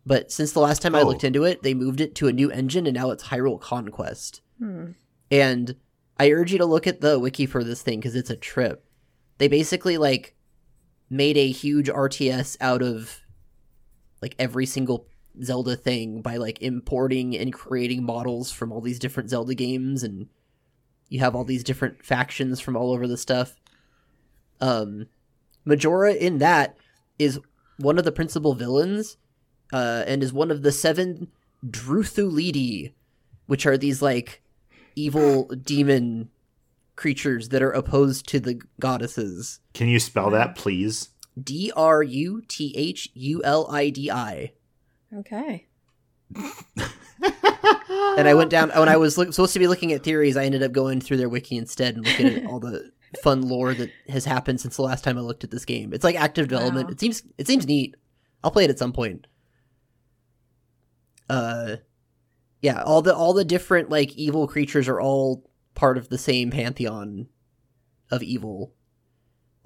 but 0.05 0.33
since 0.33 0.51
the 0.53 0.61
last 0.61 0.83
time 0.83 0.95
I 0.97 1.03
Oh. 1.03 1.07
looked 1.07 1.23
into 1.25 1.45
it, 1.45 1.63
they 1.63 1.75
moved 1.75 2.01
it 2.01 2.15
to 2.17 2.27
a 2.27 2.33
new 2.33 2.51
engine 2.51 2.87
and 2.87 2.97
now 2.97 3.11
it's 3.11 3.25
Hyrule 3.25 3.61
Conquest. 3.61 4.41
Hmm. 4.59 4.93
And 5.31 5.77
I 6.19 6.33
urge 6.33 6.51
you 6.51 6.59
to 6.59 6.67
look 6.67 6.87
at 6.89 7.01
the 7.01 7.19
wiki 7.21 7.47
for 7.47 7.63
this 7.63 7.83
thing 7.83 8.01
because 8.01 8.17
it's 8.17 8.31
a 8.31 8.37
trip. 8.37 8.85
They 9.39 9.47
basically 9.47 9.99
like 9.99 10.35
made 11.09 11.37
a 11.37 11.49
huge 11.51 11.89
RTS 11.89 12.57
out 12.61 12.83
of 12.83 13.21
like 14.23 14.35
every 14.39 14.67
single 14.67 15.07
Zelda 15.43 15.77
thing 15.77 16.21
by 16.23 16.37
like 16.37 16.61
importing 16.61 17.37
and 17.37 17.53
creating 17.53 18.05
models 18.05 18.51
from 18.51 18.73
all 18.73 18.81
these 18.81 18.99
different 18.99 19.31
Zelda 19.31 19.55
games 19.55 20.03
and 20.03 20.29
you 21.09 21.21
have 21.21 21.35
all 21.35 21.45
these 21.45 21.65
different 21.65 22.05
factions 22.05 22.61
from 22.61 22.77
all 22.77 22.93
over 22.93 23.07
the 23.07 23.17
stuff. 23.17 23.57
Um 24.61 25.07
Majora 25.65 26.15
in 26.15 26.39
that 26.39 26.77
is 27.19 27.39
one 27.79 27.99
of 27.99 28.05
the 28.05 28.13
principal 28.13 28.55
villains 28.55 29.17
uh 29.73 30.05
and 30.07 30.23
is 30.23 30.33
one 30.33 30.51
of 30.51 30.63
the 30.63 30.73
seven 30.73 31.29
Druthulidi, 31.65 32.93
which 33.47 33.67
are 33.67 33.79
these 33.79 34.03
like 34.03 34.43
evil 34.97 35.45
demon 35.45 36.31
creatures 36.97 37.51
that 37.51 37.63
are 37.63 37.71
opposed 37.71 38.29
to 38.29 38.41
the 38.41 38.61
goddesses. 38.81 39.61
Can 39.73 39.89
you 39.89 40.01
spell 40.01 40.31
that, 40.31 40.57
please? 40.57 41.11
D 41.43 41.73
R 41.77 42.03
U 42.03 42.43
T 42.47 42.75
H 42.77 43.11
U 43.15 43.43
L 43.45 43.69
I 43.71 43.91
D 43.91 44.11
I. 44.11 44.53
Okay. 45.15 45.67
And 48.19 48.29
I 48.29 48.35
went 48.35 48.51
down 48.51 48.71
when 48.71 48.89
I 48.89 48.97
was 48.97 49.17
look, 49.17 49.33
supposed 49.33 49.53
to 49.53 49.59
be 49.59 49.69
looking 49.69 49.93
at 49.93 50.03
theories. 50.03 50.37
I 50.37 50.45
ended 50.45 50.63
up 50.63 50.73
going 50.73 51.01
through 51.01 51.17
their 51.19 51.29
wiki 51.29 51.57
instead 51.57 51.97
and 51.97 52.05
looking 52.05 52.27
at 52.27 52.47
all 52.51 52.61
the 52.61 52.91
fun 53.23 53.43
lore 53.43 53.75
that 53.75 53.91
has 54.09 54.25
happened 54.25 54.61
since 54.61 54.77
the 54.77 54.83
last 54.83 55.05
time 55.05 55.17
I 55.17 55.21
looked 55.21 55.45
at 55.45 55.51
this 55.51 55.65
game. 55.65 55.93
It's 55.93 56.05
like 56.05 56.17
active 56.17 56.49
development. 56.49 56.87
Wow. 56.87 56.93
It 56.93 57.01
seems 57.01 57.23
it 57.39 57.47
seems 57.47 57.67
neat. 57.67 57.95
I'll 58.43 58.51
play 58.51 58.65
it 58.65 58.71
at 58.71 58.79
some 58.79 58.93
point. 58.93 59.27
Uh, 61.31 61.77
yeah, 62.61 62.83
all 62.83 63.03
the 63.03 63.15
all 63.15 63.33
the 63.33 63.45
different 63.45 63.91
like 63.91 64.17
evil 64.17 64.47
creatures 64.49 64.89
are 64.89 65.01
all 65.01 65.49
part 65.75 65.97
of 65.97 66.09
the 66.09 66.19
same 66.19 66.51
pantheon 66.51 67.29
of 68.11 68.23
evil. 68.23 68.75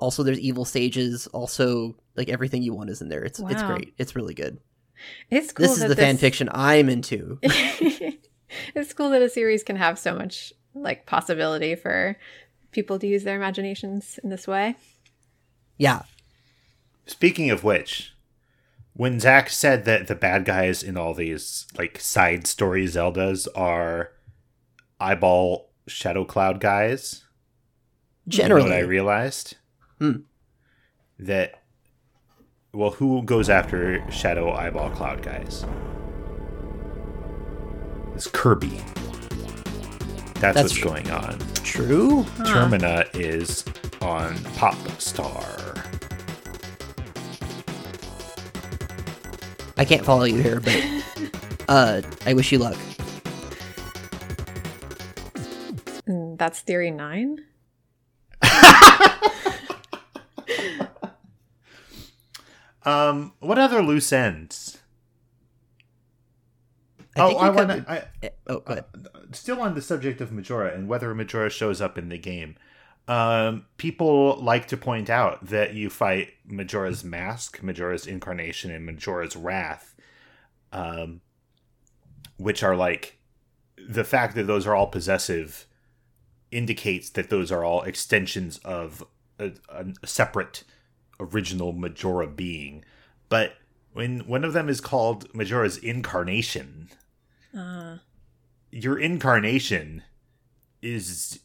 Also, 0.03 0.23
there's 0.23 0.39
evil 0.39 0.65
sages. 0.65 1.27
Also, 1.29 1.97
like 2.17 2.29
everything 2.29 2.63
you 2.63 2.75
want 2.75 2.91
is 2.91 3.01
in 3.01 3.09
there. 3.09 3.23
It's 3.23 3.39
it's 3.41 3.63
great. 3.63 3.95
It's 3.99 4.15
really 4.15 4.35
good. 4.35 4.59
It's 5.31 5.53
cool 5.53 5.67
this 5.67 5.77
is 5.77 5.81
that 5.81 5.89
the 5.89 5.97
fan 5.97 6.17
fiction 6.17 6.49
I'm 6.53 6.89
into. 6.89 7.39
it's 7.43 8.93
cool 8.93 9.11
that 9.11 9.23
a 9.23 9.29
series 9.29 9.63
can 9.63 9.77
have 9.77 9.99
so 9.99 10.15
much 10.15 10.53
like 10.75 11.07
possibility 11.07 11.75
for 11.75 12.17
people 12.71 12.99
to 12.99 13.07
use 13.07 13.25
their 13.25 13.37
imaginations 13.37 14.19
in 14.23 14.31
this 14.31 14.47
way. 14.47 14.77
Yeah, 15.79 16.03
Speaking 17.07 17.51
of 17.51 17.65
which, 17.65 18.15
when 18.95 19.19
Zach 19.19 19.51
said 19.51 19.85
that 19.85 20.07
the 20.07 20.15
bad 20.15 20.45
guys 20.45 20.83
in 20.83 20.97
all 20.97 21.15
these 21.15 21.67
like 21.77 22.01
side 22.01 22.47
story 22.47 22.87
Zeldas 22.87 23.49
are 23.57 24.13
eyeball 25.01 25.71
shadow 25.87 26.25
cloud 26.25 26.61
guys, 26.61 27.25
you 28.27 28.39
know 28.39 28.45
generally. 28.45 28.63
what 28.63 28.73
I 28.73 28.81
realized? 28.81 29.57
Hmm. 30.03 30.23
That 31.21 31.63
well, 32.73 32.91
who 32.91 33.23
goes 33.23 33.49
after 33.49 34.05
shadow 34.11 34.51
eyeball 34.51 34.91
cloud 34.91 35.23
guys? 35.23 35.65
It's 38.17 38.27
Kirby. 38.27 38.81
That's, 40.41 40.57
That's 40.57 40.57
what's 40.57 40.73
true. 40.73 40.91
going 40.91 41.11
on. 41.13 41.39
True. 41.63 42.25
Termina 42.39 43.15
is 43.15 43.65
on 44.01 44.37
Pop 44.57 44.75
Star. 45.01 45.77
I 49.77 49.85
can't 49.85 50.05
follow 50.05 50.25
you 50.25 50.43
here, 50.43 50.59
but 50.59 50.85
uh, 51.69 52.03
I 52.27 52.35
wish 52.35 52.51
you 52.51 52.59
luck. 52.59 52.77
Mm, 56.09 56.37
That's 56.39 56.59
theory 56.59 56.91
nine. 56.91 57.45
Um, 62.85 63.33
what 63.41 63.59
other 63.59 63.83
loose 63.83 64.13
ends? 64.13 64.79
I 67.17 67.21
oh, 67.21 67.29
think 67.29 67.41
I 67.41 67.51
want 67.51 67.69
to. 67.69 68.33
Oh, 68.47 68.61
go 68.61 68.73
ahead. 68.73 68.85
Still 69.33 69.61
on 69.61 69.75
the 69.75 69.83
subject 69.83 70.21
of 70.21 70.33
Majora 70.33 70.75
and 70.75 70.89
whether 70.89 71.15
Majora 71.15 71.51
shows 71.51 71.81
up 71.81 71.99
in 71.99 72.09
the 72.09 72.19
game. 72.19 72.57
Um, 73.09 73.67
people 73.77 74.37
like 74.41 74.69
to 74.69 74.77
point 74.77 75.11
out 75.11 75.47
that 75.47 75.75
you 75.75 75.91
fight 75.91 76.31
Majora's 76.47 77.03
Mask, 77.03 77.63
Majora's 77.63 78.07
Incarnation, 78.07 78.71
and 78.71 78.87
Majora's 78.87 79.37
Wrath, 79.37 79.95
um, 80.73 81.21
which 82.37 82.63
are 82.63 82.77
like 82.77 83.19
the 83.77 84.05
fact 84.05 84.35
that 84.37 84.47
those 84.47 84.67
are 84.67 84.75
all 84.75 84.87
possessive 84.87 85.67
indicates 86.51 87.11
that 87.11 87.29
those 87.29 87.51
are 87.51 87.65
all 87.65 87.83
extensions 87.83 88.59
of 88.59 89.03
a, 89.39 89.53
a 89.69 90.07
separate 90.07 90.63
original 91.23 91.73
Majora 91.73 92.27
being. 92.27 92.85
But 93.29 93.55
when 93.93 94.21
one 94.21 94.45
of 94.45 94.53
them 94.53 94.69
is 94.69 94.81
called 94.81 95.33
Majora's 95.35 95.77
Incarnation, 95.79 96.89
Uh, 97.57 97.99
your 98.71 98.99
incarnation 98.99 100.03
is 100.81 101.41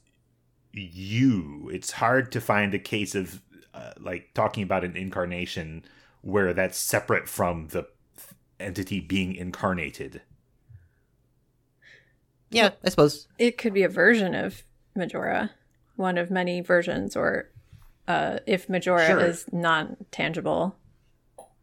you. 0.73 1.69
It's 1.73 1.91
hard 1.91 2.31
to 2.31 2.41
find 2.41 2.73
a 2.73 2.79
case 2.79 3.13
of 3.15 3.41
uh, 3.73 3.93
like 3.99 4.33
talking 4.33 4.63
about 4.63 4.83
an 4.83 4.95
incarnation 4.95 5.83
where 6.21 6.53
that's 6.53 6.77
separate 6.77 7.27
from 7.29 7.67
the 7.67 7.87
entity 8.59 8.99
being 8.99 9.35
incarnated. 9.35 10.21
Yeah, 12.49 12.71
I 12.83 12.89
suppose. 12.89 13.27
it 13.37 13.57
could 13.57 13.73
be 13.73 13.83
a 13.83 13.89
version 13.89 14.33
of 14.33 14.63
Majora, 14.95 15.51
one 15.95 16.17
of 16.17 16.31
many 16.31 16.61
versions, 16.61 17.15
or 17.15 17.49
uh, 18.07 18.39
if 18.45 18.69
Majora 18.69 19.05
Sure. 19.07 19.19
is 19.19 19.45
non 19.51 19.97
tangible, 20.11 20.75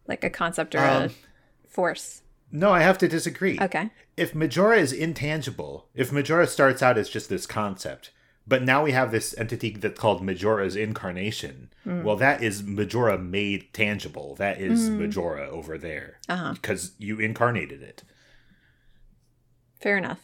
like 0.07 0.23
a 0.25 0.31
concept 0.31 0.75
or 0.75 0.79
Um, 0.85 1.03
a 1.05 1.69
force. 1.69 2.23
No, 2.53 2.71
I 2.73 2.83
have 2.83 2.99
to 2.99 3.09
disagree. 3.09 3.59
Okay. 3.61 3.91
If 4.17 4.35
Majora 4.35 4.77
is 4.79 4.93
intangible, 4.93 5.89
if 5.95 6.13
Majora 6.13 6.47
starts 6.47 6.83
out 6.83 6.97
as 6.99 7.09
just 7.09 7.29
this 7.29 7.47
concept, 7.47 8.13
but 8.47 8.63
now 8.63 8.85
we 8.85 8.93
have 8.93 9.11
this 9.11 9.35
entity 9.39 9.71
that's 9.71 9.99
called 9.99 10.23
Majora's 10.23 10.77
incarnation, 10.77 11.71
well, 11.85 12.15
that 12.17 12.43
is 12.43 12.63
Majora 12.63 13.19
made 13.19 13.73
tangible. 13.73 14.37
That 14.37 14.61
is 14.61 14.89
Majora 14.91 15.49
over 15.49 15.79
there 15.79 16.21
because 16.29 16.93
you 16.99 17.19
incarnated 17.19 17.83
it. 17.83 18.05
Fair 19.81 19.97
enough. 19.97 20.21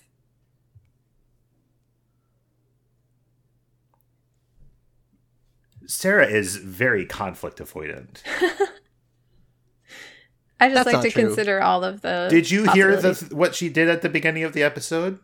Sarah 5.90 6.26
is 6.28 6.54
very 6.56 7.04
conflict 7.04 7.58
avoidant. 7.58 8.22
I 10.60 10.68
just 10.68 10.74
That's 10.84 10.92
like 10.94 11.02
to 11.02 11.10
true. 11.10 11.24
consider 11.26 11.60
all 11.60 11.82
of 11.82 12.02
the. 12.02 12.28
Did 12.30 12.48
you 12.50 12.70
hear 12.70 12.94
the 12.96 13.14
what 13.32 13.54
she 13.56 13.68
did 13.68 13.88
at 13.88 14.02
the 14.02 14.08
beginning 14.08 14.44
of 14.44 14.52
the 14.52 14.62
episode? 14.62 15.18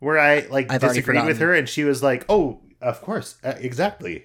Where 0.00 0.18
I 0.18 0.40
like 0.50 0.72
I've 0.72 0.80
disagreed 0.80 1.24
with 1.26 1.38
her 1.38 1.54
and 1.54 1.68
she 1.68 1.84
was 1.84 2.02
like, 2.02 2.24
"Oh, 2.28 2.60
of 2.80 3.00
course, 3.00 3.36
uh, 3.44 3.54
exactly." 3.58 4.24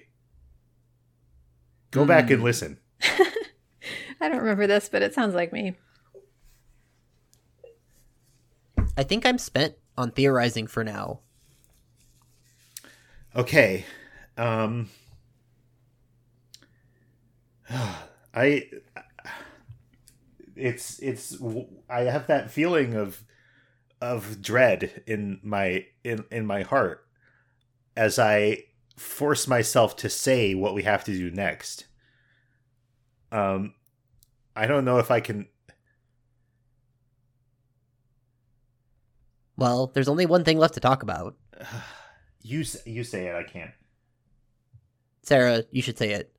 Go 1.92 2.04
back 2.04 2.30
and 2.30 2.40
Hmm. 2.40 2.44
listen. 2.44 2.78
I 4.20 4.28
don't 4.28 4.38
remember 4.38 4.66
this, 4.66 4.88
but 4.88 5.02
it 5.02 5.14
sounds 5.14 5.34
like 5.36 5.52
me. 5.52 5.74
I 8.96 9.04
think 9.04 9.24
I'm 9.26 9.38
spent 9.38 9.74
on 9.96 10.10
theorizing 10.10 10.66
for 10.66 10.82
now. 10.82 11.20
Okay. 13.36 13.84
Um 14.36 14.88
I 18.34 18.68
it's 20.56 20.98
it's 21.00 21.36
I 21.88 22.00
have 22.02 22.26
that 22.26 22.50
feeling 22.50 22.94
of 22.94 23.22
of 24.00 24.42
dread 24.42 25.02
in 25.06 25.40
my 25.42 25.86
in 26.02 26.24
in 26.30 26.46
my 26.46 26.62
heart 26.62 27.06
as 27.96 28.18
I 28.18 28.64
force 28.96 29.48
myself 29.48 29.96
to 29.96 30.08
say 30.08 30.54
what 30.54 30.74
we 30.74 30.82
have 30.82 31.04
to 31.04 31.12
do 31.12 31.30
next. 31.30 31.86
Um 33.32 33.74
I 34.56 34.66
don't 34.66 34.84
know 34.84 34.98
if 34.98 35.10
I 35.10 35.20
can 35.20 35.48
Well, 39.56 39.86
there's 39.94 40.08
only 40.08 40.26
one 40.26 40.44
thing 40.44 40.58
left 40.58 40.74
to 40.74 40.80
talk 40.80 41.02
about. 41.02 41.36
you 42.42 42.64
you 42.84 43.04
say 43.04 43.28
it 43.28 43.34
I 43.34 43.44
can't. 43.44 43.70
Sarah, 45.24 45.64
you 45.70 45.82
should 45.82 45.98
say 45.98 46.12
it. 46.12 46.30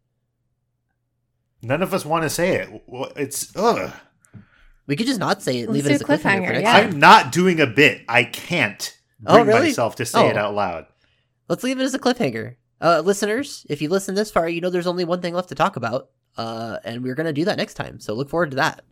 None 1.62 1.82
of 1.82 1.94
us 1.94 2.06
want 2.06 2.24
to 2.24 2.30
say 2.30 2.56
it. 2.58 2.84
Well, 2.88 3.12
It's 3.16 3.56
ugh. 3.56 3.92
We 4.88 4.96
could 4.96 5.08
just 5.08 5.20
not 5.20 5.42
say 5.42 5.60
it, 5.60 5.70
Let's 5.70 5.72
leave 5.74 5.86
it 5.88 5.92
as 5.94 6.02
a 6.02 6.04
a 6.04 6.08
cliffhanger. 6.08 6.48
cliffhanger, 6.50 6.62
yeah. 6.62 6.74
I'm 6.74 7.00
not 7.00 7.32
doing 7.32 7.60
a 7.60 7.66
bit. 7.66 8.04
I 8.08 8.24
can't 8.24 8.96
Oh, 9.26 9.36
bring 9.36 9.48
really? 9.48 9.68
myself 9.70 9.96
to 9.96 10.06
say 10.06 10.30
it 10.30 10.38
Oh. 10.38 10.42
out 10.42 10.54
loud. 10.56 10.86
Let's 11.50 11.64
leave 11.64 11.80
it 11.80 11.84
as 11.84 11.96
a 11.96 12.00
cliffhanger. 12.00 12.56
Uh, 12.82 13.02
listeners, 13.04 13.66
if 13.70 13.82
you 13.82 13.90
listen 13.90 14.14
this 14.14 14.30
far, 14.30 14.48
you 14.48 14.62
know 14.62 14.70
there's 14.70 14.86
only 14.86 15.06
one 15.06 15.22
thing 15.22 15.34
left 15.34 15.50
to 15.50 15.56
talk 15.56 15.76
about, 15.76 16.10
uh, 16.38 16.78
and 16.84 17.02
we're 17.04 17.16
gonna 17.16 17.34
do 17.34 17.46
that 17.46 17.58
next 17.58 17.74
time. 17.76 18.00
So 18.00 18.14
look 18.14 18.30
forward 18.30 18.52
to 18.52 18.58
that. 18.58 18.84